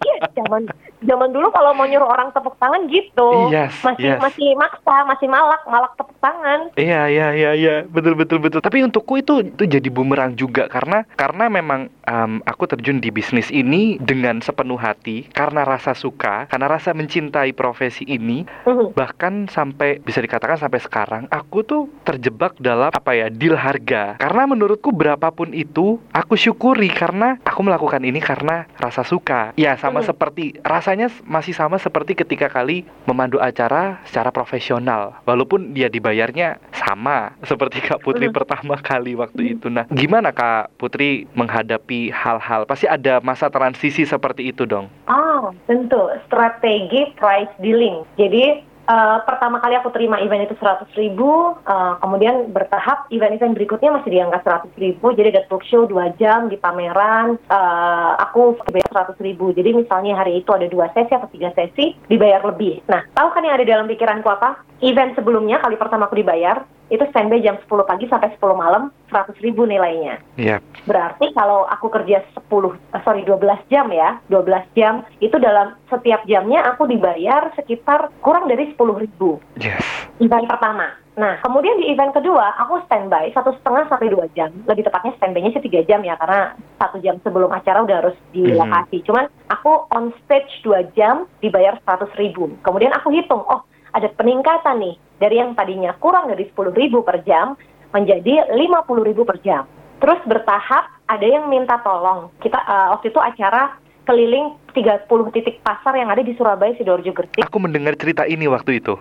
Iya, 0.00 0.16
zaman 0.32 0.62
zaman 1.04 1.28
dulu 1.32 1.48
kalau 1.52 1.76
mau 1.76 1.84
nyuruh 1.88 2.08
orang 2.08 2.32
tepuk 2.32 2.56
tangan 2.60 2.88
gitu. 2.88 3.52
Yes, 3.52 3.72
masih 3.84 4.16
yes. 4.16 4.20
masih 4.20 4.48
maksa, 4.56 4.96
masih 5.08 5.28
malak, 5.28 5.62
malak 5.68 5.92
tepuk 5.96 6.09
tangan. 6.20 6.72
Iya 6.76 7.08
iya 7.08 7.28
iya 7.32 7.50
iya 7.52 7.74
betul 7.82 8.14
betul 8.14 8.38
betul. 8.38 8.60
Tapi 8.60 8.80
untukku 8.80 9.16
itu 9.16 9.40
itu 9.42 9.64
jadi 9.64 9.88
bumerang 9.88 10.32
juga 10.34 10.68
karena 10.68 11.02
karena 11.12 11.48
memang 11.48 11.88
em, 12.02 12.44
aku 12.44 12.64
terjun 12.66 12.98
di 12.98 13.08
bisnis 13.08 13.48
ini 13.48 13.96
dengan 13.98 14.38
sepenuh 14.38 14.76
hati 14.76 15.26
karena 15.30 15.64
rasa 15.64 15.92
suka 15.92 16.46
karena 16.46 16.68
rasa 16.68 16.92
mencintai 16.92 17.52
profesi 17.52 18.04
ini 18.04 18.44
Mhm. 18.62 18.92
bahkan 18.92 19.46
sampai 19.46 19.98
bisa 19.98 20.20
dikatakan 20.20 20.60
sampai 20.60 20.78
sekarang 20.78 21.22
aku 21.28 21.62
tuh 21.62 21.82
terjebak 22.02 22.54
dalam 22.56 22.90
apa 22.90 23.12
ya 23.12 23.26
deal 23.26 23.54
harga 23.54 24.14
karena 24.16 24.44
menurutku 24.44 24.90
berapapun 24.90 25.50
itu 25.50 25.96
aku 26.10 26.34
syukuri 26.34 26.88
karena 26.88 27.40
aku 27.40 27.60
melakukan 27.60 28.00
ini 28.00 28.18
karena 28.18 28.68
rasa 28.76 29.00
suka 29.00 29.52
ya 29.54 29.74
sama 29.74 30.00
Hmm. 30.00 30.08
seperti 30.08 30.44
rasanya 30.60 31.08
masih 31.24 31.52
sama 31.52 31.76
seperti 31.76 32.12
ketika 32.14 32.48
kali 32.48 32.84
memandu 33.04 33.36
acara 33.36 34.00
secara 34.04 34.28
profesional 34.30 35.16
walaupun 35.24 35.72
dia 35.72 35.88
dibayarnya 36.10 36.58
sama 36.74 37.38
seperti 37.46 37.78
Kak 37.80 38.02
Putri 38.02 38.26
Hmm. 38.26 38.34
pertama 38.34 38.74
kali 38.76 39.14
waktu 39.14 39.54
itu 39.54 39.70
nah 39.70 39.86
gimana 39.88 40.34
Kak 40.34 40.74
Putri 40.74 41.30
menghadapi 41.38 42.10
hal-hal 42.10 42.66
pasti 42.66 42.90
ada 42.90 43.22
masa 43.22 43.46
transisi 43.46 44.02
seperti 44.02 44.50
itu 44.50 44.66
dong 44.66 44.90
Oh, 45.06 45.54
tentu. 45.64 45.96
Strategi 46.26 47.10
price 47.16 47.50
dealing. 47.58 48.02
Jadi, 48.14 48.60
eh, 48.86 49.18
pertama 49.26 49.58
kali 49.60 49.74
aku 49.76 49.90
terima 49.92 50.20
event 50.22 50.46
itu 50.48 50.56
100 50.56 50.88
ribu, 50.96 51.56
eh, 51.64 51.94
kemudian 52.00 52.54
bertahap 52.54 53.10
event-event 53.10 53.56
berikutnya 53.56 54.00
masih 54.00 54.10
di 54.12 54.18
angka 54.20 54.40
100 54.44 54.72
ribu, 54.78 55.12
jadi 55.12 55.34
ada 55.36 55.42
talk 55.50 55.64
show 55.66 55.84
2 55.84 56.16
jam 56.20 56.48
di 56.48 56.56
pameran, 56.56 57.36
eh, 57.36 58.12
aku 58.22 58.56
bayar 58.70 59.12
100 59.12 59.18
ribu. 59.20 59.52
Jadi 59.52 59.74
misalnya 59.74 60.16
hari 60.16 60.40
itu 60.40 60.50
ada 60.54 60.66
dua 60.70 60.88
sesi 60.94 61.12
atau 61.12 61.28
tiga 61.28 61.50
sesi, 61.52 61.96
dibayar 62.06 62.40
lebih. 62.46 62.84
Nah, 62.86 63.04
tahu 63.12 63.28
kan 63.34 63.42
yang 63.44 63.58
ada 63.58 63.66
dalam 63.66 63.90
pikiranku 63.90 64.28
apa? 64.30 64.62
Event 64.80 65.12
sebelumnya, 65.18 65.60
kali 65.60 65.76
pertama 65.76 66.08
aku 66.08 66.16
dibayar, 66.16 66.64
itu 66.90 67.06
standby 67.10 67.38
jam 67.40 67.56
10 67.64 67.86
pagi 67.86 68.10
sampai 68.10 68.34
10 68.34 68.52
malam, 68.52 68.90
100 69.08 69.38
ribu 69.40 69.64
nilainya. 69.64 70.18
Iya 70.34 70.58
Berarti 70.84 71.30
kalau 71.32 71.64
aku 71.70 71.86
kerja 71.88 72.20
10, 72.34 72.74
eh, 72.74 73.00
sorry 73.06 73.22
12 73.22 73.62
jam 73.70 73.86
ya, 73.94 74.18
12 74.26 74.66
jam, 74.74 75.06
itu 75.22 75.38
dalam 75.38 75.78
setiap 75.86 76.26
jamnya 76.26 76.66
aku 76.66 76.90
dibayar 76.90 77.54
sekitar 77.54 78.10
kurang 78.20 78.50
dari 78.50 78.74
10 78.74 78.98
ribu. 78.98 79.38
yes 79.62 79.80
Event 80.20 80.50
pertama. 80.50 81.00
Nah, 81.16 81.36
kemudian 81.44 81.76
di 81.76 81.92
event 81.92 82.16
kedua, 82.16 82.54
aku 82.56 82.80
standby 82.88 83.28
satu 83.36 83.52
setengah 83.60 83.88
sampai 83.92 84.08
dua 84.08 84.24
jam. 84.32 84.48
Lebih 84.64 84.88
tepatnya 84.88 85.12
standby-nya 85.20 85.52
sih 85.52 85.64
tiga 85.64 85.84
jam 85.84 86.00
ya, 86.00 86.16
karena 86.16 86.56
satu 86.80 86.96
jam 87.00 87.20
sebelum 87.20 87.52
acara 87.52 87.84
udah 87.84 87.96
harus 88.04 88.16
di 88.32 88.44
Mhm. 88.48 88.56
lokasi. 88.56 89.04
Cuman 89.04 89.28
aku 89.52 89.84
on 89.92 90.16
stage 90.24 90.48
dua 90.64 90.80
jam 90.96 91.28
dibayar 91.44 91.76
100 91.84 92.08
ribu. 92.16 92.48
Kemudian 92.64 92.92
aku 92.96 93.12
hitung, 93.12 93.44
oh 93.48 93.60
ada 93.92 94.08
peningkatan 94.16 94.80
nih 94.80 94.96
dari 95.20 95.36
yang 95.36 95.52
tadinya 95.52 95.92
kurang 96.00 96.32
dari 96.32 96.48
10 96.48 96.72
ribu 96.72 97.04
per 97.04 97.20
jam 97.28 97.54
menjadi 97.92 98.48
50 98.56 99.08
ribu 99.08 99.22
per 99.28 99.38
jam. 99.44 99.68
Terus 100.00 100.16
bertahap 100.24 100.88
ada 101.04 101.26
yang 101.28 101.52
minta 101.52 101.76
tolong. 101.84 102.32
Kita 102.40 102.56
eh, 102.56 102.88
waktu 102.96 103.12
itu 103.12 103.20
acara 103.20 103.76
keliling 104.08 104.56
30 104.72 105.06
titik 105.36 105.60
pasar 105.62 105.94
yang 105.94 106.08
ada 106.08 106.24
di 106.24 106.32
Surabaya, 106.34 106.72
Sidoarjo, 106.74 107.12
Gresik. 107.12 107.42
aku 107.46 107.58
mendengar 107.62 107.94
cerita 107.94 108.26
ini 108.26 108.46
waktu 108.50 108.82
itu 108.82 108.94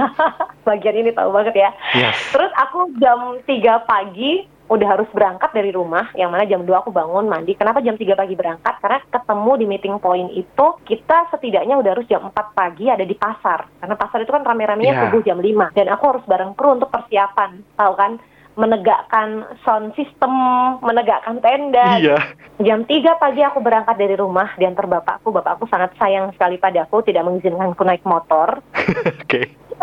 Bagian 0.66 0.96
ini 0.98 1.12
tahu 1.14 1.30
banget 1.32 1.54
ya. 1.56 1.70
yes 1.96 2.16
Terus 2.32 2.52
aku 2.58 2.92
jam 3.00 3.38
3 3.44 3.88
pagi 3.88 4.44
udah 4.72 4.88
harus 4.88 5.08
berangkat 5.12 5.52
dari 5.52 5.68
rumah, 5.68 6.08
yang 6.16 6.32
mana 6.32 6.48
jam 6.48 6.64
2 6.64 6.72
aku 6.72 6.88
bangun 6.88 7.28
mandi. 7.28 7.52
Kenapa 7.52 7.84
jam 7.84 7.92
3 7.94 8.16
pagi 8.16 8.32
berangkat? 8.32 8.80
Karena 8.80 9.04
ketemu 9.04 9.52
di 9.60 9.66
meeting 9.68 9.96
point 10.00 10.32
itu, 10.32 10.66
kita 10.82 11.28
setidaknya 11.28 11.76
udah 11.76 11.90
harus 11.92 12.08
jam 12.08 12.24
4 12.24 12.32
pagi 12.56 12.88
ada 12.88 13.04
di 13.04 13.12
pasar. 13.12 13.68
Karena 13.76 13.94
pasar 13.94 14.24
itu 14.24 14.32
kan 14.32 14.40
rame-ramenya 14.40 14.92
Iya. 14.96 15.02
subuh 15.06 15.20
jam 15.20 15.38
5. 15.38 15.68
Dan 15.76 15.92
aku 15.92 16.04
harus 16.16 16.24
bareng 16.24 16.56
kru 16.56 16.72
untuk 16.72 16.88
persiapan, 16.88 17.60
tahu 17.76 17.92
kan? 17.94 18.16
Menegakkan 18.52 19.48
sound 19.64 19.96
system, 19.96 20.32
menegakkan 20.80 21.40
tenda. 21.40 21.96
iya 21.96 22.20
Jam 22.60 22.84
3 22.84 23.16
pagi 23.16 23.40
aku 23.40 23.64
berangkat 23.64 23.96
dari 23.96 24.12
rumah, 24.12 24.52
diantar 24.54 24.84
bapakku. 24.84 25.32
Bapakku 25.32 25.64
sangat 25.66 25.96
sayang 25.96 26.30
sekali 26.36 26.60
padaku, 26.60 27.00
tidak 27.00 27.24
mengizinkanku 27.24 27.80
naik 27.82 28.04
motor 28.04 28.60
oke 29.24 29.40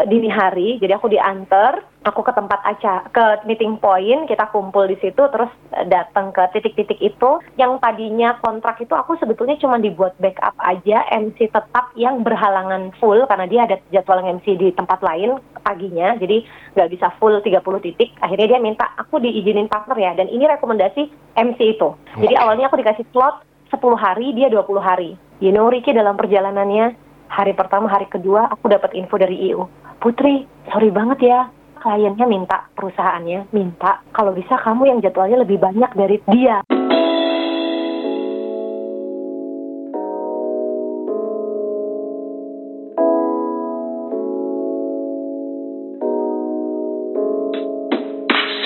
dini 0.08 0.30
hari, 0.30 0.78
jadi 0.78 0.97
aku 0.97 1.10
diantar, 1.12 1.84
aku 2.06 2.21
ke 2.23 2.32
tempat 2.32 2.60
acara, 2.63 3.08
ke 3.12 3.25
meeting 3.45 3.78
point, 3.78 4.28
kita 4.30 4.47
kumpul 4.54 4.88
di 4.88 4.95
situ, 5.02 5.19
terus 5.19 5.52
eh, 5.75 5.86
datang 5.88 6.32
ke 6.32 6.43
titik-titik 6.56 6.99
itu. 7.02 7.41
Yang 7.60 7.82
tadinya 7.84 8.38
kontrak 8.39 8.80
itu 8.80 8.93
aku 8.95 9.19
sebetulnya 9.19 9.60
cuma 9.60 9.82
dibuat 9.82 10.15
backup 10.21 10.56
aja, 10.62 11.04
MC 11.12 11.52
tetap 11.52 11.91
yang 11.99 12.21
berhalangan 12.23 12.95
full 13.02 13.25
karena 13.28 13.45
dia 13.49 13.62
ada 13.65 13.78
jadwal 13.91 14.23
MC 14.23 14.56
di 14.56 14.69
tempat 14.75 15.02
lain 15.04 15.39
paginya, 15.62 16.15
jadi 16.17 16.45
nggak 16.78 16.89
bisa 16.93 17.08
full 17.19 17.38
30 17.41 17.86
titik. 17.86 18.15
Akhirnya 18.23 18.56
dia 18.56 18.60
minta 18.62 18.86
aku 18.95 19.19
diizinin 19.19 19.67
partner 19.67 19.97
ya, 19.97 20.12
dan 20.15 20.28
ini 20.32 20.47
rekomendasi 20.47 21.36
MC 21.36 21.60
itu. 21.78 21.89
Jadi 22.19 22.34
awalnya 22.39 22.71
aku 22.71 22.80
dikasih 22.80 23.06
slot 23.12 23.43
10 23.69 23.80
hari, 23.99 24.34
dia 24.34 24.49
20 24.49 24.65
hari. 24.82 25.13
You 25.39 25.56
know 25.56 25.71
Ricky 25.71 25.95
dalam 25.95 26.19
perjalanannya, 26.19 27.09
hari 27.30 27.54
pertama, 27.54 27.88
hari 27.88 28.10
kedua 28.10 28.50
aku 28.50 28.68
dapat 28.68 28.92
info 28.98 29.15
dari 29.15 29.38
IU. 29.54 29.70
Putri, 30.02 30.44
sorry 30.74 30.89
banget 30.89 31.20
ya, 31.24 31.39
kliennya 31.80 32.26
minta, 32.26 32.68
perusahaannya 32.76 33.54
minta, 33.56 34.02
kalau 34.12 34.34
bisa 34.36 34.58
kamu 34.60 34.89
yang 34.89 35.00
jadwalnya 35.00 35.46
lebih 35.46 35.62
banyak 35.62 35.92
dari 35.96 36.18
dia. 36.34 36.60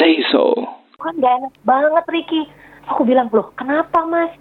Say 0.02 0.19
so. 0.32 0.56
Kan 1.04 1.19
gak 1.19 1.36
enak 1.43 1.54
banget 1.67 2.06
Ricky. 2.10 2.41
Aku 2.91 3.08
bilang, 3.08 3.32
loh 3.32 3.52
kenapa 3.56 4.04
mas? 4.04 4.32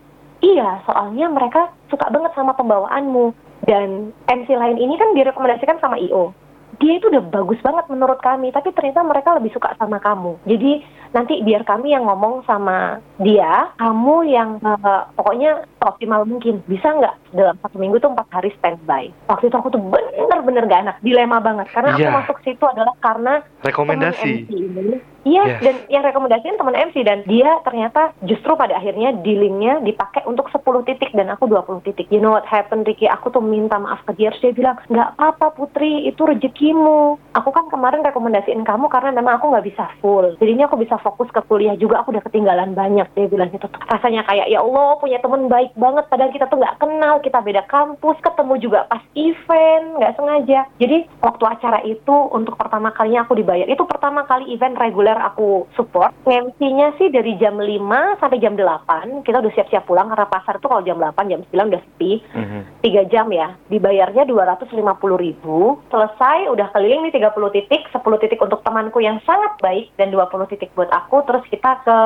Iya, 0.43 0.83
soalnya 0.83 1.31
mereka 1.31 1.71
suka 1.87 2.11
banget 2.11 2.35
sama 2.35 2.59
pembawaanmu. 2.59 3.52
Dan 3.63 4.11
MC 4.27 4.49
lain 4.53 4.79
ini 4.79 4.99
kan 4.99 5.15
direkomendasikan 5.15 5.79
sama 5.79 5.99
IO. 5.99 6.35
Dia 6.81 6.99
itu 6.99 7.07
udah 7.13 7.23
bagus 7.31 7.61
banget 7.63 7.87
menurut 7.87 8.19
kami, 8.19 8.51
tapi 8.51 8.75
ternyata 8.75 9.07
mereka 9.07 9.39
lebih 9.39 9.55
suka 9.55 9.77
sama 9.79 10.03
kamu. 10.03 10.35
Jadi 10.49 10.83
nanti 11.15 11.39
biar 11.45 11.63
kami 11.63 11.95
yang 11.95 12.09
ngomong 12.09 12.43
sama 12.49 12.99
dia, 13.23 13.71
kamu 13.79 14.17
yang 14.27 14.59
eh, 14.59 15.03
pokoknya 15.15 15.69
optimal 15.85 16.23
mungkin. 16.25 16.63
Bisa 16.67 16.93
nggak 16.93 17.15
dalam 17.33 17.57
satu 17.61 17.77
minggu 17.79 17.99
tuh 17.99 18.13
empat 18.13 18.29
hari 18.31 18.51
standby? 18.59 19.11
Waktu 19.27 19.51
itu 19.51 19.57
aku 19.57 19.69
tuh 19.73 19.81
bener-bener 19.83 20.65
gak 20.69 20.83
enak, 20.85 20.97
dilema 21.03 21.39
banget. 21.41 21.67
Karena 21.73 21.97
aku 21.97 22.05
Iya. 22.05 22.13
masuk 22.13 22.37
situ 22.45 22.65
adalah 22.65 22.95
karena 23.01 23.43
teman 23.43 23.63
rekomendasi 23.63 24.31
ini. 24.51 24.99
Iya, 25.23 25.55
Yes. 25.55 25.61
dan 25.63 25.77
yang 25.87 26.03
rekomendasiin 26.03 26.59
teman 26.59 26.75
MC 26.75 27.07
dan 27.07 27.23
dia 27.31 27.63
ternyata 27.63 28.11
justru 28.27 28.59
pada 28.59 28.75
akhirnya 28.75 29.15
dealingnya 29.23 29.79
dipakai 29.79 30.27
untuk 30.27 30.51
10 30.51 30.83
titik 30.83 31.15
dan 31.15 31.31
aku 31.31 31.47
20 31.47 31.79
titik. 31.87 32.11
You 32.11 32.19
know 32.19 32.35
what 32.35 32.43
happened 32.43 32.91
Ricky? 32.91 33.07
Aku 33.07 33.31
tuh 33.31 33.39
minta 33.39 33.79
maaf 33.79 34.03
ke 34.03 34.19
dia, 34.19 34.35
terus 34.35 34.51
dia 34.51 34.55
bilang, 34.55 34.83
nggak 34.91 35.15
apa-apa 35.15 35.55
Putri, 35.55 36.11
itu 36.11 36.27
rezekimu. 36.27 37.23
Aku 37.39 37.55
kan 37.55 37.71
kemarin 37.71 38.03
rekomendasiin 38.03 38.67
kamu 38.67 38.91
karena 38.91 39.15
memang 39.15 39.39
aku 39.39 39.55
nggak 39.55 39.67
bisa 39.71 39.85
full. 40.03 40.35
Jadinya 40.43 40.67
aku 40.67 40.83
bisa 40.83 40.99
fokus 40.99 41.31
ke 41.31 41.39
kuliah 41.47 41.79
juga, 41.79 42.03
aku 42.03 42.11
udah 42.11 42.25
ketinggalan 42.27 42.75
banyak. 42.75 43.07
Dia 43.15 43.31
bilang 43.31 43.55
gitu. 43.55 43.71
Rasanya 43.87 44.27
kayak, 44.27 44.51
ya 44.51 44.59
Allah 44.59 44.99
punya 44.99 45.23
temen 45.23 45.47
baik 45.47 45.72
banget, 45.75 46.05
padahal 46.09 46.31
kita 46.31 46.47
tuh 46.49 46.59
nggak 46.61 46.79
kenal, 46.79 47.15
kita 47.25 47.39
beda 47.41 47.63
kampus, 47.67 48.17
ketemu 48.21 48.55
juga 48.61 48.85
pas 48.87 49.03
event, 49.17 49.85
nggak 49.99 50.15
sengaja. 50.15 50.61
Jadi 50.77 50.99
waktu 51.19 51.45
acara 51.49 51.79
itu 51.83 52.15
untuk 52.31 52.55
pertama 52.55 52.93
kalinya 52.95 53.25
aku 53.25 53.35
dibayar. 53.35 53.67
Itu 53.67 53.89
pertama 53.89 54.29
kali 54.29 54.53
event 54.53 54.77
reguler 54.79 55.17
aku 55.17 55.67
support. 55.75 56.13
MC-nya 56.23 56.95
sih 57.01 57.09
dari 57.09 57.37
jam 57.41 57.59
5 57.59 58.21
sampai 58.21 58.39
jam 58.39 58.55
8. 58.55 59.25
Kita 59.27 59.41
udah 59.41 59.53
siap-siap 59.57 59.85
pulang 59.89 60.13
karena 60.13 60.29
pasar 60.29 60.61
tuh 60.61 60.69
kalau 60.71 60.85
jam 60.85 61.01
8, 61.01 61.33
jam 61.33 61.41
9 61.51 61.73
udah 61.73 61.83
sepi. 61.83 62.13
Mhm. 62.35 62.61
Tiga 62.85 63.03
jam 63.09 63.27
ya, 63.33 63.55
dibayarnya 63.73 64.29
250 64.29 65.17
ribu. 65.17 65.81
Selesai, 65.89 66.51
udah 66.51 66.69
keliling 66.75 67.09
nih 67.09 67.15
30 67.15 67.51
titik, 67.51 67.89
10 67.91 68.19
titik 68.21 68.41
untuk 68.43 68.61
temanku 68.67 68.99
yang 69.01 69.19
sangat 69.25 69.59
baik 69.63 69.95
dan 69.97 70.11
20 70.11 70.47
titik 70.51 70.75
buat 70.75 70.91
aku. 70.91 71.25
Terus 71.25 71.45
kita 71.49 71.83
ke 71.83 71.99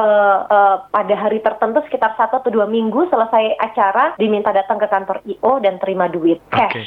eh, 0.51 0.77
pada 0.91 1.14
hari 1.17 1.41
tertentu 1.41 1.83
sekitar 1.87 2.14
satu 2.17 2.41
atau 2.41 2.51
dua 2.53 2.69
minggu 2.69 3.09
selesai 3.09 3.56
acara 3.59 4.15
diminta 4.15 4.51
datang 4.51 4.77
ke 4.77 4.87
kantor 4.87 5.21
IO 5.25 5.53
dan 5.59 5.77
terima 5.77 6.07
duit 6.07 6.39
cash. 6.49 6.75
Oke. 6.77 6.85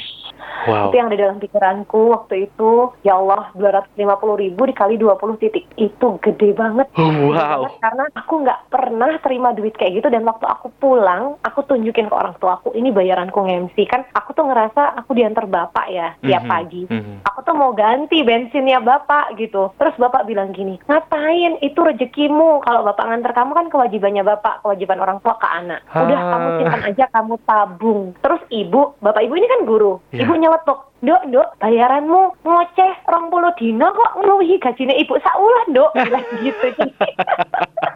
wow 0.62 0.88
Itu 0.88 0.94
yang 0.94 1.08
ada 1.08 1.18
dalam 1.18 1.38
pikiranku 1.38 2.00
waktu 2.10 2.46
itu, 2.46 2.70
ya 3.00 3.14
Allah 3.14 3.48
250 3.54 3.96
ribu 4.36 4.60
dikali 4.64 4.94
20 4.94 5.16
titik. 5.38 5.64
Itu 5.74 6.16
gede 6.18 6.52
banget. 6.52 6.88
Oh, 6.94 7.06
Gede 7.06 7.26
wow. 7.26 7.36
banget 7.60 7.72
karena 7.80 8.04
aku 8.14 8.34
nggak 8.40 8.60
pernah 8.68 9.12
terima 9.20 9.48
duit 9.50 9.72
kayak 9.72 9.94
gitu 9.94 10.08
dan 10.08 10.22
waktu 10.22 10.44
aku 10.44 10.68
pulang, 10.76 11.36
aku 11.40 11.60
tunjukin 11.62 12.06
ke 12.06 12.14
orang 12.14 12.36
tua 12.36 12.56
aku 12.56 12.72
ini 12.72 12.90
bayaranku 12.90 13.40
nge-MC 13.40 13.76
kan. 13.86 14.04
Aku 14.12 14.32
tuh 14.32 14.44
ngerasa 14.44 14.96
aku 14.96 15.12
diantar 15.12 15.44
bapak 15.44 15.86
ya 15.88 16.12
tiap 16.20 16.42
Mhm, 16.42 16.50
pagi. 16.50 16.82
mhm. 16.86 17.14
Aku 17.24 17.40
tuh 17.42 17.54
mau 17.54 17.72
ganti 17.72 18.20
bensinnya 18.20 18.78
bapak 18.78 19.36
gitu. 19.36 19.72
Terus 19.74 19.96
bapak 19.96 20.24
bilang 20.24 20.50
gini, 20.50 20.76
ngapain? 20.84 21.56
Itu 21.60 21.80
rezekimu. 21.80 22.60
Kalau 22.60 22.84
bapak 22.84 23.06
nganter 23.06 23.32
kamu 23.32 23.52
kan 23.54 23.66
kewajibannya 23.68 24.22
bapak, 24.22 24.60
kewajiban 24.60 24.98
orang 24.98 25.18
tua 25.20 25.34
ke 25.34 25.46
anak. 25.46 25.80
Udah 25.90 26.18
Ah. 26.18 26.28
kamu 26.30 26.48
simpan 26.60 26.82
aja, 26.92 27.04
kamu 27.08 27.34
tabung. 27.48 28.00
Terus 28.20 28.42
ibu, 28.52 28.94
bapak 29.00 29.24
ibu 29.24 29.34
ini 29.34 29.48
kan 29.48 29.60
guru. 29.64 29.92
Ya. 30.12 30.28
Ibu 30.28 30.36
nyeletuk, 30.36 30.90
Dok, 31.00 31.32
dok, 31.32 31.56
bayaranmu 31.64 32.44
ngoceh 32.44 32.92
rong 33.08 33.32
puluh 33.32 33.48
dino 33.56 33.88
kok 33.88 34.20
ngeluhi 34.20 34.60
gajinya 34.60 34.92
ibu 34.92 35.16
saulan, 35.24 35.72
dok. 35.72 35.96
Bilang 35.96 36.28
gitu. 36.44 36.66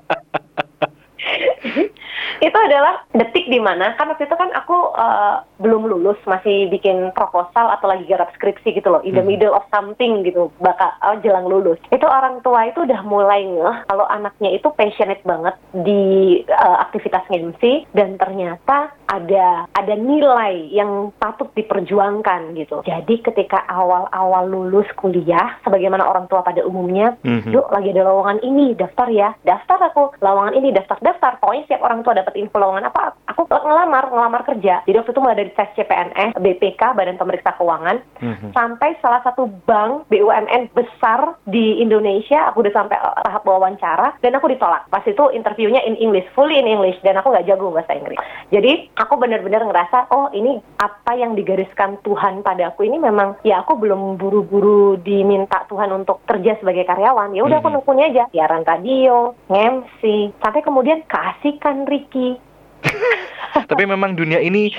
itu 2.41 2.59
adalah 2.59 3.03
detik 3.13 3.47
di 3.47 3.59
mana 3.59 3.95
kan 3.95 4.09
waktu 4.09 4.25
itu 4.25 4.35
kan 4.35 4.51
aku 4.53 4.77
eh, 4.95 5.35
belum 5.61 5.87
lulus 5.87 6.19
masih 6.25 6.67
bikin 6.69 7.13
proposal 7.13 7.71
atau 7.71 7.87
lagi 7.87 8.05
garap 8.05 8.33
skripsi 8.33 8.75
gitu 8.75 8.89
loh 8.89 9.03
in 9.03 9.13
the 9.13 9.21
Hmm. 9.21 9.31
middle 9.31 9.53
of 9.53 9.65
something 9.69 10.21
gitu 10.23 10.53
bakal 10.59 10.91
oh, 11.01 11.17
jelang 11.21 11.45
lulus 11.45 11.79
itu 11.89 12.05
orang 12.05 12.41
tua 12.41 12.69
itu 12.69 12.83
udah 12.83 13.01
mulai 13.03 13.45
ngeh 13.45 13.77
kalau 13.87 14.05
anaknya 14.07 14.53
itu 14.53 14.69
passionate 14.73 15.23
banget 15.23 15.55
di 15.73 16.05
eh, 16.43 16.77
aktivitas 16.81 17.25
MC 17.29 17.89
dan 17.93 18.17
ternyata 18.17 18.91
ada 19.07 19.65
ada 19.71 19.95
nilai 19.95 20.69
yang 20.69 21.13
patut 21.17 21.49
diperjuangkan 21.55 22.57
gitu 22.57 22.81
jadi 22.83 23.15
ketika 23.23 23.63
awal-awal 23.67 24.45
lulus 24.45 24.89
kuliah 24.97 25.57
sebagaimana 25.63 26.05
orang 26.05 26.27
tua 26.27 26.41
pada 26.41 26.65
umumnya 26.65 27.17
Mhm. 27.25 27.51
Yuk 27.51 27.69
lagi 27.71 27.91
ada 27.91 28.05
lowongan 28.05 28.41
ini, 28.41 28.73
daftar 28.73 29.09
ya. 29.09 29.33
Daftar 29.43 29.79
aku, 29.81 30.17
lowongan 30.19 30.55
ini, 30.55 30.71
daftar-daftar. 30.71 31.39
Pokoknya 31.39 31.63
setiap 31.65 31.83
orang 31.83 32.01
tua 32.01 32.17
dapat 32.25 32.41
info 32.41 32.57
lowongan 32.57 32.89
apa, 32.89 33.13
aku 33.29 33.45
ngelamar, 33.45 34.09
ngelamar 34.09 34.43
kerja. 34.49 34.81
Jadi 34.89 34.97
waktu 34.97 35.13
itu 35.13 35.21
mulai 35.21 35.37
dari 35.37 35.53
tes 35.53 35.69
CPNS, 35.77 36.41
BPK, 36.41 36.97
Badan 36.97 37.21
Pemeriksa 37.21 37.53
Keuangan, 37.61 38.01
Mhm. 38.25 38.49
sampai 38.57 38.97
salah 39.05 39.21
satu 39.21 39.45
bank 39.69 40.09
BUMN 40.09 40.73
besar 40.73 41.37
di 41.45 41.85
Indonesia, 41.85 42.49
aku 42.49 42.65
udah 42.65 42.73
sampai 42.73 42.97
eh, 42.97 43.15
tahap 43.29 43.45
wawancara, 43.45 44.17
dan 44.25 44.33
aku 44.33 44.49
ditolak. 44.49 44.89
Pas 44.89 45.05
itu 45.05 45.25
interviewnya 45.37 45.85
in 45.85 46.01
English, 46.01 46.25
fully 46.33 46.57
in 46.57 46.65
English, 46.65 46.97
dan 47.05 47.21
aku 47.21 47.29
nggak 47.29 47.45
jago 47.45 47.69
bahasa 47.69 47.93
Inggris. 47.93 48.17
Jadi 48.49 48.89
aku 48.97 49.21
benar-benar 49.21 49.67
ngerasa, 49.67 50.09
oh 50.15 50.31
ini 50.33 50.57
apa 50.81 51.13
yang 51.19 51.35
digariskan 51.35 52.01
Tuhan 52.01 52.41
pada 52.41 52.71
aku 52.71 52.87
ini 52.87 52.97
memang, 52.97 53.37
ya 53.43 53.61
aku 53.61 53.77
belum 53.77 54.17
buru-buru 54.17 54.97
diminta 54.97 55.67
Tuhan 55.67 55.91
untuk 55.91 56.23
kerja 56.25 56.57
sebagai 56.63 56.87
karyawan. 56.87 57.35
Ya 57.35 57.43
udah 57.43 57.59
aku 57.59 57.69
Mhm. 57.69 57.77
nekunin 57.77 58.09
aja, 58.15 58.25
siaran 58.31 58.63
radio, 58.63 59.35
MC, 59.51 60.31
sampai 60.39 60.63
kemudian 60.63 61.03
kasihkan 61.05 61.85
Ricky. 61.85 62.14
Tapi 63.71 63.83
memang 63.87 64.19
dunia 64.19 64.43
ini 64.43 64.75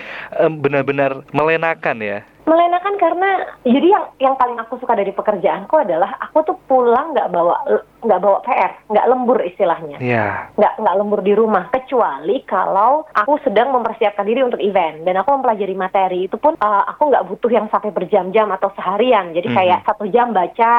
benar-benar 0.59 1.23
melenakan 1.31 1.97
ya. 2.03 2.19
Melenakan 2.45 2.95
karena 3.01 3.29
jadi 3.65 3.87
yang 3.89 4.05
yang 4.21 4.35
paling 4.37 4.59
aku 4.61 4.77
suka 4.77 4.93
dari 4.93 5.09
pekerjaanku 5.09 5.73
adalah 5.81 6.13
aku 6.21 6.45
tuh 6.45 6.57
pulang 6.69 7.15
nggak 7.15 7.33
bawa 7.33 7.57
nggak 8.05 8.21
bawa 8.21 8.39
PR, 8.45 8.71
nggak 8.87 9.07
lembur 9.09 9.39
istilahnya, 9.41 9.97
Ya. 9.99 10.49
nggak 10.55 10.73
nggak 10.79 10.97
lembur 11.01 11.19
di 11.25 11.33
rumah 11.33 11.73
kecuali 11.73 12.45
kalau 12.45 13.03
aku 13.11 13.41
sedang 13.41 13.73
mempersiapkan 13.73 14.25
diri 14.25 14.45
untuk 14.45 14.61
event. 14.61 15.01
Dan 15.03 15.17
aku 15.17 15.35
mempelajari 15.35 15.75
materi 15.75 16.29
itu 16.29 16.37
pun 16.37 16.55
uh, 16.61 16.83
aku 16.85 17.09
nggak 17.09 17.25
butuh 17.27 17.51
yang 17.51 17.67
sampai 17.73 17.89
berjam-jam 17.89 18.49
atau 18.53 18.69
seharian. 18.77 19.33
Jadi 19.33 19.47
Mhm. 19.49 19.57
kayak 19.57 19.79
satu 19.85 20.05
jam 20.09 20.31
baca 20.31 20.71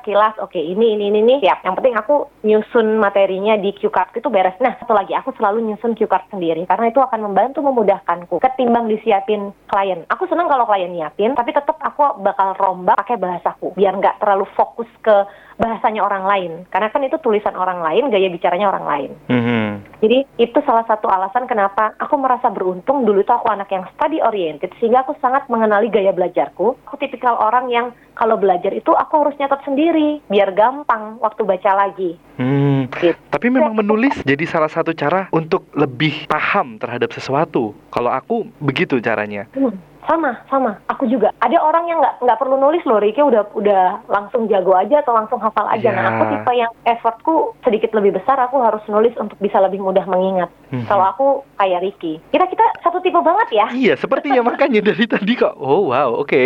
sekilas 0.00 0.38
oke 0.38 0.58
ini 0.58 0.94
ini 0.94 1.10
ini 1.10 1.18
ini 1.20 1.34
siap. 1.42 1.66
Yang 1.66 1.74
penting 1.82 1.94
aku 1.98 2.14
nyusun 2.46 3.02
materinya 3.02 3.58
di 3.58 3.74
cue 3.74 3.90
card 3.90 4.14
itu 4.14 4.28
beres. 4.30 4.54
Nah 4.62 4.78
satu 4.78 4.94
lagi 4.94 5.12
aku 5.12 5.34
selalu 5.34 5.66
nyusun 5.66 5.98
cue 5.98 6.06
card 6.06 6.30
sendiri 6.30 6.64
karena 6.64 6.88
itu 6.88 7.02
akan 7.02 7.20
membantu 7.26 7.60
memudahkanku 7.60 8.38
ketimbang 8.38 8.86
disiapin 8.86 9.50
klien. 9.66 10.06
Aku 10.08 10.30
senang 10.30 10.46
kalau 10.46 10.64
klien 10.64 10.94
nyiapin 10.94 11.34
tapi 11.34 11.50
tetap 11.50 11.76
aku 11.82 12.22
bakal 12.22 12.54
rombak 12.56 12.96
pakai 12.98 13.16
bahasaku 13.16 13.72
biar 13.74 13.96
nggak 13.96 14.20
terlalu 14.20 14.44
fokus 14.52 14.88
ke 15.00 15.16
bahasanya 15.58 16.00
orang 16.00 16.24
lain 16.24 16.52
karena 16.70 16.88
kan 16.88 17.02
itu 17.02 17.18
tulisan 17.18 17.54
orang 17.54 17.82
lain 17.82 18.08
gaya 18.08 18.30
bicaranya 18.30 18.70
orang 18.70 18.86
lain 18.86 19.10
Mhm. 19.28 19.98
jadi 20.00 20.18
itu 20.38 20.58
salah 20.62 20.86
satu 20.86 21.10
alasan 21.10 21.44
kenapa 21.44 21.98
aku 21.98 22.14
merasa 22.16 22.48
beruntung 22.48 23.02
dulu 23.02 23.20
tuh 23.22 23.36
aku 23.36 23.50
anak 23.50 23.68
yang 23.68 23.84
study 23.92 24.22
oriented 24.22 24.70
sehingga 24.78 25.02
aku 25.02 25.18
sangat 25.18 25.50
mengenali 25.50 25.90
gaya 25.90 26.14
belajarku. 26.14 26.78
Aku 26.86 26.94
tipikal 26.96 27.34
orang 27.34 27.66
yang 27.68 27.86
kalau 28.14 28.38
belajar 28.38 28.70
itu 28.70 28.90
aku 28.90 29.14
harus 29.22 29.34
nyatet 29.38 29.62
sendiri 29.62 30.22
biar 30.26 30.50
gampang 30.52 31.18
waktu 31.18 31.42
baca 31.42 31.70
lagi. 31.74 32.18
Hmm. 32.38 32.86
Gitu. 32.94 33.18
Tapi 33.30 33.46
memang 33.50 33.74
menulis 33.74 34.22
jadi 34.22 34.42
salah 34.46 34.70
satu 34.70 34.94
cara 34.94 35.26
untuk 35.30 35.66
lebih 35.74 36.26
paham 36.26 36.78
terhadap 36.78 37.10
sesuatu. 37.10 37.74
Kalau 37.90 38.10
aku 38.10 38.46
begitu 38.58 38.98
caranya. 38.98 39.50
Hmm, 39.54 39.74
sama, 40.08 40.40
sama. 40.48 40.80
Aku 40.88 41.04
juga. 41.04 41.28
Ada 41.38 41.60
orang 41.60 41.84
yang 41.84 42.00
nggak 42.00 42.24
nggak 42.24 42.38
perlu 42.38 42.56
nulis 42.56 42.80
loh, 42.82 42.96
Riki 42.96 43.20
udah 43.20 43.44
udah 43.52 43.82
langsung 44.08 44.48
jago 44.48 44.72
aja 44.72 44.98
atau 44.98 45.12
langsung 45.12 45.36
hafal 45.38 45.68
aja. 45.68 45.92
Nah, 45.92 46.00
Ya. 46.00 46.10
aku 46.10 46.22
tipe 46.32 46.52
yang 46.54 46.72
effortku 46.82 47.34
sedikit 47.60 47.92
lebih 47.92 48.16
besar. 48.16 48.40
Aku 48.40 48.56
harus 48.58 48.80
nulis 48.88 49.12
untuk 49.14 49.36
bisa 49.36 49.60
lebih 49.60 49.78
mudah 49.78 50.02
mengingat. 50.04 50.48
Mhm. 50.72 50.88
Kalau 50.88 51.04
aku 51.06 51.26
kayak 51.54 51.82
Riki, 51.82 52.24
kita 52.28 52.48
kita 52.48 52.64
satu 52.80 52.98
tipe 52.98 53.20
banget 53.20 53.48
ya. 53.52 53.66
Iya, 53.70 53.94
sepertinya 53.94 54.40
makanya 54.42 54.80
dari 54.82 55.04
tadi 55.04 55.32
kok. 55.34 55.52
Oh 55.54 55.86
wow, 55.86 56.16
oke. 56.16 56.42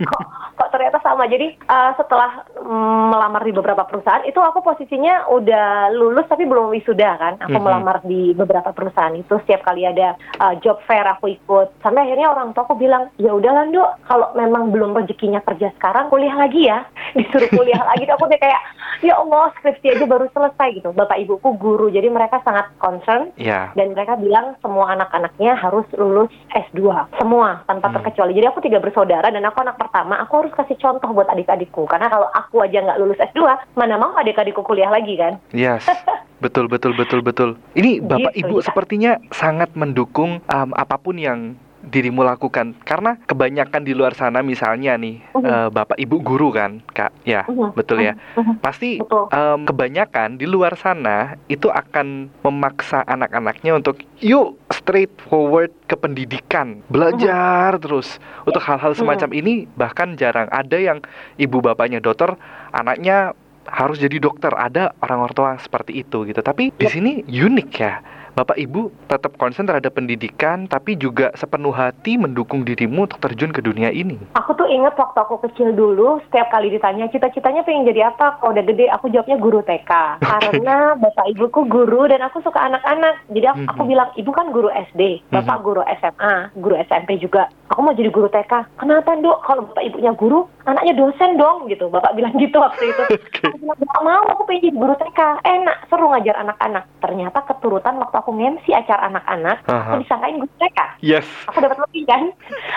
kok 0.00 0.22
kok 0.56 0.68
ternyata 0.72 0.96
sama 0.98 1.28
jadi 1.28 1.52
uh, 1.62 1.92
setelah 1.94 2.40
mm, 2.56 3.04
melamar 3.12 3.44
di 3.44 3.52
beberapa 3.52 3.84
perusahaan 3.84 4.24
itu 4.24 4.40
aku 4.40 4.64
posisinya 4.64 5.28
udah 5.28 5.92
lulus 5.92 6.24
tapi 6.26 6.48
belum 6.48 6.72
wisuda 6.72 7.10
kan 7.16 7.34
aku 7.38 7.52
Mhm. 7.52 7.62
melamar 7.62 7.96
di 8.02 8.32
beberapa 8.32 8.72
perusahaan 8.72 9.12
itu 9.12 9.36
setiap 9.42 9.60
kali 9.62 9.84
ada 9.84 10.16
uh, 10.38 10.56
job 10.56 10.80
fair 10.82 11.04
aku 11.04 11.28
ikut 11.30 11.76
sampai 11.80 12.04
akhirnya 12.04 12.28
orang 12.28 12.52
tua 12.52 12.64
aku 12.64 12.72
bilang 12.86 13.10
ya 13.16 13.34
udah 13.34 13.50
Lando 13.52 13.82
kalau 14.06 14.30
memang 14.32 14.70
belum 14.70 14.94
rezekinya 14.94 15.42
kerja 15.42 15.74
sekarang 15.74 16.06
kuliah 16.06 16.32
lagi 16.32 16.64
ya. 16.64 16.86
Disuruh 17.18 17.50
kuliah 17.50 17.82
lagi. 17.82 18.06
Aku 18.06 18.24
udah 18.24 18.38
kayak 18.38 18.60
ya 19.02 19.14
Allah 19.14 19.50
skripsi 19.54 19.92
aja 19.92 20.04
baru 20.04 20.30
selesai 20.30 20.68
gitu. 20.72 20.94
Bapak 20.94 21.18
ibuku 21.18 21.50
guru. 21.54 21.90
Jadi 21.90 22.06
mereka 22.06 22.38
sangat 22.40 22.70
concern. 22.78 23.34
Ya. 23.34 23.74
dan 23.74 23.90
mereka 23.90 24.14
bilang 24.14 24.54
semua 24.60 24.92
anak-anaknya 24.92 25.56
harus 25.56 25.82
lulus 25.92 26.30
S2 26.52 26.86
semua 27.16 27.64
tanpa 27.64 27.88
Hmm. 27.88 27.98
terkecuali. 27.98 28.32
Jadi 28.32 28.46
aku 28.46 28.60
tiga 28.60 28.78
bersaudara 28.78 29.28
dan 29.28 29.42
aku 29.42 29.58
anak 29.58 29.74
pertama. 29.76 30.20
Aku 30.20 30.38
harus 30.38 30.52
kasih 30.52 30.76
contoh 30.76 31.10
buat 31.10 31.26
adik-adikku. 31.26 31.84
Karena 31.86 32.06
kalau 32.06 32.28
aku 32.30 32.60
aja 32.60 32.78
nggak 32.78 32.98
lulus 32.98 33.18
S2 33.24 33.40
mana 33.74 33.96
mau 33.96 34.12
adik-adikku 34.14 34.60
kuliah 34.60 34.88
lagi 34.88 35.16
kan? 35.16 35.40
Yes. 35.50 35.82
Betul 36.36 36.68
betul 36.68 36.92
betul 36.92 37.24
betul. 37.24 37.50
Ini 37.72 38.04
Bapak 38.04 38.36
Gitu, 38.36 38.44
Ibu 38.44 38.56
ya. 38.60 38.64
sepertinya 38.64 39.12
sangat 39.32 39.72
mendukung 39.72 40.44
um, 40.44 40.70
apa 40.76 41.00
pun 41.00 41.16
yang 41.16 41.56
dirimu 41.86 42.20
lakukan. 42.20 42.74
Karena 42.82 43.16
kebanyakan 43.24 43.86
di 43.86 43.94
luar 43.94 44.12
sana 44.12 44.42
misalnya 44.42 44.98
nih 44.98 45.22
Mhm. 45.32 45.44
eh, 45.46 45.68
Bapak 45.70 45.96
Ibu 45.96 46.16
guru 46.20 46.50
kan 46.50 46.82
Kak? 46.90 47.14
Ya 47.22 47.46
Mhm, 47.46 47.72
betul 47.72 48.02
ya. 48.02 48.18
Mhm, 48.34 48.58
pasti 48.58 48.98
Betul. 48.98 49.30
em, 49.30 49.60
kebanyakan 49.64 50.28
di 50.36 50.46
luar 50.46 50.74
sana 50.74 51.38
itu 51.46 51.70
akan 51.70 52.28
memaksa 52.42 53.06
anak-anaknya 53.06 53.72
untuk 53.72 54.02
yuk 54.18 54.58
straight 54.68 55.14
forward 55.30 55.70
ke 55.86 55.94
pendidikan. 55.94 56.82
Belajar 56.90 57.78
terus. 57.78 58.18
Untuk 58.42 58.62
hal-hal 58.62 58.92
semacam 58.92 59.30
ini 59.32 59.70
bahkan 59.72 60.18
jarang. 60.18 60.50
Ada 60.50 60.76
yang 60.76 60.98
ibu 61.36 61.62
bapaknya 61.62 62.02
dokter 62.02 62.34
anaknya 62.70 63.32
harus 63.66 63.98
jadi 63.98 64.18
dokter. 64.18 64.50
Ada 64.50 64.94
orang-orang 65.02 65.34
tua 65.34 65.50
seperti 65.58 66.02
itu 66.02 66.26
gitu. 66.26 66.38
Tapi 66.38 66.70
di 66.70 66.86
sini 66.86 67.12
unik 67.22 67.70
ya 67.74 67.94
Bapak 68.36 68.60
Ibu 68.60 68.92
tetap 69.08 69.40
konsen 69.40 69.64
terhadap 69.64 69.96
pendidikan 69.96 70.68
tapi 70.68 70.92
juga 70.92 71.32
sepenuh 71.32 71.72
hati 71.72 72.20
mendukung 72.20 72.68
dirimu 72.68 73.08
untuk 73.08 73.16
terjun 73.16 73.48
ke 73.48 73.64
dunia 73.64 73.88
ini. 73.88 74.20
Aku 74.36 74.52
tuh 74.52 74.68
inget 74.68 74.92
waktu 74.92 75.16
aku 75.16 75.40
kecil 75.48 75.72
dulu, 75.72 76.20
setiap 76.28 76.52
kali 76.52 76.68
ditanya 76.68 77.08
cita-citanya 77.08 77.64
pengen 77.64 77.88
jadi 77.88 78.12
apa, 78.12 78.36
kalau 78.36 78.52
udah 78.52 78.60
gede 78.68 78.92
aku 78.92 79.08
jawabnya 79.08 79.40
guru 79.40 79.64
TK. 79.64 79.92
Karena 80.20 80.92
bapak 81.00 81.32
ibuku 81.32 81.64
guru 81.64 82.12
dan 82.12 82.28
aku 82.28 82.44
suka 82.44 82.60
anak-anak. 82.60 83.24
Jadi 83.32 83.46
aku, 83.48 83.60
aku 83.72 83.82
Mhm. 83.82 83.88
bilang, 83.88 84.08
ibu 84.20 84.30
kan 84.36 84.52
guru 84.52 84.68
SD, 84.68 85.24
bapak 85.32 85.56
Mhm. 85.56 85.64
guru 85.64 85.82
SMA, 85.88 86.34
guru 86.60 86.76
SMP 86.76 87.16
juga. 87.16 87.48
Aku 87.72 87.80
mau 87.80 87.96
jadi 87.96 88.12
guru 88.12 88.28
TK. 88.28 88.68
Kenapa 88.76 89.16
dok? 89.16 89.48
Kalau 89.48 89.64
bapak 89.64 89.80
ibunya 89.80 90.12
guru, 90.12 90.44
anaknya 90.66 90.94
dosen 90.98 91.38
dong 91.38 91.70
gitu. 91.70 91.86
Bapak 91.88 92.12
bilang 92.18 92.34
gitu 92.42 92.58
waktu 92.58 92.90
itu. 92.90 93.02
Aku 93.46 93.56
bilang, 93.62 93.78
gak 93.78 94.02
mau, 94.02 94.22
aku 94.34 94.42
pengen 94.50 94.68
jadi 94.68 94.76
guru 94.76 94.94
TK. 94.98 95.20
Enak, 95.46 95.76
seru 95.88 96.10
ngajar 96.10 96.36
anak-anak. 96.42 96.84
Ternyata 97.00 97.38
keturutan 97.46 97.96
waktu 98.02 98.16
aku 98.18 98.30
nge-MC 98.34 98.66
acara 98.74 99.08
anak-anak, 99.08 99.62
Aha. 99.70 99.94
aku 99.94 99.96
disangkain 100.02 100.42
guru 100.42 100.52
TK 100.58 100.80
Yes. 101.04 101.28
aku 101.46 101.58
dapat 101.60 101.78
lebih 101.88 102.02
kan 102.08 102.22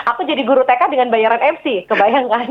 aku 0.06 0.22
jadi 0.28 0.42
guru 0.44 0.62
TK 0.62 0.92
dengan 0.92 1.08
bayaran 1.08 1.40
MC 1.40 1.88
kebayang 1.88 2.28
kan 2.28 2.48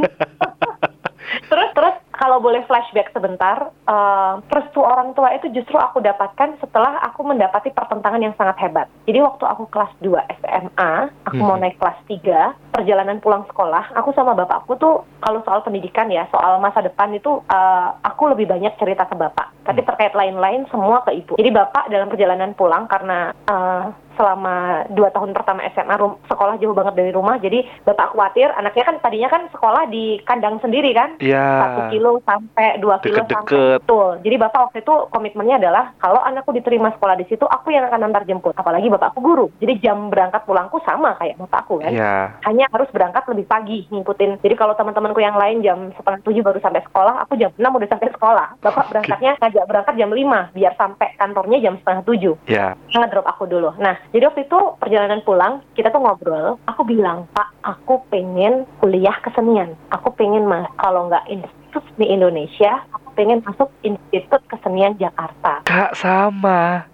terus 1.49 1.69
terus 1.77 1.95
kalau 2.19 2.43
boleh 2.43 2.67
flashback 2.67 3.15
sebentar, 3.15 3.71
uh, 3.87 4.43
restu 4.51 4.83
orang 4.83 5.15
tua 5.15 5.31
itu 5.31 5.47
justru 5.55 5.79
aku 5.79 6.03
dapatkan 6.03 6.59
setelah 6.59 6.99
aku 7.07 7.23
mendapati 7.23 7.71
pertentangan 7.71 8.19
yang 8.19 8.35
sangat 8.35 8.59
hebat. 8.59 8.91
Jadi 9.07 9.23
waktu 9.23 9.47
aku 9.47 9.71
kelas 9.71 9.95
2 10.03 10.19
SMA, 10.43 10.91
aku 11.23 11.39
mau 11.39 11.55
Mhm. 11.55 11.63
naik 11.63 11.79
kelas 11.79 11.99
3, 12.11 12.59
perjalanan 12.75 13.23
pulang 13.23 13.47
sekolah, 13.47 13.95
aku 13.95 14.11
sama 14.11 14.35
bapakku 14.35 14.75
tuh 14.75 15.07
kalau 15.23 15.39
soal 15.47 15.63
pendidikan 15.63 16.11
ya, 16.11 16.27
soal 16.27 16.59
masa 16.59 16.83
depan 16.83 17.15
itu 17.15 17.39
uh, 17.47 17.87
aku 18.03 18.35
lebih 18.35 18.51
banyak 18.51 18.75
cerita 18.75 19.07
ke 19.07 19.15
bapak. 19.15 19.55
Tapi 19.63 19.79
terkait 19.87 20.11
lain-lain 20.11 20.67
semua 20.67 20.99
ke 21.07 21.15
ibu. 21.15 21.39
Jadi 21.39 21.55
bapak 21.55 21.87
dalam 21.87 22.11
perjalanan 22.11 22.51
pulang 22.51 22.83
karena 22.91 23.31
uh, 23.47 23.95
selama 24.19 24.55
dua 24.91 25.07
tahun 25.09 25.31
pertama 25.31 25.63
SMA 25.71 25.95
rum- 25.95 26.19
sekolah 26.27 26.59
jauh 26.59 26.75
banget 26.75 26.93
dari 26.93 27.15
rumah, 27.15 27.39
jadi 27.39 27.63
bapak 27.81 28.11
khawatir 28.11 28.51
anaknya 28.51 28.83
kan 28.83 28.95
tadinya 28.99 29.31
kan 29.31 29.47
sekolah 29.47 29.87
di 29.87 30.19
kandang 30.21 30.59
sendiri 30.59 30.91
kan, 30.91 31.15
Ya. 31.17 31.63
satu 31.63 31.81
kilo 31.87 32.19
sampai 32.21 32.75
dua 32.77 32.99
kilo 32.99 33.15
sampai 33.15 33.31
Deket-deket. 33.31 33.79
betul. 33.79 34.09
Jadi 34.19 34.35
bapak 34.35 34.59
waktu 34.61 34.77
itu 34.83 34.95
komitmennya 35.09 35.55
adalah 35.57 35.95
kalau 35.95 36.19
anakku 36.19 36.51
diterima 36.51 36.91
sekolah 36.91 37.15
di 37.15 37.23
situ, 37.25 37.47
aku 37.47 37.71
yang 37.71 37.87
akan 37.87 38.11
antar 38.11 38.27
jemput. 38.27 38.51
Apalagi 38.51 38.91
bapakku 38.91 39.23
guru, 39.23 39.47
jadi 39.57 39.79
jam 39.79 40.11
berangkat 40.11 40.43
pulangku 40.43 40.83
sama 40.83 41.15
kayak 41.15 41.39
bapakku 41.39 41.79
kan. 41.79 41.95
Ya. 41.95 42.35
Hanya 42.43 42.67
harus 42.69 42.91
berangkat 42.91 43.23
lebih 43.25 43.47
pagi 43.47 43.87
ngikutin. 43.87 44.43
Jadi 44.43 44.55
kalau 44.55 44.75
teman-temanku 44.75 45.23
yang 45.23 45.39
lain 45.39 45.63
jam 45.63 45.95
setengah 45.95 46.19
tujuh 46.21 46.43
baru 46.43 46.59
sampai 46.59 46.83
sekolah, 46.83 47.23
aku 47.23 47.39
jam 47.39 47.55
enam 47.55 47.71
udah 47.71 47.87
sampai 47.87 48.11
sekolah. 48.11 48.47
Bapak 48.59 48.91
berangkatnya 48.91 49.39
ngajak 49.39 49.63
berangkat 49.63 49.93
jam 49.95 50.11
lima 50.11 50.51
biar 50.51 50.73
sampai 50.75 51.15
kantornya 51.15 51.61
jam 51.61 51.77
setengah 51.79 52.03
tujuh 52.03 52.35
Ya. 52.49 52.73
ngedrop 52.89 53.23
aku 53.23 53.45
dulu. 53.45 53.71
Nah, 53.77 53.95
jadi 54.09 54.25
waktu 54.25 54.49
itu 54.49 54.59
perjalanan 54.81 55.21
pulang, 55.21 55.61
kita 55.77 55.93
tuh 55.93 56.01
ngobrol. 56.01 56.57
Aku 56.65 56.81
bilang, 56.81 57.29
Pak, 57.37 57.49
aku 57.61 58.01
pengen 58.09 58.65
kuliah 58.81 59.13
kesenian. 59.21 59.77
Aku 59.93 60.09
pengen 60.17 60.49
mas, 60.49 60.65
kalau 60.81 61.05
nggak 61.05 61.29
institut 61.29 61.85
di 62.01 62.09
Indonesia, 62.09 62.81
aku 62.89 63.13
pengen 63.13 63.45
masuk 63.45 63.69
Institut 63.85 64.41
Kesenian 64.49 64.97
Jakarta. 64.97 65.61
Kak 65.67 65.93
sama. 65.93 66.89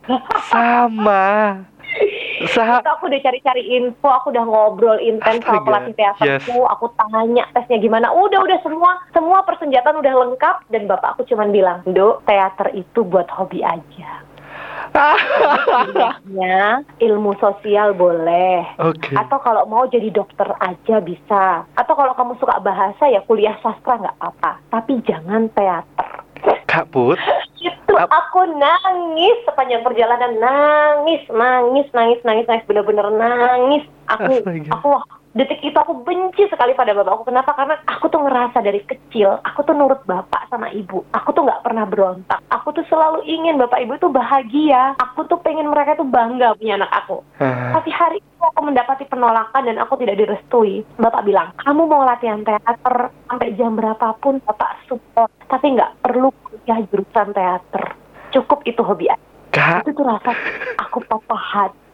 Sama. 0.51 1.24
Sa 2.51 2.84
Itu 2.84 2.91
aku 2.91 3.07
udah 3.07 3.22
cari-cari 3.24 3.63
info, 3.80 4.11
aku 4.11 4.36
udah 4.36 4.43
ngobrol 4.43 4.99
intens 4.99 5.39
sama 5.47 5.63
pelatih 5.63 5.95
teaterku, 5.95 6.59
yes. 6.59 6.72
aku 6.76 6.91
tanya 6.99 7.47
tesnya 7.55 7.80
gimana. 7.80 8.11
Udah, 8.11 8.43
udah 8.43 8.59
semua 8.59 8.99
semua 9.16 9.39
persenjataan 9.47 10.03
udah 10.03 10.13
lengkap 10.13 10.55
dan 10.68 10.91
bapakku 10.91 11.24
cuman 11.24 11.55
bilang, 11.55 11.80
"Dok, 11.88 12.28
teater 12.28 12.76
itu 12.76 13.07
buat 13.07 13.32
hobi 13.32 13.63
aja." 13.63 14.35
Kuliahnya 14.96 16.88
ilmu 17.04 17.36
sosial 17.38 17.91
boleh, 17.93 18.64
Oke. 18.80 19.12
Atau 19.14 19.43
kalau 19.43 19.68
mau 19.68 19.84
jadi 19.86 20.08
dokter 20.10 20.48
aja 20.58 21.04
bisa. 21.04 21.68
Atau 21.76 21.93
kalau 21.93 22.16
kamu 22.16 22.39
suka 22.39 22.64
bahasa 22.64 23.12
ya 23.12 23.20
kuliah 23.28 23.56
sastra 23.60 24.00
nggak 24.00 24.16
apa-apa. 24.20 24.64
Tapi 24.72 25.04
jangan 25.04 25.52
teater. 25.52 26.10
Kak 26.66 26.91
Put. 26.91 27.20
Itu 27.66 27.98
Ap- 27.98 28.14
aku 28.14 28.46
nangis 28.56 29.41
sepanjang 29.43 29.82
perjalanan 29.82 30.38
nangis, 30.38 31.24
nangis, 31.34 31.88
nangis, 31.91 32.22
nangis, 32.22 32.46
nangis, 32.46 32.68
bener-bener 32.70 33.10
nangis. 33.10 33.84
Aku, 34.06 34.43
Astaga. 34.46 34.70
aku 34.70 34.89
detik 35.36 35.60
itu 35.60 35.76
aku 35.76 36.08
benci 36.08 36.48
sekali 36.48 36.72
pada 36.72 36.96
bapakku. 36.96 37.28
Kenapa? 37.28 37.52
Karena 37.52 37.76
aku 37.84 38.08
tuh 38.08 38.24
ngerasa 38.24 38.64
dari 38.64 38.80
kecil, 38.88 39.36
aku 39.44 39.68
tuh 39.68 39.76
nurut 39.76 40.00
bapak 40.08 40.48
sama 40.48 40.72
ibu. 40.72 41.04
Aku 41.12 41.36
tuh 41.36 41.44
nggak 41.44 41.62
pernah 41.62 41.84
berontak. 41.84 42.40
Aku 42.48 42.72
tuh 42.72 42.88
selalu 42.88 43.28
ingin 43.28 43.60
bapak 43.60 43.84
ibu 43.84 44.00
tuh 44.00 44.10
bahagia. 44.10 44.96
Aku 44.96 45.28
tuh 45.28 45.36
pengen 45.44 45.68
mereka 45.68 46.00
tuh 46.00 46.08
bangga 46.08 46.56
punya 46.56 46.80
anak 46.80 46.92
aku. 47.04 47.20
Ah, 47.44 47.76
Tapi 47.76 47.92
hari 47.92 48.18
itu 48.24 48.44
aku 48.48 48.64
mendapati 48.64 49.04
penolakan 49.12 49.68
dan 49.68 49.78
aku 49.84 50.00
tidak 50.00 50.16
direstui. 50.16 50.88
Bapak 50.96 51.28
bilang, 51.28 51.52
kamu 51.60 51.84
mau 51.84 52.08
latihan 52.08 52.40
teater 52.48 53.12
sampai 53.28 53.52
jam 53.60 53.76
berapapun 53.76 54.40
Bapak 54.48 54.88
support. 54.88 55.28
Tapi 55.52 55.76
nggak 55.76 56.00
perlu 56.00 56.32
kuliah 56.48 56.80
jurusan 56.88 57.36
teater. 57.36 57.84
Cukup 58.32 58.64
itu 58.64 58.80
hobi 58.80 59.12
aja. 59.12 59.20
Kak, 59.56 59.88
Itu 59.88 59.96
tuh 59.96 60.04
rasa 60.04 60.36
aku 60.84 61.00
patah 61.08 61.40
hati. 61.40 61.85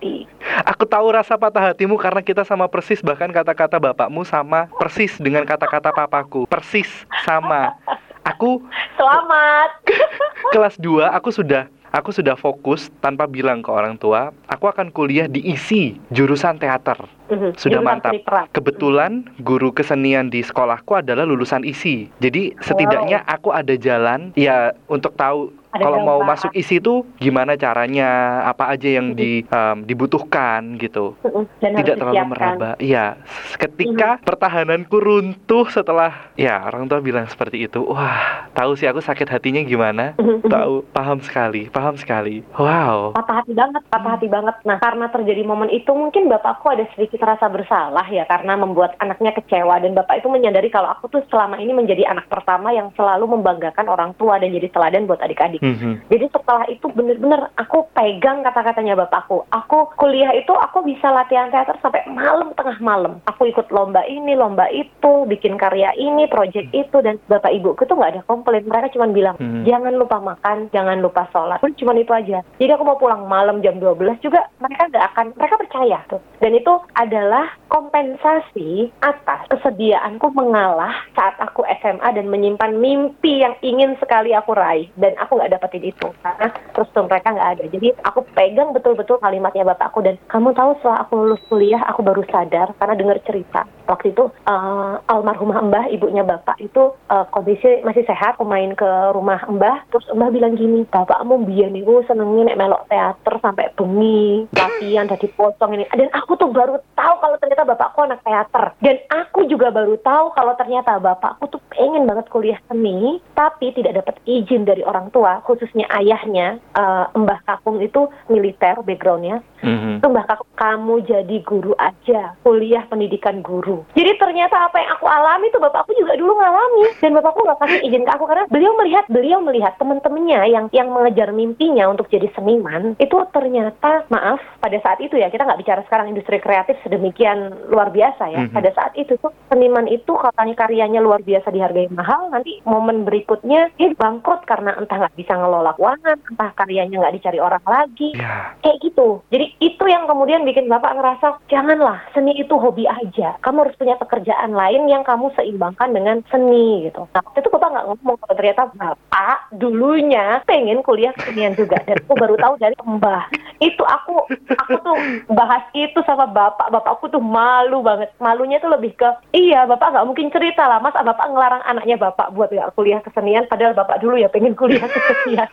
Aku 0.66 0.84
tahu 0.86 1.08
rasa 1.14 1.38
patah 1.38 1.72
hatimu 1.72 1.96
karena 1.98 2.22
kita 2.26 2.42
sama 2.44 2.66
persis 2.68 3.00
bahkan 3.00 3.30
kata-kata 3.30 3.78
bapakmu 3.78 4.26
sama 4.26 4.68
persis 4.78 5.16
dengan 5.22 5.46
kata-kata 5.46 5.94
papaku. 5.94 6.50
Persis 6.50 6.90
sama. 7.24 7.78
Aku 8.22 8.62
Selamat. 8.98 9.70
kelas 10.54 10.78
2 10.78 11.10
aku 11.10 11.30
sudah 11.34 11.66
aku 11.92 12.10
sudah 12.16 12.40
fokus 12.40 12.88
tanpa 13.04 13.28
bilang 13.28 13.60
ke 13.60 13.70
orang 13.70 14.00
tua, 14.00 14.32
aku 14.48 14.72
akan 14.72 14.90
kuliah 14.90 15.28
di 15.28 15.44
ISI 15.44 16.00
jurusan 16.10 16.58
teater. 16.58 16.98
Mhm, 17.28 17.60
Sudah 17.60 17.84
jurusan 17.84 17.86
mantap. 17.86 18.12
Kebetulan 18.56 19.28
guru 19.44 19.76
kesenian 19.76 20.32
di 20.32 20.42
sekolahku 20.42 21.04
adalah 21.04 21.28
lulusan 21.28 21.68
ISI. 21.68 22.08
Jadi 22.24 22.56
setidaknya 22.64 23.28
aku 23.28 23.52
ada 23.52 23.76
jalan 23.76 24.32
ya 24.40 24.72
untuk 24.88 25.14
tahu 25.20 25.52
Ada 25.72 25.88
kalau 25.88 26.00
mau 26.04 26.20
masuk 26.28 26.52
ISI 26.52 26.84
itu 26.84 27.08
gimana 27.16 27.56
caranya, 27.56 28.44
apa 28.44 28.76
aja 28.76 28.92
yang 28.92 29.16
di, 29.16 29.48
em, 29.48 29.78
dibutuhkan 29.88 30.76
gitu. 30.76 31.16
Mhm, 31.24 31.44
Dan 31.64 31.72
Tidak 31.80 31.96
terlalu 31.96 32.26
meraba. 32.28 32.70
Iya, 32.76 33.16
ketika 33.56 34.20
pertahananku 34.20 34.92
runtuh 35.00 35.72
setelah 35.72 36.28
ya 36.36 36.60
orang 36.68 36.92
tua 36.92 37.00
bilang 37.00 37.24
seperti 37.32 37.72
itu. 37.72 37.88
Wah, 37.88 38.52
tahu 38.52 38.76
sih 38.76 38.84
aku 38.92 39.00
sakit 39.00 39.32
hatinya 39.32 39.64
gimana? 39.64 40.12
Mhm, 40.20 40.44
mhm. 40.44 40.52
Tahu, 40.52 40.74
paham 40.92 41.24
sekali, 41.24 41.72
paham 41.72 41.96
sekali. 41.96 42.44
Wow. 42.60 43.16
patah 43.16 43.44
hati 43.44 43.54
banget, 43.56 43.82
patah 43.88 44.12
hati 44.20 44.28
banget. 44.28 44.56
Nah, 44.68 44.78
karena 44.82 45.08
terjadi 45.08 45.48
momen 45.48 45.72
itu 45.72 45.92
mungkin 45.96 46.28
bapakku 46.28 46.68
ada 46.68 46.84
sedikit 46.92 47.24
rasa 47.24 47.48
bersalah 47.48 48.04
ya 48.12 48.28
karena 48.28 48.60
membuat 48.60 49.00
anaknya 49.00 49.32
kecewa 49.40 49.80
dan 49.80 49.96
bapak 49.96 50.20
itu 50.20 50.28
menyadari 50.28 50.68
kalau 50.68 50.92
aku 50.92 51.08
tuh 51.08 51.24
selama 51.32 51.56
ini 51.62 51.72
menjadi 51.72 52.12
anak 52.12 52.28
pertama 52.28 52.76
yang 52.76 52.92
selalu 53.00 53.40
membanggakan 53.40 53.88
orang 53.88 54.12
tua 54.20 54.36
dan 54.42 54.52
jadi 54.52 54.68
teladan 54.68 55.08
buat 55.08 55.22
adik-adik. 55.24 55.61
Mhm. 55.62 56.10
Jadi 56.10 56.26
setelah 56.34 56.66
itu 56.68 56.90
bener-bener 56.90 57.54
aku 57.56 57.86
pegang 57.94 58.42
kata-katanya 58.42 58.98
bapakku. 59.06 59.46
Aku 59.54 59.94
kuliah 59.96 60.34
itu 60.34 60.52
aku 60.52 60.82
bisa 60.82 61.14
latihan 61.14 61.54
teater 61.54 61.78
sampai 61.80 62.02
malam 62.10 62.50
tengah 62.58 62.82
malam. 62.82 63.22
Aku 63.30 63.46
ikut 63.46 63.70
lomba 63.70 64.02
ini, 64.10 64.34
lomba 64.34 64.66
itu, 64.74 65.30
bikin 65.30 65.56
karya 65.62 65.94
ini, 65.94 66.26
project 66.26 66.74
itu 66.74 66.98
dan 67.06 67.22
bapak 67.30 67.54
ibuku 67.54 67.86
tuh 67.86 67.94
nggak 67.94 68.18
ada 68.18 68.22
komplain. 68.26 68.66
Mereka 68.66 68.98
cuma 68.98 69.08
bilang 69.14 69.38
Hmm. 69.38 69.62
jangan 69.64 69.94
lupa 69.94 70.18
makan, 70.18 70.68
jangan 70.74 70.98
lupa 71.00 71.30
sholat. 71.30 71.62
Pun 71.62 71.78
cuma 71.78 71.94
itu 71.94 72.12
aja. 72.12 72.42
Jadi 72.58 72.72
aku 72.74 72.84
mau 72.84 72.98
pulang 72.98 73.30
malam 73.30 73.62
jam 73.62 73.78
12 73.78 74.18
juga 74.26 74.50
mereka 74.58 74.90
nggak 74.90 75.06
akan, 75.14 75.26
mereka 75.38 75.56
percaya 75.62 75.98
tuh. 76.10 76.22
Dan 76.42 76.58
itu 76.58 76.74
adalah 76.98 77.54
kompensasi 77.70 78.90
atas 79.06 79.46
kesediaanku 79.54 80.34
mengalah 80.34 81.06
saat 81.14 81.38
aku 81.38 81.62
SMA 81.82 82.10
dan 82.18 82.26
menyimpan 82.28 82.74
mimpi 82.74 83.46
yang 83.46 83.54
ingin 83.62 83.94
sekali 84.02 84.34
aku 84.34 84.58
raih. 84.58 84.90
Dan 84.98 85.14
aku 85.22 85.38
nggak 85.38 85.51
dapetin 85.52 85.84
itu. 85.84 86.08
Karena 86.24 86.48
terus 86.72 86.88
tuh 86.96 87.06
mereka 87.06 87.36
nggak 87.36 87.50
ada. 87.58 87.64
Jadi 87.68 87.88
aku 88.08 88.20
pegang 88.32 88.72
betul-betul 88.72 89.20
kalimatnya 89.20 89.68
bapakku 89.68 90.00
dan 90.00 90.16
kamu 90.32 90.56
tahu 90.56 90.80
setelah 90.80 91.04
aku 91.04 91.14
lulus 91.20 91.44
kuliah 91.52 91.82
aku 91.86 92.02
baru 92.02 92.24
sadar 92.32 92.72
karena 92.80 92.96
dengar 92.96 93.18
cerita. 93.28 93.68
Waktu 93.86 94.16
itu 94.16 94.32
eh, 94.48 94.94
almarhumah 95.12 95.60
Mbah 95.68 95.86
ibunya 95.92 96.24
bapak 96.24 96.58
itu 96.64 96.96
eh, 97.12 97.26
kondisi 97.30 97.84
masih 97.84 98.08
sehat 98.08 98.42
aku 98.42 98.50
main 98.50 98.74
ke 98.74 98.90
rumah 99.14 99.46
Mbah. 99.46 99.86
Terus 99.94 100.10
Mbah 100.18 100.30
bilang 100.34 100.58
gini 100.58 100.88
bapakmu 100.90 101.46
biyen 101.46 101.78
niku 101.78 102.02
senengnya 102.10 102.50
nek 102.50 102.60
melok 102.60 102.90
teater 102.90 103.38
sampai 103.38 103.70
bengi 103.78 104.50
latihan 104.58 105.06
dari 105.06 105.28
pocong 105.30 105.78
ini. 105.78 105.86
Dan 105.94 106.10
aku 106.10 106.34
tuh 106.34 106.50
baru 106.50 106.82
tahu 106.98 107.16
kalau 107.22 107.38
ternyata 107.38 107.70
bapakku 107.70 108.00
anak 108.02 108.26
teater. 108.26 108.66
Dan 108.82 108.98
aku 109.14 109.46
juga 109.46 109.70
baru 109.70 109.94
tahu 110.02 110.34
kalau 110.34 110.54
ternyata 110.58 110.98
bapakku 110.98 111.46
tuh 111.54 111.61
pengen 111.82 112.06
banget 112.06 112.30
kuliah 112.30 112.62
seni 112.70 113.18
tapi 113.34 113.74
tidak 113.74 114.06
dapat 114.06 114.22
izin 114.30 114.70
dari 114.70 114.86
orang 114.86 115.10
tua 115.10 115.42
khususnya 115.42 115.90
ayahnya 115.98 116.62
eh, 116.78 117.06
Mbah 117.18 117.42
Kakung 117.42 117.82
itu 117.82 118.06
militer 118.30 118.78
backgroundnya 118.86 119.42
Mhm. 119.62 120.02
itu 120.02 120.08
mbak 120.10 120.26
Kakung, 120.26 120.52
kamu 120.58 120.96
jadi 121.06 121.38
guru 121.46 121.74
aja 121.78 122.34
kuliah 122.42 122.82
pendidikan 122.90 123.46
guru 123.46 123.86
jadi 123.94 124.18
ternyata 124.18 124.58
apa 124.58 124.82
yang 124.82 124.90
aku 124.98 125.06
alami 125.06 125.54
tuh 125.54 125.62
bapakku 125.62 125.94
juga 125.94 126.18
dulu 126.18 126.34
ngalami 126.34 126.98
dan 126.98 127.14
bapakku 127.14 127.46
nggak 127.46 127.62
kasih 127.62 127.80
izin 127.86 128.02
ke 128.02 128.12
aku 128.12 128.26
karena 128.26 128.50
beliau 128.50 128.74
melihat 128.74 129.06
beliau 129.06 129.38
melihat 129.38 129.78
teman-temannya 129.78 130.50
yang 130.50 130.66
yang 130.74 130.90
mengejar 130.90 131.30
mimpinya 131.30 131.94
untuk 131.94 132.10
jadi 132.10 132.26
seniman 132.34 132.98
itu 132.98 133.14
ternyata 133.30 134.10
maaf 134.10 134.42
pada 134.58 134.78
saat 134.82 134.98
itu 134.98 135.14
ya 135.18 135.30
kita 135.30 135.46
nggak 135.46 135.62
bicara 135.62 135.82
sekarang 135.86 136.10
industri 136.10 136.42
kreatif 136.42 136.82
sedemikian 136.82 137.54
luar 137.70 137.94
biasa 137.94 138.34
ya 138.34 138.50
Mhm. 138.50 138.58
pada 138.58 138.70
saat 138.74 138.98
itu 138.98 139.14
tuh 139.22 139.30
seniman 139.46 139.86
itu 139.86 140.10
katanya 140.18 140.58
karyanya 140.58 141.00
luar 141.06 141.22
biasa 141.22 141.54
dihargai 141.54 141.71
mahal 141.92 142.30
nanti 142.30 142.60
momen 142.64 143.04
berikutnya 143.04 143.72
dia 143.76 143.90
bangkrut 143.96 144.44
karena 144.46 144.76
entah 144.76 144.98
nggak 144.98 145.18
bisa 145.18 145.34
ngelola 145.36 145.74
keuangan 145.76 146.18
entah 146.32 146.52
karyanya 146.54 147.02
nggak 147.02 147.16
dicari 147.18 147.40
orang 147.40 147.64
lagi 147.64 148.14
Ya. 148.14 148.54
kayak 148.60 148.82
gitu. 148.84 149.24
Jadi 149.32 149.56
itu 149.64 149.84
yang 149.88 150.06
kemudian 150.06 150.44
bikin 150.44 150.68
bapak 150.68 150.94
ngerasa 150.98 151.40
janganlah 151.48 152.04
seni 152.12 152.36
itu 152.36 152.54
hobi 152.60 152.86
aja. 152.86 153.40
Kamu 153.40 153.64
harus 153.66 153.78
punya 153.80 153.96
pekerjaan 153.98 154.52
lain 154.52 154.90
yang 154.92 155.02
kamu 155.02 155.32
seimbangkan 155.34 155.96
dengan 155.96 156.20
seni 156.28 156.90
gitu. 156.90 157.08
Nah 157.16 157.22
waktu 157.24 157.40
itu 157.40 157.50
bapak 157.50 157.70
nggak 157.72 157.88
ngomong 157.88 158.18
kalau 158.20 158.36
ternyata 158.36 158.64
bapak 158.76 159.38
dulunya 159.56 160.44
pengen 160.44 160.84
kuliah 160.84 161.16
kesenian 161.16 161.56
juga. 161.56 161.80
Dan 161.88 162.04
aku 162.04 162.14
baru 162.20 162.36
tahu 162.36 162.54
dari 162.60 162.76
mbah. 162.84 163.26
Itu 163.62 163.84
aku 163.86 164.28
aku 164.58 164.76
tuh 164.82 164.98
bahas 165.32 165.64
itu 165.72 166.00
sama 166.04 166.28
bapak. 166.28 166.68
Bapakku 166.74 167.08
tuh 167.08 167.24
malu 167.24 167.80
banget. 167.82 168.12
Malunya 168.20 168.60
tuh 168.60 168.74
lebih 168.74 168.94
ke 168.98 169.10
iya 169.32 169.64
bapak 169.64 169.94
nggak 169.96 170.08
mungkin 170.08 170.28
cerita 170.34 170.68
lah 170.68 170.82
mas. 170.82 170.94
Bapak 170.94 171.28
ngelar 171.32 171.51
melarang 171.52 171.68
anaknya 171.68 172.00
bapak 172.00 172.32
buat 172.32 172.48
nggak 172.48 172.72
kuliah 172.80 173.04
kesenian, 173.04 173.44
padahal 173.52 173.76
bapak 173.76 174.00
dulu 174.00 174.16
ya 174.16 174.32
pengen 174.32 174.56
kuliah 174.56 174.88
kesenian. 174.96 175.52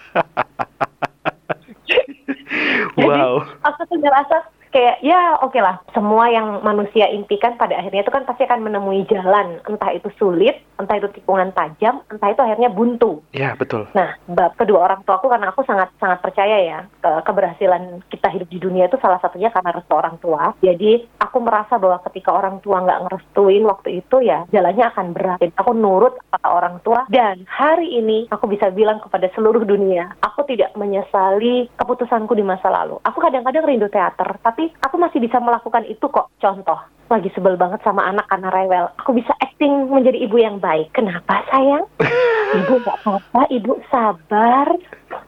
wow. 3.03 3.43
Jadi 3.43 3.67
aku 3.67 3.81
tuh 3.91 3.99
ngerasa 3.99 4.37
kayak 4.71 5.01
ya 5.05 5.39
oke 5.43 5.59
lah 5.59 5.81
semua 5.93 6.29
yang 6.33 6.61
manusia 6.63 7.09
impikan 7.11 7.57
pada 7.57 7.79
akhirnya 7.79 8.05
itu 8.05 8.13
kan 8.13 8.25
pasti 8.29 8.45
akan 8.45 8.65
menemui 8.67 9.05
jalan. 9.09 9.61
Entah 9.69 9.91
itu 9.95 10.09
sulit 10.17 10.59
entah 10.79 10.95
itu 10.99 11.09
tikungan 11.11 11.51
tajam 11.53 12.03
entah 12.09 12.29
itu 12.31 12.41
akhirnya 12.43 12.71
buntu. 12.71 13.21
Ya, 13.35 13.59
betul. 13.59 13.91
nah 13.95 14.15
bab 14.31 14.55
kedua 14.55 14.87
orang 14.91 15.03
tua 15.03 15.19
aku 15.19 15.27
karena 15.31 15.51
aku 15.51 15.63
sangat 15.67 15.91
sangat 15.99 16.23
percaya 16.23 16.57
ya 16.63 16.79
ke 17.03 17.11
keberhasilan 17.27 18.03
kita 18.11 18.29
hidup 18.31 18.49
di 18.49 18.59
dunia 18.59 18.87
itu 18.87 18.99
salah 19.03 19.19
satunya 19.19 19.51
karena 19.51 19.75
restu 19.75 19.95
orang 19.95 20.17
tua. 20.23 20.55
Jadi 20.63 21.07
aku 21.19 21.39
merasa 21.43 21.77
bahwa 21.77 21.99
ketika 22.11 22.31
orang 22.35 22.63
tua 22.63 22.83
nggak 22.83 23.03
ngerestuin 23.07 23.65
waktu 23.67 24.03
itu 24.03 24.17
ya 24.23 24.47
jalannya 24.51 24.85
akan 24.91 25.07
berat. 25.15 25.39
Jadi 25.43 25.55
aku 25.59 25.73
nurut 25.75 26.15
kata 26.31 26.49
orang 26.49 26.77
tua. 26.83 27.07
Dan 27.11 27.47
hari 27.47 27.99
ini 27.99 28.27
aku 28.31 28.51
bisa 28.51 28.71
bilang 28.75 29.03
kepada 29.03 29.31
seluruh 29.35 29.63
dunia 29.63 30.19
aku 30.23 30.43
tidak 30.51 30.75
menyesali 30.75 31.71
keputusanku 31.79 32.35
di 32.35 32.43
masa 32.43 32.71
lalu. 32.71 32.99
Aku 33.07 33.19
kadang-kadang 33.23 33.67
rindu 33.67 33.89
teater 33.91 34.39
tapi 34.43 34.58
aku 34.83 34.99
masih 34.99 35.23
bisa 35.23 35.39
melakukan 35.39 35.87
itu 35.87 36.07
kok. 36.11 36.27
Contoh 36.43 36.79
lagi 37.09 37.33
sebel 37.33 37.57
banget 37.57 37.81
sama 37.81 38.05
anak 38.05 38.29
karena 38.29 38.49
rewel. 38.53 38.87
Aku 39.01 39.17
bisa 39.17 39.33
acting 39.41 39.89
menjadi 39.89 40.21
ibu 40.29 40.37
yang 40.37 40.61
baik. 40.61 40.93
Kenapa 40.93 41.41
sayang? 41.49 41.89
Ibu 42.49 42.81
nggak 42.81 42.99
apa-apa 43.05 43.45
ibu 43.53 43.77
sabar. 43.93 44.73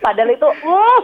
Padahal 0.01 0.33
itu 0.33 0.49
mm, 0.49 1.01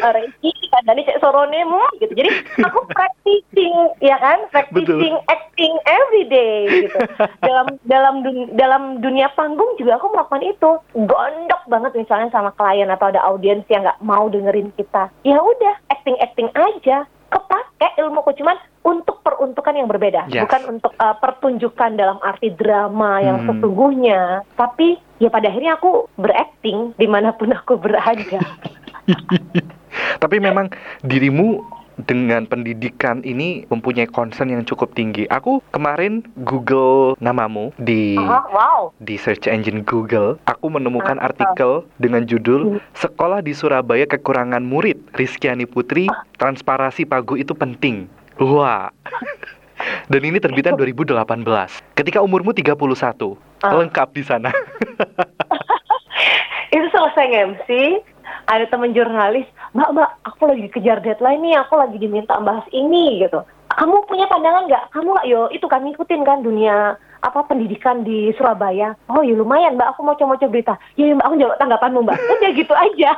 Reiki 0.00 0.52
kadang 0.72 1.04
cek 1.04 1.20
sorone 1.20 1.60
mm, 1.68 2.00
gitu. 2.00 2.12
Jadi 2.16 2.30
aku 2.64 2.80
practicing 2.96 3.74
ya 4.00 4.16
kan? 4.16 4.48
Practicing 4.48 5.20
acting 5.28 5.74
every 5.84 6.24
day 6.32 6.88
gitu. 6.88 6.96
Dalam 7.44 7.76
dalam 7.84 8.14
dun- 8.24 8.52
dalam 8.56 8.82
dunia 9.04 9.28
panggung 9.36 9.68
juga 9.76 10.00
aku 10.00 10.16
melakukan 10.16 10.44
itu. 10.48 10.70
Gondok 10.96 11.62
banget 11.68 11.92
misalnya 11.92 12.32
sama 12.32 12.52
klien 12.56 12.88
atau 12.88 13.12
ada 13.12 13.20
audiens 13.28 13.68
yang 13.68 13.84
nggak 13.84 14.00
mau 14.00 14.32
dengerin 14.32 14.72
kita. 14.80 15.12
Ya 15.28 15.36
udah 15.36 15.74
acting 15.92 16.16
acting 16.24 16.48
aja 16.56 17.04
kepake 17.34 17.98
ilmuku 17.98 18.30
cuman 18.38 18.54
untuk 18.86 19.18
peruntukan 19.26 19.74
yang 19.74 19.90
berbeda 19.90 20.30
Yes. 20.30 20.46
bukan 20.46 20.78
untuk 20.78 20.94
uh, 20.96 21.18
pertunjukan 21.18 21.98
dalam 21.98 22.22
arti 22.22 22.54
drama 22.54 23.18
yang 23.18 23.42
Hmm. 23.42 23.58
sesungguhnya 23.58 24.46
tapi 24.54 24.94
ya 25.18 25.26
pada 25.28 25.50
akhirnya 25.50 25.74
aku 25.74 26.06
berakting 26.14 26.94
di 26.94 27.06
mana 27.10 27.34
pun 27.34 27.50
aku 27.50 27.74
berada 27.74 28.38
Tapi 30.22 30.36
memang 30.40 30.72
dirimu 31.04 31.60
dengan 32.02 32.44
pendidikan 32.44 33.22
ini 33.22 33.64
mempunyai 33.70 34.10
concern 34.10 34.50
yang 34.50 34.66
cukup 34.66 34.92
tinggi. 34.98 35.30
Aku 35.30 35.62
kemarin 35.70 36.26
Google 36.42 37.14
namamu 37.22 37.70
di 37.78 38.18
Ah, 38.18 38.42
wow 38.50 38.90
di 38.98 39.14
search 39.14 39.46
engine 39.46 39.86
Google, 39.86 40.36
aku 40.50 40.66
menemukan 40.66 41.18
Ah, 41.22 41.30
artikel 41.30 41.86
dengan 42.02 42.26
judul 42.26 42.76
Hmm. 42.76 42.82
Sekolah 42.96 43.44
di 43.44 43.52
Surabaya 43.52 44.08
Kekurangan 44.08 44.64
Murid, 44.64 44.96
Rizkyani 45.14 45.68
Putri, 45.68 46.08
Transparasi 46.40 47.04
Pagu 47.04 47.36
itu 47.38 47.52
Penting. 47.52 48.08
Wah. 48.40 48.90
Dan 50.10 50.22
ini 50.24 50.38
terbitan 50.40 50.78
2018. 50.78 51.44
Ketika 51.92 52.24
umurmu 52.24 52.54
31. 52.56 53.36
Ah. 53.60 53.74
Lengkap 53.74 54.08
di 54.16 54.22
sana. 54.24 54.50
itu 56.74 56.86
selesai 56.90 57.26
MC 57.54 57.68
ada 58.46 58.64
temen 58.68 58.92
jurnalis 58.92 59.48
mbak 59.72 59.90
mbak 59.96 60.10
aku 60.28 60.42
lagi 60.48 60.66
kejar 60.70 61.00
deadline 61.00 61.40
nih 61.40 61.56
aku 61.60 61.74
lagi 61.80 61.96
diminta 61.96 62.36
bahas 62.40 62.64
ini 62.70 63.24
gitu. 63.24 63.42
Kamu 63.74 64.06
punya 64.06 64.30
pandangan 64.30 64.70
nggak? 64.70 64.84
Kamu 64.94 65.08
nggak? 65.18 65.26
Yo 65.26 65.50
itu 65.50 65.66
kan 65.66 65.82
ngikutin 65.82 66.22
kan 66.22 66.46
dunia 66.46 66.94
apa 67.24 67.48
pendidikan 67.48 68.04
di 68.04 68.30
Surabaya. 68.36 68.92
Oh 69.08 69.24
ya 69.24 69.34
lumayan 69.34 69.80
mbak. 69.80 69.96
Aku 69.96 70.04
mau 70.04 70.14
coba-coba 70.14 70.52
berita. 70.52 70.74
Ya, 71.00 71.08
ya 71.08 71.14
mbak 71.16 71.26
aku 71.32 71.36
jawab 71.40 71.56
tanggapanmu 71.56 72.00
mbak. 72.04 72.16
Udah 72.36 72.50
gitu 72.52 72.74
aja. 72.76 73.10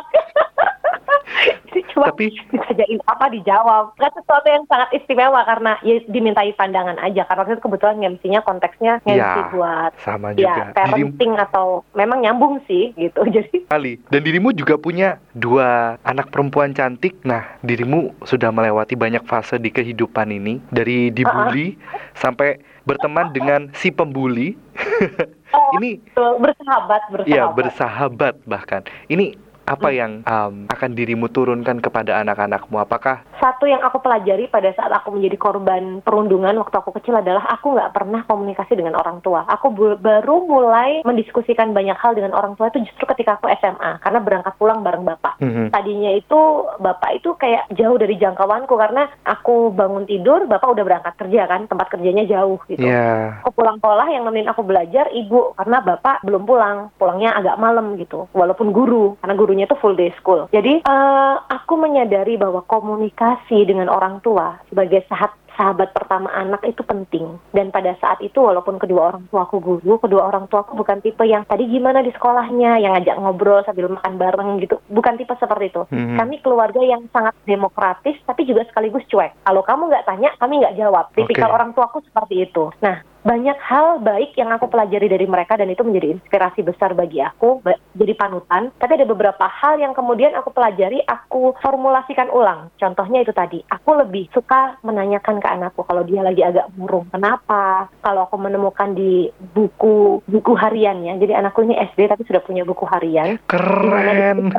Cuma 1.92 2.08
Tapi 2.08 2.32
ditanyain 2.52 3.00
apa 3.04 3.28
dijawab. 3.28 3.84
Kan 4.00 4.12
sesuatu 4.16 4.48
yang 4.48 4.64
sangat 4.70 4.88
istimewa 4.96 5.44
karena 5.44 5.76
ya 5.84 6.00
dimintai 6.08 6.54
pandangan 6.56 6.96
aja. 7.02 7.28
Karena 7.28 7.52
itu 7.52 7.62
kebetulan 7.62 8.00
MC-nya 8.16 8.40
konteksnya 8.46 9.04
MC 9.04 9.18
Ya, 9.20 9.48
buat 9.52 9.92
sama 10.00 10.32
ya 10.32 10.36
juga. 10.36 10.62
Dirim- 10.72 11.12
parenting 11.12 11.32
atau 11.36 11.66
memang 11.92 12.24
nyambung 12.24 12.62
sih 12.64 12.96
gitu. 12.96 13.20
Jadi 13.36 13.68
Ali. 13.68 14.00
Dan 14.08 14.24
dirimu 14.24 14.54
juga 14.56 14.80
punya 14.80 15.20
dua 15.36 16.00
anak 16.06 16.32
perempuan 16.32 16.72
cantik. 16.72 17.18
Nah, 17.26 17.44
dirimu 17.60 18.14
sudah 18.24 18.48
melewati 18.48 18.96
banyak 18.96 19.24
fase 19.28 19.60
di 19.60 19.68
kehidupan 19.68 20.32
ini. 20.32 20.62
Dari 20.72 21.12
dibully 21.12 21.76
sampai 22.16 22.75
berteman 22.86 23.34
dengan 23.34 23.68
si 23.74 23.90
pembuli. 23.90 24.54
Oh, 25.52 25.74
ini 25.76 25.98
bersahabat 26.14 27.02
bersahabat 27.10 27.28
ya 27.28 27.50
bersahabat 27.50 28.34
bahkan. 28.46 28.86
Ini 29.10 29.34
apa 29.66 29.88
yang 29.90 30.22
um, 30.24 30.70
akan 30.70 30.90
dirimu 30.94 31.26
turunkan 31.28 31.82
kepada 31.82 32.22
anak-anakmu? 32.22 32.78
Apakah 32.78 33.26
satu 33.42 33.68
yang 33.68 33.82
aku 33.84 34.00
pelajari 34.00 34.48
pada 34.48 34.72
saat 34.72 34.90
aku 34.94 35.12
menjadi 35.12 35.36
korban 35.36 36.00
perundungan 36.00 36.56
waktu 36.62 36.76
aku 36.78 36.94
kecil 36.96 37.18
adalah 37.18 37.44
aku 37.50 37.76
nggak 37.76 37.92
pernah 37.92 38.22
komunikasi 38.24 38.78
dengan 38.78 38.96
orang 38.96 39.20
tua. 39.20 39.44
Aku 39.50 39.70
baru 39.98 40.46
mulai 40.46 41.04
mendiskusikan 41.04 41.76
banyak 41.76 41.98
hal 41.98 42.16
dengan 42.16 42.32
orang 42.32 42.54
tua 42.54 42.72
itu 42.72 42.82
justru 42.86 43.04
ketika 43.12 43.36
aku 43.38 43.50
SMA 43.60 44.00
karena 44.00 44.18
berangkat 44.22 44.54
pulang 44.56 44.80
bareng 44.80 45.04
bapak. 45.04 45.38
Mhm. 45.42 45.74
Tadinya 45.74 46.10
itu 46.14 46.40
bapak 46.80 47.20
itu 47.20 47.34
kayak 47.36 47.68
jauh 47.76 47.98
dari 47.98 48.16
jangkauanku 48.16 48.74
karena 48.74 49.10
aku 49.26 49.74
bangun 49.74 50.08
tidur, 50.08 50.48
bapak 50.48 50.72
udah 50.72 50.84
berangkat 50.86 51.14
kerja 51.20 51.44
kan, 51.50 51.68
tempat 51.68 51.92
kerjanya 51.92 52.24
jauh 52.24 52.58
gitu. 52.70 52.86
Ya, 52.86 53.42
Aku 53.44 53.52
pulang 53.52 53.78
sekolah 53.82 54.06
yang 54.10 54.24
nemenin 54.24 54.48
aku 54.48 54.64
belajar 54.64 55.10
ibu 55.12 55.52
karena 55.58 55.82
bapak 55.84 56.24
belum 56.24 56.42
pulang, 56.48 56.90
pulangnya 56.96 57.36
agak 57.36 57.60
malam 57.60 57.98
gitu. 58.00 58.26
Walaupun 58.32 58.72
guru, 58.72 59.14
karena 59.20 59.34
gurunya 59.56 59.72
itu 59.72 59.80
full 59.80 59.96
day 59.96 60.12
school. 60.20 60.44
Jadi 60.52 60.84
eh, 60.84 61.36
aku 61.48 61.80
menyadari 61.80 62.36
bahwa 62.36 62.60
komunikasi 62.68 63.64
dengan 63.64 63.88
orang 63.88 64.20
tua 64.20 64.60
sebagai 64.68 65.00
sahabat 65.08 65.40
sahabat 65.56 65.96
pertama 65.96 66.28
anak 66.36 66.60
itu 66.68 66.84
penting. 66.84 67.40
Dan 67.48 67.72
pada 67.72 67.96
saat 67.96 68.20
itu 68.20 68.44
walaupun 68.44 68.76
kedua 68.76 69.16
orang 69.16 69.24
tua 69.32 69.48
aku 69.48 69.56
guru, 69.56 69.96
kedua 69.96 70.28
orang 70.28 70.52
tua 70.52 70.68
aku 70.68 70.76
bukan 70.76 71.00
tipe 71.00 71.24
yang 71.24 71.48
tadi 71.48 71.64
gimana 71.64 72.04
di 72.04 72.12
sekolahnya, 72.12 72.76
yang 72.76 72.92
ngajak 72.92 73.16
ngobrol 73.16 73.64
sambil 73.64 73.88
makan 73.88 74.20
bareng 74.20 74.60
gitu. 74.60 74.76
Bukan 74.92 75.16
tipe 75.16 75.32
seperti 75.40 75.72
itu. 75.72 75.82
Mhm. 75.88 76.20
Kami 76.20 76.36
keluarga 76.44 76.84
yang 76.84 77.08
sangat 77.08 77.32
demokratis 77.48 78.20
tapi 78.28 78.44
juga 78.44 78.68
sekaligus 78.68 79.08
cuek. 79.08 79.32
Kalau 79.48 79.64
kamu 79.64 79.88
nggak 79.88 80.04
tanya, 80.04 80.28
kami 80.36 80.60
nggak 80.60 80.76
jawab. 80.76 81.08
Tipikal 81.16 81.48
Oke. 81.48 81.56
orang 81.56 81.70
tuaku 81.72 82.04
seperti 82.04 82.44
itu. 82.44 82.68
Nah, 82.84 83.00
banyak 83.26 83.58
hal 83.58 83.98
baik 84.06 84.38
yang 84.38 84.54
aku 84.54 84.70
pelajari 84.70 85.10
dari 85.10 85.26
mereka 85.26 85.58
dan 85.58 85.66
itu 85.66 85.82
menjadi 85.82 86.14
inspirasi 86.14 86.62
besar 86.62 86.94
bagi 86.94 87.18
aku, 87.18 87.58
jadi 87.98 88.14
panutan. 88.14 88.70
Tapi 88.78 89.02
ada 89.02 89.06
beberapa 89.10 89.50
hal 89.50 89.82
yang 89.82 89.90
kemudian 89.98 90.30
aku 90.38 90.54
pelajari, 90.54 91.02
aku 91.02 91.58
formulasikan 91.58 92.30
ulang. 92.30 92.70
Contohnya 92.78 93.26
itu 93.26 93.34
tadi, 93.34 93.58
aku 93.66 93.98
lebih 93.98 94.30
suka 94.30 94.78
menanyakan 94.86 95.42
ke 95.42 95.48
anakku 95.50 95.82
kalau 95.82 96.06
dia 96.06 96.22
lagi 96.22 96.46
agak 96.46 96.70
murung, 96.78 97.10
kenapa? 97.10 97.90
Kalau 97.98 98.30
aku 98.30 98.38
menemukan 98.38 98.94
di 98.94 99.26
buku 99.50 100.22
buku 100.30 100.52
hariannya, 100.54 101.18
jadi 101.18 101.42
anakku 101.42 101.66
ini 101.66 101.74
SD 101.92 102.06
tapi 102.06 102.22
sudah 102.30 102.46
punya 102.46 102.62
buku 102.62 102.86
harian 102.86 103.42
keren. 103.50 104.54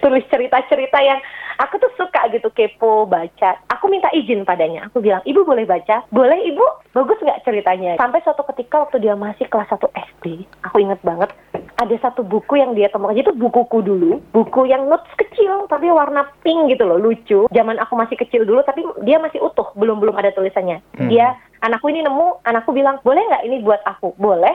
tulis 0.00 0.24
cerita-cerita 0.32 0.98
yang 1.04 1.20
aku 1.58 1.74
tuh 1.82 1.92
suka 1.98 2.30
gitu 2.30 2.48
kepo 2.54 3.04
baca. 3.04 3.58
Aku 3.74 3.90
minta 3.90 4.08
izin 4.14 4.46
padanya. 4.46 4.86
Aku 4.88 5.02
bilang, 5.02 5.20
ibu 5.26 5.42
boleh 5.42 5.66
baca? 5.66 6.06
Boleh 6.08 6.38
ibu? 6.46 6.64
Bagus 6.94 7.18
nggak 7.20 7.42
ceritanya? 7.44 7.98
Sampai 7.98 8.22
suatu 8.22 8.46
ketika 8.54 8.86
waktu 8.86 9.02
dia 9.02 9.18
masih 9.18 9.46
kelas 9.50 9.68
1 9.70 9.82
SD, 9.92 10.46
aku 10.62 10.76
inget 10.80 10.98
banget 11.02 11.30
ada 11.78 11.96
satu 12.02 12.26
buku 12.26 12.58
yang 12.58 12.74
dia 12.74 12.90
temukan 12.90 13.16
itu 13.16 13.32
bukuku 13.34 13.82
dulu, 13.82 14.22
buku 14.34 14.66
yang 14.66 14.86
notes 14.86 15.10
kecil 15.18 15.66
tapi 15.70 15.90
warna 15.90 16.26
pink 16.42 16.72
gitu 16.72 16.84
loh, 16.86 16.98
lucu. 16.98 17.46
Zaman 17.50 17.78
aku 17.78 17.94
masih 17.94 18.16
kecil 18.18 18.44
dulu 18.44 18.62
tapi 18.66 18.84
dia 19.06 19.18
masih 19.22 19.42
utuh, 19.42 19.70
belum 19.78 20.02
belum 20.02 20.16
ada 20.18 20.34
tulisannya. 20.34 20.82
Hmm. 20.98 21.08
Dia 21.10 21.38
anakku 21.62 21.90
ini 21.90 22.02
nemu, 22.02 22.42
anakku 22.46 22.70
bilang 22.74 23.02
boleh 23.02 23.22
nggak 23.22 23.44
ini 23.46 23.56
buat 23.62 23.82
aku? 23.86 24.14
Boleh. 24.18 24.54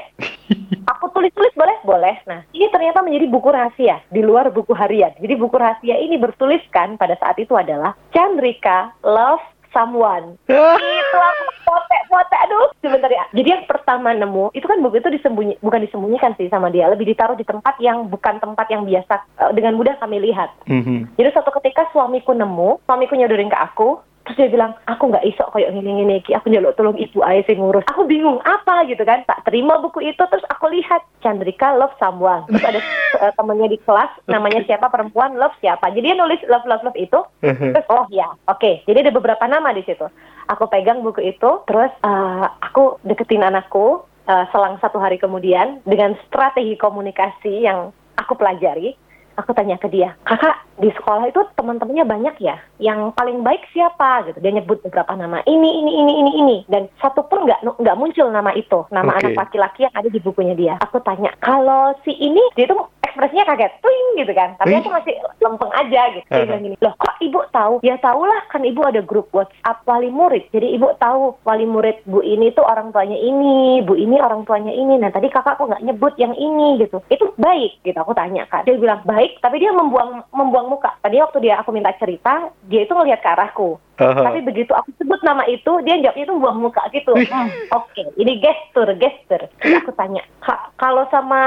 Aku 0.92 1.08
tulis-tulis 1.16 1.56
boleh? 1.56 1.78
Boleh. 1.88 2.16
Nah, 2.28 2.44
ini 2.52 2.68
ternyata 2.68 3.00
menjadi 3.00 3.32
buku 3.32 3.48
rahasia 3.48 4.04
di 4.12 4.20
luar 4.20 4.52
buku 4.52 4.76
harian. 4.76 5.16
Jadi 5.16 5.40
buku 5.40 5.56
rahasia 5.56 5.96
ini 5.96 6.20
bertuliskan 6.20 7.00
pada 7.00 7.16
saat 7.16 7.40
itu 7.40 7.56
adalah 7.56 7.96
Chandrika 8.12 8.92
love 9.00 9.40
someone. 9.74 10.38
itu 10.48 11.18
aku 11.18 11.44
potek-potek 11.66 12.40
aduh 12.48 12.70
sebentar 12.80 13.10
ya. 13.10 13.26
Jadi 13.34 13.50
yang 13.50 13.64
pertama 13.66 14.14
nemu 14.14 14.54
itu 14.54 14.64
kan 14.64 14.80
buku 14.80 15.02
itu 15.02 15.10
disembunyi 15.10 15.58
bukan 15.60 15.84
disembunyikan 15.84 16.38
sih 16.38 16.48
sama 16.48 16.70
dia, 16.70 16.88
lebih 16.88 17.10
ditaruh 17.10 17.36
di 17.36 17.44
tempat 17.44 17.76
yang 17.82 18.08
bukan 18.08 18.40
tempat 18.40 18.70
yang 18.70 18.86
biasa 18.86 19.26
eh, 19.44 19.52
dengan 19.58 19.76
mudah 19.76 19.98
kami 19.98 20.22
lihat. 20.22 20.54
Mhm. 20.70 21.18
Jadi 21.18 21.30
suatu 21.34 21.52
ketika 21.60 21.90
suamiku 21.92 22.32
nemu, 22.38 22.80
suamiku 22.86 23.18
nyodorin 23.18 23.52
ke 23.52 23.58
aku, 23.58 24.00
terus 24.24 24.38
dia 24.40 24.50
bilang, 24.50 24.72
aku 24.88 25.12
nggak 25.12 25.28
isok 25.28 25.52
kayak 25.52 25.76
gini-gini, 25.76 26.24
Ki. 26.24 26.32
aku 26.34 26.48
nyeluk 26.48 26.76
tolong 26.80 26.96
ibu 26.96 27.20
aja 27.22 27.44
sih 27.44 27.60
ngurus. 27.60 27.84
Aku 27.92 28.08
bingung 28.08 28.40
apa 28.48 28.88
gitu 28.88 29.04
kan, 29.04 29.28
tak 29.28 29.44
terima 29.48 29.80
buku 29.84 30.04
itu, 30.04 30.20
terus 30.20 30.44
aku 30.48 30.72
lihat 30.72 31.04
Chandrika 31.20 31.76
love 31.76 31.94
someone. 32.00 32.48
Terus 32.48 32.64
ada 32.64 32.80
eh, 33.28 33.34
temennya 33.36 33.68
di 33.76 33.80
kelas, 33.84 34.12
namanya 34.32 34.64
siapa 34.64 34.88
perempuan 34.88 35.36
love 35.36 35.56
siapa. 35.60 35.92
Jadi 35.92 36.14
dia 36.14 36.16
nulis 36.16 36.40
love 36.48 36.68
love 36.68 36.84
love 36.88 37.00
itu, 37.00 37.20
terus 37.44 37.88
oh 37.92 38.08
ya, 38.10 38.32
oke. 38.48 38.84
Jadi 38.88 38.98
ada 39.04 39.12
beberapa 39.12 39.44
nama 39.46 39.76
di 39.76 39.84
situ. 39.84 40.08
Aku 40.52 40.68
pegang 40.68 41.04
buku 41.04 41.24
itu, 41.24 41.50
terus 41.68 41.92
eh, 42.04 42.46
aku 42.64 43.00
deketin 43.04 43.44
anakku, 43.44 44.04
uh, 44.28 44.46
selang 44.52 44.80
satu 44.80 45.00
hari 45.00 45.20
kemudian 45.20 45.84
dengan 45.84 46.16
strategi 46.28 46.80
komunikasi 46.80 47.64
yang 47.68 47.92
aku 48.16 48.38
pelajari, 48.38 48.96
aku 49.38 49.52
tanya 49.56 49.78
ke 49.82 49.90
dia, 49.90 50.14
kakak 50.26 50.62
di 50.82 50.90
sekolah 50.90 51.30
itu 51.30 51.42
teman-temannya 51.54 52.06
banyak 52.06 52.36
ya, 52.42 52.58
yang 52.82 53.14
paling 53.14 53.46
baik 53.46 53.62
siapa 53.74 54.26
gitu. 54.30 54.38
Dia 54.42 54.54
nyebut 54.54 54.82
beberapa 54.86 55.14
nama 55.14 55.42
ini, 55.46 55.70
ini, 55.82 55.92
ini, 56.02 56.14
ini, 56.26 56.32
ini, 56.42 56.58
dan 56.70 56.90
satu 56.98 57.26
pun 57.26 57.46
nggak 57.46 57.62
nggak 57.82 58.00
muncul 58.00 58.28
nama 58.30 58.52
itu, 58.58 58.86
nama 58.90 59.14
Oke. 59.14 59.20
anak 59.22 59.34
laki-laki 59.48 59.86
yang 59.86 59.96
ada 59.96 60.10
di 60.10 60.20
bukunya 60.22 60.56
dia. 60.58 60.76
Aku 60.82 61.02
tanya, 61.02 61.34
kalau 61.42 61.94
si 62.06 62.14
ini 62.18 62.42
dia 62.58 62.66
itu 62.70 62.78
ekspresinya 63.14 63.46
kaget, 63.54 63.72
twing 63.78 64.08
gitu 64.18 64.34
kan. 64.34 64.58
Tapi 64.58 64.74
aku 64.82 64.90
masih 64.90 65.14
lempeng 65.38 65.70
aja 65.78 66.02
gitu. 66.18 66.26
Dia 66.26 66.46
bilang 66.50 66.64
gini, 66.66 66.76
loh 66.82 66.94
kok 66.98 67.14
ibu 67.22 67.40
tahu? 67.54 67.74
Ya 67.86 67.96
tahulah 68.02 68.42
kan 68.50 68.66
ibu 68.66 68.82
ada 68.82 69.06
grup 69.06 69.30
WhatsApp 69.30 69.86
wali 69.86 70.10
murid. 70.10 70.50
Jadi 70.50 70.74
ibu 70.74 70.90
tahu 70.98 71.38
wali 71.46 71.70
murid 71.70 72.02
bu 72.10 72.26
ini 72.26 72.50
tuh 72.58 72.66
orang 72.66 72.90
tuanya 72.90 73.16
ini, 73.16 73.86
bu 73.86 73.94
ini 73.94 74.18
orang 74.18 74.50
tuanya 74.50 74.74
ini. 74.74 74.98
Nah 74.98 75.14
tadi 75.14 75.30
kakak 75.30 75.62
kok 75.62 75.70
nggak 75.70 75.86
nyebut 75.86 76.18
yang 76.18 76.34
ini 76.34 76.82
gitu. 76.82 77.06
Itu 77.14 77.38
baik 77.38 77.86
gitu. 77.86 77.98
Aku 78.02 78.18
tanya 78.18 78.50
kan. 78.50 78.66
Dia 78.66 78.82
bilang 78.82 79.06
baik, 79.06 79.38
tapi 79.46 79.62
dia 79.62 79.70
membuang 79.70 80.26
membuang 80.34 80.74
muka. 80.74 80.98
Tadi 81.06 81.22
waktu 81.22 81.38
dia 81.46 81.62
aku 81.62 81.70
minta 81.70 81.94
cerita, 82.02 82.50
dia 82.66 82.82
itu 82.82 82.92
ngelihat 82.98 83.22
ke 83.22 83.30
arahku. 83.30 83.78
Aha. 84.02 84.26
Tapi 84.26 84.42
begitu 84.42 84.74
aku 84.74 84.90
sebut 84.98 85.22
nama 85.22 85.46
itu, 85.46 85.70
dia 85.86 86.02
jawabnya 86.02 86.26
itu 86.26 86.36
buang 86.42 86.60
muka 86.66 86.82
gitu. 86.90 87.14
Hmm, 87.14 87.50
Oke, 87.78 88.04
ini 88.18 88.42
gestur, 88.42 88.90
gestur. 88.98 89.46
Terus 89.62 89.86
aku 89.86 89.94
tanya, 89.94 90.26
"Kak, 90.42 90.74
kalau 90.82 91.06
sama 91.14 91.42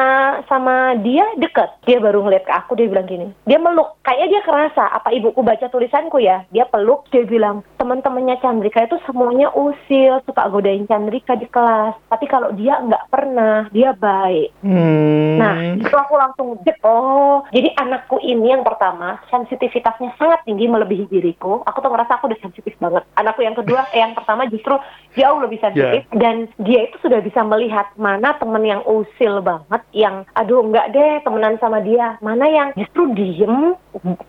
sama 0.46 0.94
dia 1.02 1.26
deket, 1.36 1.68
dia 1.82 1.98
baru 1.98 2.22
ngeliat 2.22 2.46
ke 2.46 2.52
aku, 2.54 2.78
dia 2.78 2.86
bilang 2.86 3.10
gini, 3.10 3.26
dia 3.44 3.58
meluk. 3.58 3.98
Kayaknya 4.06 4.26
dia 4.30 4.42
kerasa 4.46 4.84
apa 4.94 5.10
ibuku 5.10 5.42
baca 5.42 5.66
tulisanku 5.66 6.22
ya. 6.22 6.46
Dia 6.54 6.70
peluk, 6.70 7.10
dia 7.10 7.26
bilang 7.26 7.66
teman-temannya 7.82 8.38
Chandrika 8.38 8.86
itu 8.86 8.96
semuanya 9.04 9.50
usil, 9.50 10.22
suka 10.22 10.46
godain 10.46 10.86
Chandrika 10.86 11.34
di 11.34 11.50
kelas. 11.50 11.98
Tapi 12.06 12.26
kalau 12.30 12.54
dia 12.54 12.78
nggak 12.78 13.10
pernah, 13.10 13.66
dia 13.74 13.90
baik. 13.90 14.54
Hmm. 14.62 15.36
Nah, 15.42 15.54
itu 15.74 15.96
aku 15.96 16.14
langsung. 16.14 16.48
Oh, 16.86 17.42
jadi 17.50 17.74
anakku 17.74 18.22
ini 18.22 18.54
yang 18.54 18.62
pertama 18.62 19.18
sensitivitasnya 19.26 20.14
sangat 20.14 20.46
tinggi 20.46 20.70
melebihi 20.70 21.10
diriku. 21.10 21.66
Aku 21.66 21.82
tuh 21.82 21.90
ngerasa 21.90 22.22
aku 22.22 22.30
udah 22.36 22.44
sensitif 22.44 22.76
banget. 22.76 23.02
Anakku 23.16 23.40
yang 23.40 23.56
kedua, 23.56 23.88
eh, 23.96 24.04
yang 24.04 24.12
pertama 24.12 24.44
justru 24.46 24.76
jauh 25.16 25.40
lebih 25.40 25.56
sensitif 25.58 26.04
dan 26.12 26.44
dia 26.60 26.84
itu 26.84 26.96
sudah 27.00 27.24
bisa 27.24 27.40
melihat 27.40 27.88
mana 27.96 28.36
temen 28.36 28.60
yang 28.60 28.84
usil 28.84 29.40
banget, 29.40 29.82
yang 29.96 30.28
aduh 30.36 30.60
enggak 30.60 30.92
deh 30.92 31.24
temenan 31.24 31.56
sama 31.56 31.80
dia, 31.80 32.20
mana 32.20 32.44
yang 32.44 32.68
justru 32.76 33.08
diem, 33.16 33.72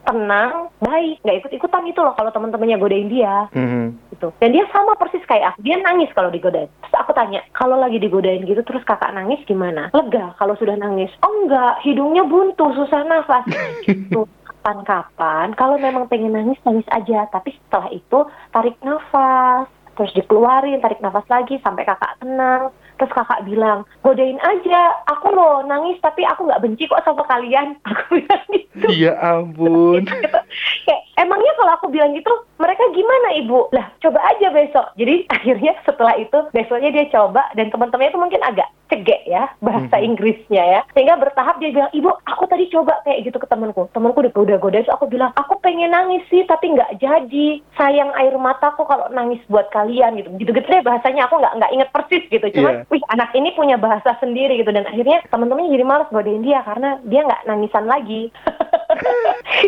tenang, 0.08 0.72
baik, 0.80 1.20
nggak 1.28 1.38
ikut-ikutan 1.44 1.84
itu 1.84 2.00
loh 2.00 2.16
kalau 2.16 2.32
teman-temannya 2.32 2.80
godain 2.80 3.12
dia 3.12 3.52
Mhm. 3.52 4.16
gitu. 4.16 4.32
Dan 4.40 4.56
dia 4.56 4.64
sama 4.72 4.96
persis 4.96 5.22
kayak 5.28 5.54
aku. 5.54 5.68
Dia 5.68 5.84
nangis 5.84 6.10
kalau 6.16 6.32
digodain. 6.32 6.72
Terus 6.72 6.96
aku 6.96 7.12
tanya, 7.12 7.44
kalau 7.52 7.76
lagi 7.76 8.00
digodain 8.00 8.48
gitu 8.48 8.64
terus 8.64 8.88
kakak 8.88 9.12
nangis 9.12 9.44
gimana? 9.44 9.92
Lega 9.92 10.32
kalau 10.40 10.56
sudah 10.56 10.80
nangis. 10.80 11.12
Oh 11.20 11.34
enggak, 11.44 11.84
hidungnya 11.84 12.24
buntu, 12.24 12.72
susah 12.72 13.04
nafas. 13.04 13.44
gitu. 13.88 14.24
Kapan-kapan, 14.68 15.56
kalau 15.56 15.80
memang 15.80 16.12
pengen 16.12 16.36
nangis, 16.36 16.60
nangis 16.68 16.84
aja. 16.92 17.24
Tapi 17.32 17.56
setelah 17.56 17.88
itu, 17.88 18.28
tarik 18.52 18.76
nafas. 18.84 19.72
Terus 19.98 20.14
dikeluarin, 20.14 20.78
tarik 20.80 21.02
nafas 21.02 21.26
lagi 21.26 21.58
sampai 21.66 21.84
kakak 21.84 22.22
tenang. 22.22 22.70
Terus 23.02 23.14
kakak 23.14 23.46
bilang, 23.46 23.86
godain 24.06 24.38
aja. 24.42 24.94
Aku 25.18 25.34
loh 25.34 25.66
nangis, 25.66 25.98
tapi 26.02 26.22
aku 26.22 26.46
nggak 26.46 26.62
benci 26.62 26.86
kok 26.86 27.02
sama 27.02 27.26
kalian. 27.26 27.78
Aku 27.90 28.22
bilang 28.22 28.46
gitu. 28.54 28.88
Ya 28.94 29.18
ampun. 29.18 30.06
Gitu. 30.18 30.40
Kayak, 30.86 31.02
emangnya 31.18 31.54
kalau 31.58 31.72
aku 31.78 31.88
bilang 31.94 32.14
gitu, 32.14 32.30
mereka 32.58 32.84
gimana 32.94 33.28
ibu? 33.38 33.70
Lah, 33.74 33.90
coba 34.02 34.20
aja 34.34 34.50
besok. 34.54 34.86
Jadi 34.98 35.26
akhirnya 35.36 35.74
setelah 35.86 36.14
itu, 36.18 36.38
besoknya 36.54 36.90
dia 36.94 37.06
coba, 37.10 37.42
dan 37.58 37.74
teman-temannya 37.74 38.12
itu 38.14 38.22
mungkin 38.22 38.42
agak 38.46 38.70
cegek 38.88 39.28
ya, 39.28 39.52
bahasa 39.60 40.00
Mhm. 40.00 40.06
Inggrisnya 40.14 40.64
ya. 40.64 40.82
Sehingga 40.96 41.20
bertahap 41.20 41.60
dia 41.60 41.74
bilang, 41.74 41.92
ibu, 41.92 42.12
aku 42.24 42.44
tadi 42.48 42.70
coba 42.72 43.02
kayak 43.04 43.28
gitu 43.28 43.38
ke 43.38 43.48
temanku. 43.50 43.90
Temanku 43.92 44.24
udah 44.24 44.34
goda-goda, 44.34 44.80
terus 44.80 44.94
aku 44.94 45.10
bilang, 45.10 45.32
aku 45.36 45.60
pengen 45.60 45.92
nangis 45.92 46.24
sih, 46.32 46.46
tapi 46.48 46.72
nggak 46.72 47.02
jadi. 47.02 47.60
Sayang 47.76 48.16
air 48.16 48.36
mataku 48.40 48.88
kalau 48.88 49.12
nangis 49.12 49.42
buat 49.52 49.68
kalian 49.70 49.87
gitu. 49.90 50.30
Gitu-gitu 50.36 50.68
deh 50.68 50.82
bahasanya, 50.82 51.26
aku 51.26 51.40
nggak 51.40 51.54
nggak 51.56 51.72
inget 51.72 51.90
persis 51.90 52.24
gitu. 52.28 52.48
Cuman, 52.52 52.74
Iya. 52.78 52.90
wih 52.90 53.04
anak 53.10 53.30
ini 53.34 53.50
punya 53.52 53.76
bahasa 53.76 54.18
sendiri 54.18 54.58
gitu. 54.58 54.70
Dan 54.70 54.84
akhirnya 54.84 55.24
teman-temannya 55.28 55.72
jadi 55.72 55.86
malas 55.86 56.10
godain 56.10 56.42
dia, 56.42 56.60
karena 56.62 57.00
dia 57.04 57.24
nggak 57.24 57.46
nangisan 57.46 57.86
lagi. 57.86 58.30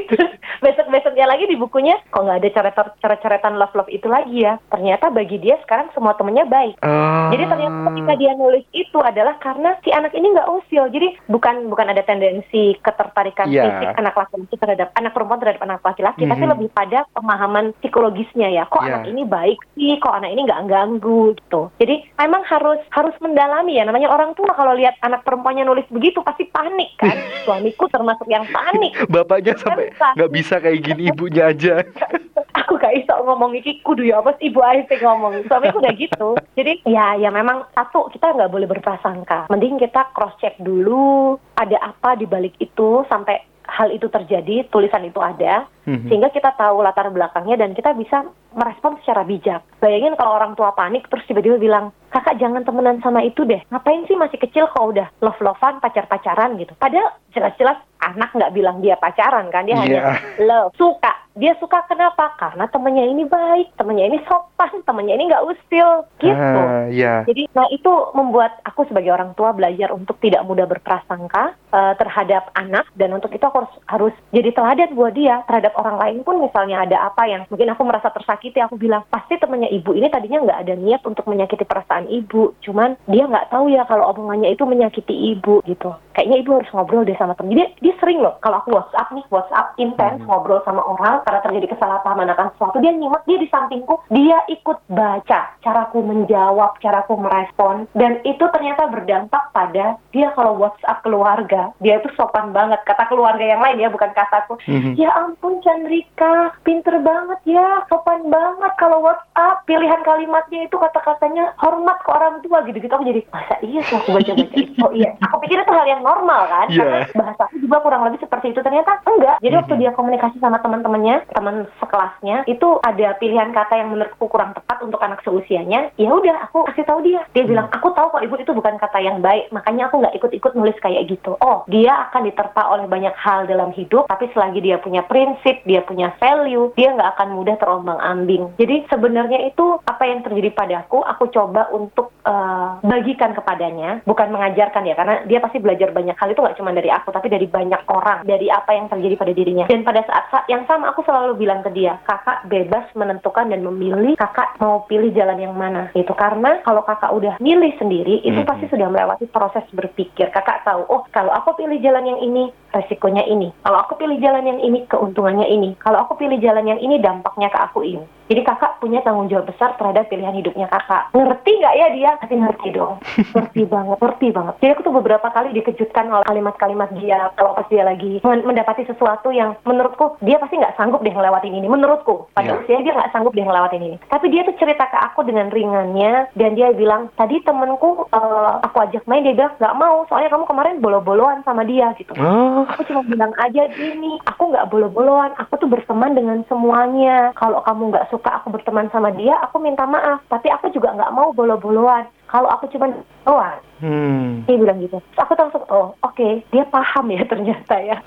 Terus 0.09 0.31
besok-besoknya 0.63 1.25
lagi 1.25 1.45
di 1.45 1.55
bukunya 1.55 1.95
kok 2.09 2.19
nggak 2.19 2.39
ada 2.39 2.49
coret- 2.51 2.95
coret-coretan 2.99 3.55
love 3.55 3.73
love 3.73 3.89
itu 3.89 4.05
lagi 4.05 4.43
ya. 4.43 4.59
Ternyata 4.67 5.07
bagi 5.09 5.37
dia 5.37 5.55
sekarang 5.61 5.89
semua 5.91 6.13
temennya 6.13 6.43
baik. 6.45 6.75
Ah. 6.81 7.29
Jadi 7.31 7.43
ternyata 7.45 7.77
ketika 7.89 8.13
dia 8.15 8.31
nulis 8.33 8.65
itu 8.71 8.97
adalah 8.99 9.39
karena 9.39 9.77
si 9.81 9.89
anak 9.89 10.11
ini 10.11 10.33
nggak 10.33 10.49
usil. 10.51 10.89
Jadi 10.89 11.15
bukan 11.27 11.69
bukan 11.69 11.87
ada 11.87 12.01
tendensi 12.01 12.75
ketertarikan 12.79 13.47
Iya. 13.47 13.63
fisik 13.69 13.89
anak 13.95 14.15
laki-laki 14.15 14.55
terhadap 14.57 14.87
anak 14.93 15.11
perempuan 15.13 15.39
terhadap 15.39 15.61
anak 15.63 15.81
laki-laki, 15.81 16.23
tapi 16.25 16.43
Mhm. 16.43 16.51
lebih 16.51 16.67
pada 16.71 16.99
pemahaman 17.11 17.65
psikologisnya 17.79 18.49
ya. 18.49 18.63
Kok 18.65 18.81
Iya. 18.81 18.89
anak 18.89 19.03
ini 19.07 19.23
baik 19.23 19.59
sih, 19.73 19.95
kok 19.97 20.08
anak 20.13 20.33
ini 20.33 20.45
nggak 20.45 20.65
ganggu 20.69 21.35
gitu. 21.37 21.69
Jadi 21.81 21.95
memang 22.17 22.43
harus 22.45 22.79
harus 22.93 23.15
mendalami 23.21 23.77
ya. 23.77 23.83
Namanya 23.85 24.09
orang 24.09 24.33
tua 24.33 24.51
kalau 24.53 24.73
lihat 24.75 24.97
anak 25.05 25.25
perempuannya 25.25 25.65
nulis 25.65 25.87
begitu 25.89 26.21
pasti 26.25 26.47
panik 26.49 26.93
kan. 26.97 27.15
Suamiku 27.45 27.85
termasuk 27.89 28.25
yang 28.29 28.45
panik. 28.49 28.93
Bapaknya 29.09 29.55
sampai 29.57 29.91
Kan, 29.99 30.15
nggak 30.15 30.31
bisa 30.31 30.55
kayak 30.61 30.79
gini 30.85 31.11
ibunya 31.11 31.51
aja. 31.51 31.81
aku 32.69 32.77
gak 32.77 32.93
bisa 33.01 33.17
ngomong 33.25 33.57
iki 33.57 33.81
kudu 33.81 34.05
ya 34.05 34.21
apa 34.21 34.37
ibu 34.45 34.61
aja 34.61 34.85
ngomong 34.85 35.41
suamiku 35.49 35.81
udah 35.81 35.93
gitu 35.97 36.37
jadi 36.53 36.77
ya 36.85 37.17
ya 37.17 37.33
memang 37.33 37.65
satu 37.73 38.13
kita 38.13 38.29
nggak 38.37 38.51
boleh 38.53 38.69
berprasangka 38.69 39.49
mending 39.49 39.81
kita 39.81 40.05
cross 40.13 40.37
check 40.37 40.53
dulu 40.61 41.33
ada 41.57 41.81
apa 41.81 42.13
di 42.13 42.29
balik 42.29 42.53
itu 42.61 43.01
sampai 43.09 43.41
hal 43.69 43.93
itu 43.93 44.09
terjadi 44.09 44.65
tulisan 44.73 45.05
itu 45.05 45.21
ada 45.21 45.69
Mhm. 45.89 46.07
sehingga 46.09 46.29
kita 46.29 46.53
tahu 46.53 46.85
latar 46.85 47.09
belakangnya 47.09 47.57
dan 47.57 47.73
kita 47.73 47.97
bisa 47.97 48.29
merespon 48.53 48.97
secara 49.01 49.25
bijak. 49.25 49.61
Bayangin 49.77 50.17
kalau 50.17 50.37
orang 50.37 50.53
tua 50.53 50.73
panik 50.73 51.05
terus 51.09 51.25
tiba-tiba 51.25 51.57
bilang, 51.57 51.93
kakak 52.09 52.41
jangan 52.41 52.65
temenan 52.65 52.97
sama 53.01 53.21
itu 53.21 53.45
deh. 53.45 53.61
Ngapain 53.69 54.05
sih 54.09 54.17
masih 54.17 54.41
kecil 54.41 54.65
kok 54.69 54.81
udah 54.81 55.07
love-lovean, 55.21 55.77
pacar-pacaran 55.77 56.57
gitu. 56.57 56.73
Padahal 56.77 57.13
jelas-jelas 57.29 57.77
anak 58.01 58.33
nggak 58.33 58.53
bilang 58.55 58.81
dia 58.81 58.97
pacaran 58.97 59.53
kan, 59.53 59.69
dia 59.69 59.77
Iya. 59.77 59.81
hanya 59.85 60.01
love, 60.41 60.73
suka. 60.73 61.13
Dia 61.37 61.53
suka 61.61 61.85
kenapa? 61.85 62.35
Karena 62.35 62.65
temennya 62.67 63.05
ini 63.05 63.23
baik, 63.23 63.77
temennya 63.77 64.09
ini 64.09 64.19
sopan, 64.25 64.81
temennya 64.83 65.13
ini 65.15 65.29
nggak 65.29 65.45
usil 65.45 65.89
gitu. 66.19 66.59
Ah, 66.59 66.89
ya. 66.89 67.23
Jadi, 67.29 67.47
nah 67.53 67.69
itu 67.69 67.91
membuat 68.17 68.59
aku 68.65 68.89
sebagai 68.89 69.13
orang 69.13 69.37
tua 69.37 69.53
belajar 69.53 69.93
untuk 69.93 70.17
tidak 70.19 70.41
mudah 70.43 70.65
berprasangka 70.65 71.53
eh, 71.69 71.93
terhadap 72.01 72.49
anak 72.57 72.89
dan 72.97 73.13
untuk 73.13 73.29
itu 73.29 73.45
aku 73.45 73.61
harus, 73.61 73.75
harus 73.85 74.15
jadi 74.33 74.49
teladan 74.51 74.97
buat 74.97 75.13
dia 75.13 75.45
terhadap 75.45 75.77
orang 75.79 75.97
lain 75.97 76.17
pun 76.27 76.43
misalnya 76.43 76.83
ada 76.83 77.07
apa 77.07 77.23
yang 77.25 77.41
mungkin 77.47 77.71
aku 77.71 77.81
merasa 77.87 78.11
tersakiti, 78.11 78.59
aku 78.59 78.75
bilang 78.75 79.07
pasti 79.07 79.39
temannya 79.39 79.71
ibu 79.71 79.95
ini 79.95 80.11
tadinya 80.11 80.43
nggak 80.43 80.61
ada 80.67 80.73
niat 80.75 81.01
untuk 81.07 81.23
menyakiti 81.25 81.63
perasaan 81.63 82.11
ibu, 82.11 82.51
cuman 82.59 82.99
dia 83.07 83.23
nggak 83.25 83.47
tahu 83.49 83.71
ya 83.71 83.87
kalau 83.87 84.11
omongannya 84.11 84.51
itu 84.51 84.67
menyakiti 84.67 85.15
ibu 85.35 85.63
gitu. 85.63 85.95
Kayaknya 86.11 86.37
ibu 86.43 86.51
harus 86.59 86.71
ngobrol 86.75 87.07
deh 87.07 87.15
sama 87.15 87.31
temen. 87.39 87.55
Jadi 87.55 87.79
dia 87.79 87.95
sering 88.03 88.19
loh 88.19 88.35
kalau 88.43 88.59
aku 88.59 88.75
WhatsApp 88.75 89.15
nih, 89.15 89.23
WhatsApp 89.31 89.71
intens 89.79 90.19
ngobrol 90.27 90.59
sama 90.67 90.83
orang 90.83 91.23
karena 91.23 91.39
terjadi 91.47 91.67
kesalahpahaman 91.77 92.33
akan 92.35 92.47
sesuatu, 92.53 92.77
dia 92.83 92.91
nyimak 92.91 93.23
dia 93.23 93.39
di 93.39 93.47
sampingku, 93.47 93.95
dia 94.11 94.37
ikut 94.51 94.77
baca 94.91 95.55
caraku 95.63 96.03
menjawab, 96.03 96.75
caraku 96.83 97.13
merespon, 97.15 97.87
dan 97.95 98.19
itu 98.27 98.43
ternyata 98.51 98.91
berdampak 98.91 99.53
pada 99.55 99.95
dia 100.11 100.27
kalau 100.35 100.59
WhatsApp 100.59 101.05
keluarga, 101.05 101.71
dia 101.79 102.01
itu 102.01 102.09
sopan 102.17 102.51
banget. 102.51 102.81
Kata 102.83 103.07
keluarga 103.07 103.45
yang 103.45 103.61
lain 103.63 103.79
ya, 103.79 103.89
bukan 103.93 104.11
kataku. 104.11 104.59
Mhm. 104.67 104.99
Ya 104.99 105.13
ampun 105.15 105.58
Chandrika, 105.61 106.53
pinter 106.61 106.95
banget 106.99 107.39
ya, 107.45 107.83
sopan 107.87 108.27
banget 108.27 108.71
kalau 108.77 109.01
WhatsApp. 109.01 109.63
Pilihan 109.63 110.01
kalimatnya 110.01 110.65
itu 110.65 110.75
kata-katanya 110.75 111.53
hormat 111.57 112.01
ke 112.01 112.09
orang 112.09 112.41
tua 112.41 112.65
gitu-gitu. 112.65 112.91
Aku 112.91 113.05
jadi, 113.05 113.21
masa 113.29 113.55
iya 113.61 113.81
sih 113.85 113.95
aku 113.95 114.13
baca-baca 114.13 114.55
itu? 114.61 114.81
Oh 114.83 114.91
iya, 114.93 115.13
aku 115.21 115.35
pikir 115.45 115.61
itu 115.61 115.73
hal 115.73 115.87
yang 115.87 116.01
normal 116.01 116.45
kan, 116.47 116.67
Iya. 116.69 116.83
karena 116.83 116.99
bahasa 117.15 117.41
aku 117.47 117.55
juga 117.59 117.77
kurang 117.81 118.01
lebih 118.05 118.19
seperti 118.21 118.51
itu. 118.51 118.59
Ternyata 118.59 118.91
enggak. 119.05 119.37
Jadi 119.39 119.53
waktu 119.55 119.73
dia 119.79 119.91
komunikasi 119.93 120.37
sama 120.37 120.59
teman-temannya, 120.59 121.15
teman 121.31 121.55
sekelasnya, 121.79 122.43
itu 122.45 122.67
ada 122.83 123.07
pilihan 123.17 123.49
kata 123.49 123.73
yang 123.75 123.89
menurutku 123.89 124.27
kurang 124.27 124.53
tepat 124.53 124.77
untuk 124.83 124.99
anak 125.01 125.23
seusianya. 125.23 125.89
Ya 125.95 126.09
udah, 126.11 126.45
aku 126.45 126.67
kasih 126.69 126.85
tahu 126.85 126.99
dia. 127.01 127.23
Dia 127.33 127.45
bilang, 127.45 127.71
aku 127.71 127.89
tahu 127.93 128.13
kok 128.13 128.23
ibu 128.23 128.35
itu 128.37 128.51
bukan 128.53 128.77
kata 128.77 128.99
yang 129.01 129.23
baik, 129.23 129.49
makanya 129.49 129.89
aku 129.89 130.03
nggak 130.03 130.15
ikut-ikut 130.15 130.53
nulis 130.53 130.77
kayak 130.77 131.07
gitu. 131.07 131.33
Oh, 131.39 131.63
dia 131.65 132.09
akan 132.09 132.27
diterpa 132.27 132.61
oleh 132.69 132.85
banyak 132.85 133.15
hal 133.15 133.47
dalam 133.47 133.71
hidup, 133.73 134.05
tapi 134.05 134.29
selagi 134.31 134.59
dia 134.61 134.77
punya 134.77 135.01
prinsip, 135.01 135.48
dia 135.65 135.81
punya 135.85 136.13
value, 136.21 136.71
dia 136.77 136.93
nggak 136.93 137.17
akan 137.17 137.29
mudah 137.33 137.55
terombang-ambing. 137.57 138.57
Jadi 138.57 138.85
sebenarnya 138.89 139.49
itu 139.49 139.77
apa 139.85 140.03
yang 140.05 140.21
terjadi 140.25 140.49
padaku, 140.53 141.01
aku 141.01 141.31
coba 141.33 141.69
untuk 141.73 142.11
uh, 142.25 142.77
bagikan 142.85 143.33
kepadanya, 143.33 144.01
bukan 144.05 144.29
mengajarkan 144.33 144.85
ya, 144.85 144.95
karena 144.97 145.15
dia 145.25 145.39
pasti 145.39 145.57
belajar 145.61 145.89
banyak 145.95 146.17
hal 146.17 146.29
itu 146.29 146.41
nggak 146.41 146.57
cuma 146.57 146.71
dari 146.75 146.89
aku, 146.91 147.09
tapi 147.09 147.27
dari 147.31 147.47
banyak 147.47 147.81
orang, 147.89 148.25
dari 148.25 148.47
apa 148.51 148.71
yang 148.75 148.87
terjadi 148.91 149.15
pada 149.15 149.33
dirinya. 149.33 149.65
Dan 149.69 149.85
pada 149.87 150.01
saat 150.05 150.45
yang 150.51 150.65
sama 150.65 150.91
aku 150.91 151.05
selalu 151.05 151.39
bilang 151.39 151.61
ke 151.63 151.71
dia, 151.71 152.01
kakak 152.03 152.45
bebas 152.49 152.85
menentukan 152.97 153.47
dan 153.49 153.61
memilih 153.63 154.19
kakak 154.19 154.57
mau 154.59 154.83
pilih 154.89 155.13
jalan 155.15 155.39
yang 155.39 155.55
mana. 155.55 155.93
Itu 155.95 156.11
karena 156.17 156.59
kalau 156.67 156.83
kakak 156.83 157.13
udah 157.15 157.33
milih 157.39 157.71
sendiri, 157.79 158.19
itu 158.25 158.41
pasti 158.43 158.67
sudah 158.67 158.91
melewati 158.91 159.29
proses 159.31 159.63
berpikir. 159.71 160.33
Kakak 160.33 160.67
tahu, 160.67 160.83
oh 160.89 161.01
kalau 161.15 161.31
aku 161.31 161.55
pilih 161.55 161.79
jalan 161.79 162.03
yang 162.03 162.19
ini, 162.19 162.51
resikonya 162.75 163.23
ini. 163.25 163.53
Kalau 163.63 163.79
aku 163.79 163.95
pilih 164.01 164.19
jalan 164.19 164.45
yang 164.45 164.59
ini, 164.59 164.83
keuntungannya 164.89 165.38
ini. 165.47 165.77
Kalau 165.79 166.03
aku 166.03 166.19
pilih 166.19 166.41
jalan 166.41 166.65
yang 166.67 166.79
ini, 166.81 166.99
dampaknya 166.99 167.47
ke 167.47 167.59
aku 167.61 167.85
ini. 167.85 168.18
Jadi 168.29 168.45
kakak 168.45 168.77
punya 168.77 169.01
tanggung 169.01 169.25
jawab 169.25 169.49
besar 169.49 169.73
terhadap 169.75 170.05
pilihan 170.05 170.37
hidupnya 170.37 170.69
kakak. 170.69 171.09
Ngerti 171.17 171.51
nggak 171.57 171.75
ya 171.75 171.87
dia? 171.97 172.11
Pasti 172.21 172.35
ngerti 172.37 172.67
dong. 172.77 173.01
ngerti 173.33 173.61
banget, 173.65 173.97
ngerti 173.97 174.27
banget. 174.29 174.53
Jadi 174.61 174.71
aku 174.77 174.83
tuh 174.85 174.95
beberapa 175.01 175.27
kali 175.33 175.49
dikejutkan 175.57 176.05
oleh 176.13 176.25
kalimat-kalimat 176.29 176.89
dia 177.01 177.33
kalau 177.33 177.57
pas 177.57 177.65
dia 177.73 177.81
lagi 177.81 178.21
mendapati 178.21 178.85
sesuatu 178.85 179.33
yang 179.33 179.57
menurutku 179.65 180.21
dia 180.21 180.37
pasti 180.37 180.61
nggak 180.61 180.77
sanggup 180.77 181.01
deh 181.01 181.09
ngelewatin 181.09 181.57
ini. 181.57 181.65
Menurutku 181.65 182.29
pada 182.37 182.53
yeah. 182.53 182.61
usia 182.61 182.85
dia 182.85 182.93
nggak 182.93 183.09
sanggup 183.09 183.33
deh 183.33 183.41
ngelewatin 183.41 183.81
ini. 183.81 183.97
Tapi 184.13 184.29
dia 184.29 184.45
tuh 184.45 184.55
cerita 184.61 184.85
ke 184.85 184.97
aku 185.09 185.25
dengan 185.25 185.49
ringannya 185.49 186.29
dan 186.37 186.53
dia 186.53 186.69
bilang 186.69 187.09
tadi 187.17 187.41
temenku 187.41 188.05
uh, 188.13 188.61
aku 188.61 188.77
ajak 188.85 189.09
main 189.09 189.25
dia 189.25 189.33
bilang 189.33 189.57
nggak 189.57 189.77
mau 189.81 190.05
soalnya 190.05 190.29
kamu 190.29 190.45
kemarin 190.45 190.77
bolo-boloan 190.77 191.41
sama 191.41 191.65
dia 191.65 191.97
gitu. 191.97 192.13
Oh. 192.21 192.69
Aku 192.69 192.85
cuma 192.85 193.01
bilang 193.09 193.33
aja 193.41 193.65
gini, 193.73 194.21
aku 194.29 194.53
nggak 194.53 194.69
bolo-boloan, 194.69 195.33
aku 195.41 195.57
tuh 195.57 195.65
berteman 195.65 196.13
dengan 196.13 196.45
semuanya. 196.45 197.33
Kalau 197.33 197.65
kamu 197.65 197.89
nggak 197.89 198.07
suka 198.13 198.18
aku 198.27 198.51
berteman 198.51 198.91
sama 198.91 199.15
dia, 199.15 199.39
aku 199.39 199.63
minta 199.63 199.87
maaf. 199.87 200.19
Tapi 200.27 200.51
aku 200.51 200.67
juga 200.75 200.91
nggak 200.91 201.15
mau 201.15 201.31
bolo-boloan. 201.31 202.11
Kalau 202.27 202.51
aku 202.51 202.67
cuma 202.75 202.91
doang, 203.23 203.63
hmm. 203.81 204.45
dia 204.45 204.55
bilang 204.59 204.79
gitu. 204.83 204.97
Terus 204.99 205.21
aku 205.23 205.33
langsung, 205.35 205.63
oh 205.71 205.95
oke, 205.99 206.15
okay. 206.15 206.43
dia 206.51 206.63
paham 206.67 207.05
ya 207.11 207.21
ternyata 207.25 207.75
ya. 207.79 207.97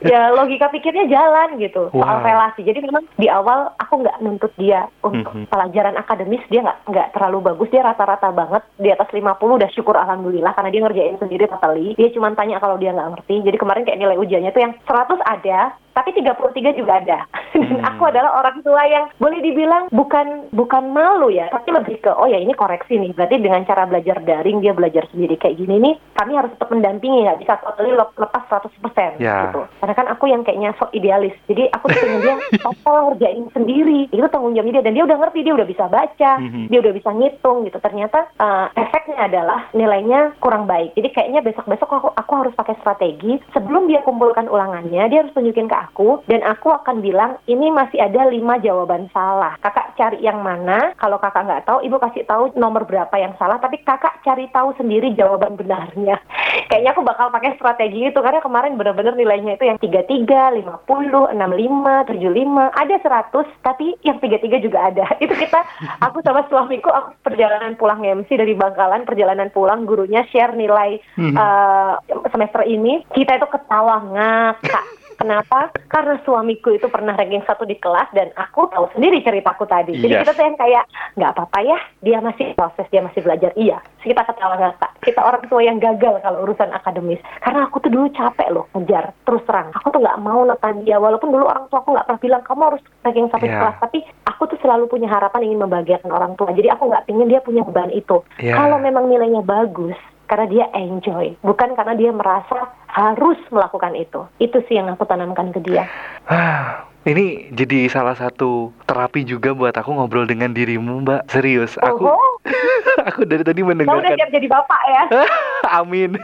ya 0.00 0.32
logika 0.32 0.72
pikirnya 0.72 1.08
jalan 1.08 1.60
gitu 1.60 1.92
wow. 1.92 2.00
soal 2.00 2.18
relasi. 2.24 2.60
Jadi 2.64 2.80
memang 2.84 3.04
di 3.20 3.28
awal 3.28 3.72
aku 3.76 4.00
nggak 4.00 4.20
nuntut 4.24 4.52
dia 4.56 4.88
untuk 5.04 5.32
hmm. 5.32 5.48
pelajaran 5.52 5.96
akademis 6.00 6.44
dia 6.48 6.64
nggak 6.64 6.78
nggak 6.88 7.08
terlalu 7.12 7.52
bagus. 7.52 7.68
Dia 7.72 7.84
rata-rata 7.84 8.32
banget 8.32 8.62
di 8.80 8.88
atas 8.88 9.08
50 9.12 9.36
udah 9.40 9.70
syukur 9.72 9.96
alhamdulillah 9.96 10.52
karena 10.56 10.70
dia 10.72 10.82
ngerjain 10.84 11.16
sendiri 11.20 11.44
totally. 11.48 11.92
Dia 11.96 12.08
cuma 12.12 12.32
tanya 12.32 12.56
kalau 12.58 12.80
dia 12.80 12.96
nggak 12.96 13.10
ngerti. 13.16 13.44
Jadi 13.44 13.56
kemarin 13.60 13.84
kayak 13.84 14.00
nilai 14.00 14.16
ujiannya 14.16 14.50
tuh 14.52 14.62
yang 14.64 14.74
100 14.88 15.20
ada, 15.20 15.60
tapi 15.92 16.10
33 16.16 16.78
juga 16.78 16.92
ada. 17.02 17.18
Dan 17.60 17.82
hmm. 17.82 17.88
aku 17.92 18.02
adalah 18.08 18.40
orang 18.40 18.62
tua 18.62 18.82
yang 18.86 19.04
boleh 19.18 19.42
dibilang 19.42 19.90
bukan 19.90 20.48
bukan 20.54 20.84
malu 20.94 21.28
ya, 21.28 21.50
tapi 21.50 21.74
lebih 21.74 22.00
ke 22.00 22.10
oh 22.14 22.30
ya 22.30 22.38
ini 22.38 22.54
koreksi 22.54 22.96
nih. 22.96 23.12
Berarti 23.12 23.36
dengan 23.42 23.66
cara 23.66 23.84
belajar 23.84 24.22
daring 24.22 24.62
dia 24.62 24.72
belajar 24.72 25.04
sendiri 25.10 25.34
kayak 25.36 25.58
gini 25.58 25.76
nih, 25.78 25.94
kami 26.16 26.32
harus 26.36 26.50
tetap 26.54 26.68
mendampingi 26.70 27.26
nggak 27.26 27.40
bisa 27.42 27.54
totally 27.62 27.92
lepas 27.94 28.44
100% 28.46 29.20
yeah. 29.22 29.50
gitu. 29.50 29.62
Karena 29.82 29.94
kan 29.94 30.06
aku 30.10 30.24
yang 30.30 30.42
kayaknya 30.42 30.74
sok 30.76 30.90
idealis. 30.94 31.34
Jadi 31.46 31.70
aku 31.70 31.90
tuh 31.90 31.98
pengen 32.02 32.20
dia 32.22 32.36
total 32.64 32.96
ngerjain 33.10 33.46
sendiri. 33.54 34.00
Itu 34.10 34.26
tanggung 34.28 34.54
jawab 34.58 34.70
dia 34.70 34.84
dan 34.84 34.94
dia 34.94 35.04
udah 35.06 35.18
ngerti, 35.18 35.38
dia 35.46 35.54
udah 35.54 35.68
bisa 35.68 35.84
baca, 35.88 36.32
hmm. 36.38 36.66
dia 36.68 36.78
udah 36.82 36.92
bisa 36.92 37.10
ngitung 37.14 37.58
gitu. 37.64 37.78
Ternyata 37.80 38.18
uh, 38.36 38.66
efeknya 38.76 39.18
adalah 39.24 39.60
nilainya 39.72 40.36
kurang 40.42 40.68
baik. 40.68 40.92
Jadi 40.94 41.08
kayaknya 41.14 41.40
besok-besok 41.40 41.90
aku 41.90 42.08
aku 42.12 42.32
harus 42.44 42.54
pakai 42.54 42.76
strategi 42.80 43.40
sebelum 43.56 43.88
dia 43.88 44.04
kumpulkan 44.04 44.46
ulangannya, 44.50 45.08
dia 45.08 45.24
harus 45.24 45.32
tunjukin 45.32 45.70
ke 45.70 45.76
aku 45.76 46.20
dan 46.28 46.44
aku 46.44 46.68
akan 46.68 47.00
bilang 47.00 47.40
ini 47.48 47.72
masih 47.72 48.02
ada 48.02 48.28
lima 48.28 48.60
jawaban 48.60 49.08
salah. 49.14 49.56
Kakak 49.64 49.96
cari 49.96 50.20
yang 50.20 50.44
mana? 50.44 50.92
Kalau 51.00 51.16
kakak 51.16 51.48
nggak 51.48 51.64
tahu, 51.64 51.78
ibu 51.80 51.96
kasih 51.96 52.24
tahu 52.28 52.52
nomor 52.60 52.84
berapa 52.84 53.12
yang 53.16 53.32
salah. 53.40 53.56
Tapi 53.56 53.80
kakak 53.80 54.20
cari 54.20 54.46
tahu 54.52 54.76
sendiri 54.76 54.99
jawaban 55.16 55.56
benarnya. 55.56 56.20
Kayaknya 56.70 56.90
aku 56.92 57.02
bakal 57.02 57.26
pakai 57.32 57.56
strategi 57.56 58.10
itu 58.10 58.20
karena 58.20 58.38
kemarin 58.44 58.78
benar-benar 58.78 59.14
nilainya 59.16 59.58
itu 59.58 59.64
yang 59.66 59.78
33, 59.80 60.86
50, 60.86 60.86
65, 60.86 62.10
75, 62.10 62.82
ada 62.82 62.94
100, 63.00 63.66
tapi 63.66 63.86
yang 64.06 64.18
33 64.22 64.66
juga 64.66 64.78
ada. 64.90 65.04
Itu 65.24 65.34
kita, 65.34 65.60
aku 65.98 66.22
sama 66.22 66.46
suamiku, 66.46 66.90
aku 66.90 67.10
perjalanan 67.26 67.74
pulang 67.74 68.02
MC 68.02 68.38
dari 68.38 68.54
Bangkalan, 68.54 69.02
perjalanan 69.02 69.50
pulang, 69.50 69.82
gurunya 69.82 70.22
share 70.30 70.54
nilai 70.54 71.02
hmm. 71.18 71.34
uh, 71.34 71.98
semester 72.30 72.62
ini, 72.66 73.02
kita 73.14 73.38
itu 73.38 73.46
ketawa 73.50 73.98
ngakak 74.10 74.99
Kenapa? 75.20 75.68
Karena 75.92 76.16
suamiku 76.24 76.72
itu 76.72 76.88
pernah 76.88 77.12
ranking 77.12 77.44
satu 77.44 77.68
di 77.68 77.76
kelas 77.76 78.08
dan 78.16 78.32
aku 78.40 78.72
tahu 78.72 78.88
sendiri 78.96 79.20
ceritaku 79.20 79.68
tadi. 79.68 79.92
Jadi 80.00 80.16
yes. 80.16 80.24
kita 80.24 80.32
tuh 80.32 80.44
yang 80.48 80.56
kayak 80.56 80.84
nggak 81.20 81.30
apa-apa 81.36 81.58
ya, 81.60 81.78
dia 82.00 82.18
masih 82.24 82.56
proses, 82.56 82.88
dia 82.88 83.04
masih 83.04 83.20
belajar. 83.20 83.52
Iya, 83.52 83.84
kita 84.00 84.24
ketawa 84.24 84.56
ngakak. 84.56 84.90
Kita 85.04 85.20
orang 85.20 85.44
tua 85.44 85.60
yang 85.60 85.76
gagal 85.76 86.24
kalau 86.24 86.48
urusan 86.48 86.72
akademis. 86.72 87.20
Karena 87.44 87.68
aku 87.68 87.84
tuh 87.84 87.92
dulu 87.92 88.08
capek 88.16 88.48
loh 88.48 88.64
ngejar 88.72 89.12
terus 89.28 89.44
terang. 89.44 89.68
Aku 89.76 89.92
tuh 89.92 90.00
nggak 90.00 90.20
mau 90.24 90.40
nekan 90.48 90.88
dia, 90.88 90.96
walaupun 90.96 91.28
dulu 91.36 91.44
orang 91.44 91.68
tua 91.68 91.84
aku 91.84 91.92
nggak 91.92 92.06
pernah 92.08 92.20
bilang 92.24 92.42
kamu 92.48 92.62
harus 92.72 92.82
ranking 93.04 93.28
satu 93.28 93.44
yeah. 93.44 93.52
di 93.52 93.60
kelas. 93.60 93.76
Tapi 93.76 93.98
aku 94.24 94.42
tuh 94.56 94.58
selalu 94.64 94.84
punya 94.88 95.08
harapan 95.12 95.52
ingin 95.52 95.60
membahagiakan 95.68 96.10
orang 96.16 96.32
tua. 96.40 96.48
Jadi 96.56 96.72
aku 96.72 96.88
nggak 96.88 97.04
pingin 97.04 97.28
dia 97.28 97.44
punya 97.44 97.60
beban 97.60 97.92
itu. 97.92 98.24
Yeah. 98.40 98.56
Kalau 98.56 98.80
memang 98.80 99.04
nilainya 99.12 99.44
bagus, 99.44 100.00
karena 100.30 100.46
dia 100.46 100.66
enjoy, 100.78 101.34
bukan 101.42 101.74
karena 101.74 101.98
dia 101.98 102.14
merasa 102.14 102.70
harus 102.86 103.38
melakukan 103.50 103.98
itu. 103.98 104.22
Itu 104.38 104.62
sih 104.70 104.78
yang 104.78 104.86
aku 104.94 105.02
tanamkan 105.02 105.50
ke 105.50 105.58
dia. 105.58 105.90
Ini 107.00 107.56
jadi 107.56 107.88
salah 107.88 108.12
satu 108.12 108.76
terapi 108.84 109.24
juga 109.24 109.56
buat 109.56 109.72
aku 109.72 109.96
ngobrol 109.96 110.28
dengan 110.28 110.52
dirimu, 110.52 111.00
Mbak. 111.00 111.32
Serius, 111.32 111.80
aku 111.80 112.12
aku 113.08 113.24
dari 113.24 113.40
tadi 113.40 113.64
mendengarkan. 113.64 114.04
Kamu 114.04 114.12
udah 114.12 114.20
siap 114.20 114.30
jadi 114.36 114.48
bapak 114.52 114.82
ya? 114.84 115.02
Amin. 115.80 116.20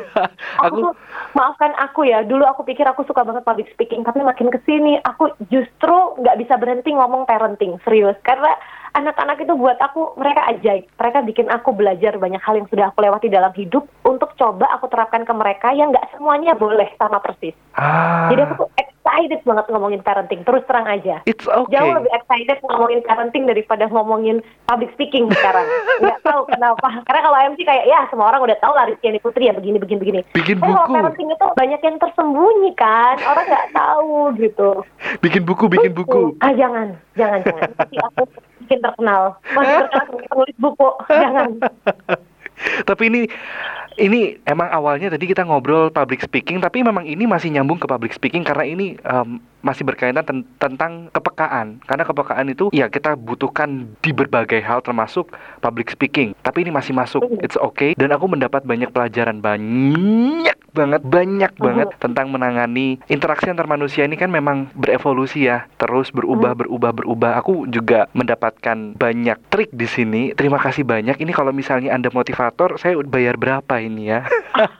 aku, 0.60 0.60
aku 0.60 0.78
maafkan 1.32 1.72
aku 1.80 2.04
ya. 2.04 2.20
Dulu 2.28 2.44
aku 2.44 2.68
pikir 2.68 2.84
aku 2.84 3.08
suka 3.08 3.24
banget 3.24 3.48
public 3.48 3.72
speaking, 3.72 4.04
tapi 4.04 4.20
makin 4.20 4.52
ke 4.52 4.60
sini 4.68 5.00
aku 5.08 5.32
justru 5.48 5.96
nggak 6.20 6.44
bisa 6.44 6.60
berhenti 6.60 6.92
ngomong 6.92 7.24
parenting 7.24 7.80
serius 7.88 8.20
karena 8.20 8.52
anak-anak 8.92 9.40
itu 9.40 9.56
buat 9.56 9.80
aku 9.80 10.12
mereka 10.20 10.44
ajaib. 10.52 10.84
Mereka 11.00 11.24
bikin 11.24 11.48
aku 11.48 11.72
belajar 11.72 12.20
banyak 12.20 12.40
hal 12.44 12.52
yang 12.60 12.68
sudah 12.68 12.92
aku 12.92 13.00
lewati 13.00 13.32
dalam 13.32 13.52
hidup 13.56 13.88
untuk 14.04 14.36
coba 14.36 14.68
aku 14.76 14.92
terapkan 14.92 15.24
ke 15.24 15.32
mereka 15.32 15.72
yang 15.72 15.88
nggak 15.88 16.12
semuanya 16.12 16.52
boleh 16.52 16.92
sama 17.00 17.16
persis. 17.24 17.56
Ah. 17.72 18.28
Jadi 18.28 18.40
aku 18.44 18.54
tuh 18.60 18.68
excited 19.06 19.40
banget 19.46 19.66
ngomongin 19.70 20.02
parenting. 20.02 20.42
Terus 20.42 20.66
terang 20.66 20.86
aja. 20.90 21.22
It's 21.30 21.46
okay. 21.46 21.78
Jauh 21.78 21.94
lebih 21.94 22.10
excited 22.10 22.58
ngomongin 22.66 23.00
parenting 23.06 23.46
daripada 23.46 23.86
ngomongin 23.86 24.42
public 24.66 24.90
speaking 24.98 25.30
sekarang. 25.30 25.62
nggak 26.02 26.20
tahu 26.26 26.42
kenapa. 26.50 27.06
Karena 27.06 27.20
kalau 27.22 27.38
MC 27.54 27.60
kayak 27.62 27.86
ya 27.86 28.00
semua 28.10 28.34
orang 28.34 28.42
udah 28.50 28.58
tahu 28.58 28.72
lah 28.74 28.90
Rizky 28.90 29.22
Putri 29.22 29.46
ya 29.46 29.54
begini 29.54 29.78
begini 29.78 29.98
begini. 30.02 30.20
Bikin 30.34 30.58
buku. 30.58 30.74
Kalau 30.74 30.90
parenting 30.90 31.30
itu 31.30 31.46
banyak 31.54 31.80
yang 31.86 31.96
tersembunyi 32.02 32.70
kan. 32.74 33.16
Orang 33.22 33.46
nggak 33.46 33.68
tahu 33.70 34.18
gitu. 34.42 34.70
Bikin 35.22 35.46
buku, 35.46 35.70
bikin 35.70 35.94
buku. 35.94 36.34
Ah 36.42 36.50
jangan, 36.50 36.98
jangan, 37.14 37.46
jangan. 37.46 37.70
Tapi 37.78 37.94
aku 38.02 38.22
bikin 38.66 38.82
terkenal. 38.82 39.38
Masih 39.54 39.86
terkenal 39.86 40.26
penulis 40.26 40.56
buku. 40.58 40.90
Jangan. 41.26 41.48
Tapi 42.84 43.08
ini 43.08 43.22
ini 43.96 44.36
emang 44.44 44.68
awalnya 44.68 45.08
tadi 45.08 45.24
kita 45.24 45.48
ngobrol 45.48 45.88
public 45.88 46.20
speaking 46.20 46.60
tapi 46.60 46.84
memang 46.84 47.08
ini 47.08 47.24
masih 47.24 47.48
nyambung 47.48 47.80
ke 47.80 47.88
public 47.88 48.12
speaking 48.12 48.44
karena 48.44 48.64
ini 48.68 48.96
um, 49.08 49.40
masih 49.66 49.82
berkaitan 49.82 50.22
ten 50.22 50.46
tentang 50.62 51.10
kepekaan. 51.10 51.82
Karena 51.82 52.06
kepekaan 52.06 52.46
itu 52.46 52.70
ya 52.70 52.86
kita 52.86 53.18
butuhkan 53.18 53.90
di 53.98 54.14
berbagai 54.14 54.62
hal 54.62 54.78
termasuk 54.86 55.34
public 55.58 55.90
speaking. 55.90 56.38
Tapi 56.46 56.62
ini 56.62 56.70
masih 56.70 56.94
masuk. 56.94 57.26
Iya. 57.26 57.42
it's 57.42 57.58
okay. 57.58 57.98
Dan 57.98 58.14
aku 58.14 58.30
mendapat 58.30 58.62
banyak 58.62 58.94
pelajaran. 58.94 59.42
Banyak 59.42 60.58
banget 60.70 61.02
banyak 61.02 61.52
uh 61.56 61.62
banget 61.66 61.88
tentang 61.98 62.30
menangani 62.30 63.00
interaksi 63.10 63.50
antar 63.50 63.66
manusia 63.66 64.06
ini 64.06 64.14
kan 64.14 64.30
memang 64.30 64.70
berevolusi 64.76 65.50
ya. 65.50 65.66
Terus 65.80 66.14
berubah 66.14 66.54
uh 66.54 66.58
berubah 66.62 66.90
berubah. 66.94 67.32
Aku 67.42 67.66
juga 67.66 68.06
mendapatkan 68.14 68.94
banyak 68.94 69.38
trik 69.50 69.72
di 69.74 69.88
sini. 69.88 70.22
Terima 70.36 70.62
kasih 70.62 70.86
banyak. 70.86 71.18
Ini 71.18 71.32
kalau 71.34 71.50
misalnya 71.50 71.96
anda 71.96 72.12
motivator 72.12 72.78
saya 72.78 72.94
bayar 73.02 73.40
berapa 73.40 73.74
ini 73.80 74.12
ya? 74.12 74.20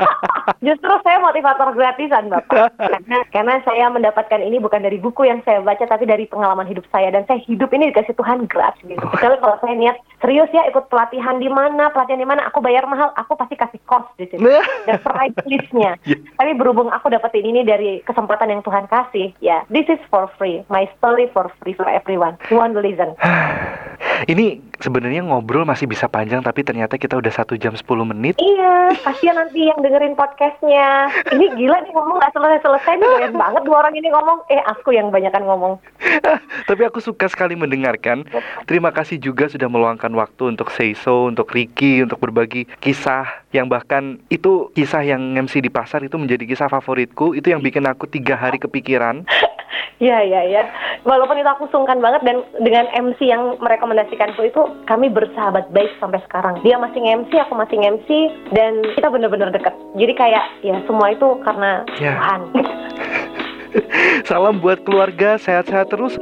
Justru 0.66 0.92
saya 1.02 1.18
motivator 1.18 1.72
gratisan 1.72 2.28
bapak. 2.28 2.76
Karena 2.76 3.18
karena 3.32 3.54
saya 3.64 3.86
mendapatkan 3.88 4.40
ini 4.44 4.60
bukan 4.60 4.75
dari 4.82 4.98
buku 5.00 5.28
yang 5.28 5.40
saya 5.44 5.60
baca 5.62 5.84
tapi 5.84 6.04
dari 6.08 6.24
pengalaman 6.26 6.66
hidup 6.66 6.84
saya 6.92 7.12
dan 7.12 7.24
saya 7.28 7.40
hidup 7.44 7.70
ini 7.72 7.92
dikasih 7.92 8.16
Tuhan 8.16 8.48
gratis 8.48 8.82
gitu 8.84 9.00
oh. 9.00 9.16
kalau 9.16 9.56
saya 9.62 9.74
niat 9.76 9.96
serius 10.20 10.48
ya 10.52 10.64
ikut 10.68 10.88
pelatihan 10.88 11.36
di 11.38 11.48
mana 11.52 11.92
pelatihan 11.92 12.20
di 12.20 12.28
mana 12.28 12.48
aku 12.48 12.64
bayar 12.64 12.88
mahal 12.88 13.12
aku 13.14 13.36
pasti 13.36 13.54
kasih 13.56 13.80
cost 13.84 14.08
di 14.16 14.26
sini 14.28 14.48
dan 14.88 14.98
price 15.02 15.36
listnya 15.46 15.94
yeah. 16.08 16.18
Tapi 16.36 16.52
berhubung 16.54 16.92
aku 16.92 17.08
dapetin 17.08 17.48
ini 17.48 17.64
dari 17.64 18.04
kesempatan 18.04 18.52
yang 18.52 18.62
Tuhan 18.62 18.86
kasih, 18.86 19.32
ya, 19.40 19.60
yeah, 19.60 19.60
this 19.72 19.88
is 19.88 20.00
for 20.12 20.28
free. 20.36 20.62
My 20.68 20.86
story 20.98 21.30
for 21.32 21.48
free 21.62 21.74
for 21.74 21.88
everyone 21.88 22.36
who 22.48 22.60
want 22.60 22.76
to 22.76 22.82
listen. 22.84 23.16
Ini 24.30 24.60
sebenarnya 24.80 25.24
ngobrol 25.24 25.64
masih 25.64 25.88
bisa 25.88 26.06
panjang 26.10 26.40
tapi 26.44 26.62
ternyata 26.62 27.00
kita 27.00 27.16
udah 27.16 27.32
satu 27.32 27.56
jam 27.56 27.72
10 27.72 27.84
menit. 28.12 28.34
Iya, 28.36 28.96
kasihan 29.02 29.36
nanti 29.38 29.68
yang 29.68 29.80
dengerin 29.80 30.14
podcastnya. 30.18 31.10
Ini 31.32 31.46
gila 31.56 31.76
nih 31.84 31.92
ngomong 31.92 32.16
nggak 32.20 32.34
selesai-selesai 32.34 32.92
nih 33.00 33.08
doyan 33.08 33.34
banget 33.34 33.62
dua 33.64 33.76
orang 33.86 33.94
ini 33.96 34.08
ngomong. 34.12 34.38
Eh 34.52 34.62
aku 34.64 34.92
yang 34.96 35.08
banyakan 35.08 35.44
ngomong. 35.46 35.74
tapi 36.70 36.82
aku 36.84 36.98
suka 37.00 37.26
sekali 37.30 37.54
mendengarkan. 37.54 38.26
Terima 38.68 38.92
kasih 38.92 39.20
juga 39.20 39.48
sudah 39.48 39.68
meluangkan 39.70 40.12
waktu 40.14 40.56
untuk 40.56 40.72
say 40.72 40.92
so, 40.96 41.28
untuk 41.28 41.50
Ricky, 41.52 42.04
untuk 42.04 42.20
berbagi 42.20 42.68
kisah 42.82 43.46
yang 43.54 43.70
bahkan 43.70 44.20
itu 44.28 44.68
kisah 44.76 45.02
yang 45.02 45.20
MC 45.36 45.64
di 45.64 45.70
pasar 45.72 46.04
itu 46.04 46.16
menjadi 46.20 46.44
kisah 46.44 46.68
favoritku. 46.68 47.32
Itu 47.32 47.52
yang 47.52 47.64
bikin 47.64 47.86
aku 47.88 48.08
tiga 48.08 48.36
hari 48.36 48.60
kepikiran. 48.60 49.24
Iya, 49.96 50.28
iya, 50.28 50.40
iya. 50.44 50.62
Walaupun 51.08 51.40
itu 51.40 51.48
aku 51.48 51.72
sungkan 51.72 52.04
banget 52.04 52.20
dan 52.28 52.44
dengan 52.60 52.84
MC 52.92 53.32
yang 53.32 53.56
merekomendasikanku 53.56 54.44
itu 54.44 54.60
kami 54.86 55.10
bersahabat 55.10 55.68
baik 55.70 55.90
sampai 55.98 56.22
sekarang. 56.26 56.60
Dia 56.62 56.78
masih 56.78 57.00
MC, 57.02 57.30
aku 57.36 57.54
masih 57.54 57.76
MC 57.78 58.08
dan 58.52 58.82
kita 58.94 59.08
bener-bener 59.10 59.50
deket. 59.50 59.74
Jadi 59.94 60.12
kayak 60.14 60.44
ya 60.62 60.76
semua 60.86 61.12
itu 61.12 61.28
karena 61.42 61.82
Ya. 61.98 62.16
Tuhan. 62.18 62.40
Salam 64.28 64.58
buat 64.64 64.80
keluarga, 64.88 65.36
sehat-sehat 65.36 65.92
terus. 65.92 66.16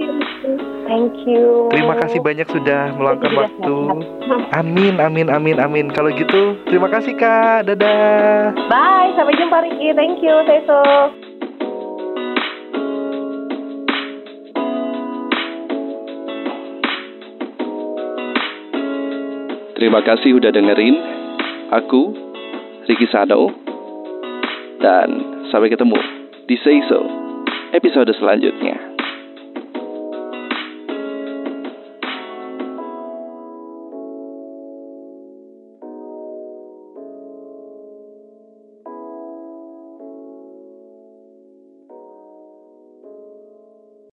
Thank 0.85 1.17
you. 1.25 1.73
Terima 1.73 1.97
kasih 1.97 2.21
banyak 2.21 2.45
sudah 2.53 2.93
meluangkan 2.99 3.33
waktu. 3.33 3.75
Amin, 4.53 5.01
amin, 5.01 5.33
amin, 5.33 5.57
amin. 5.57 5.87
Kalau 5.95 6.13
gitu, 6.13 6.61
terima 6.69 6.93
kasih 6.93 7.17
Kak. 7.17 7.73
Dadah. 7.73 8.53
Bye, 8.69 9.17
sampai 9.17 9.35
jumpa 9.39 9.65
Ricky. 9.65 9.97
Thank 9.97 10.21
you, 10.21 10.35
Teso. 10.45 11.24
Terima 19.75 20.01
kasih 20.07 20.39
udah 20.39 20.55
dengerin. 20.55 20.97
Aku, 21.75 22.15
Ricky 22.87 23.11
Sado. 23.11 23.51
Dan 24.79 25.09
sampai 25.51 25.73
ketemu 25.73 25.99
di 26.47 26.55
Say 26.63 26.79
So 26.87 27.03
episode 27.75 28.15
selanjutnya. 28.15 28.94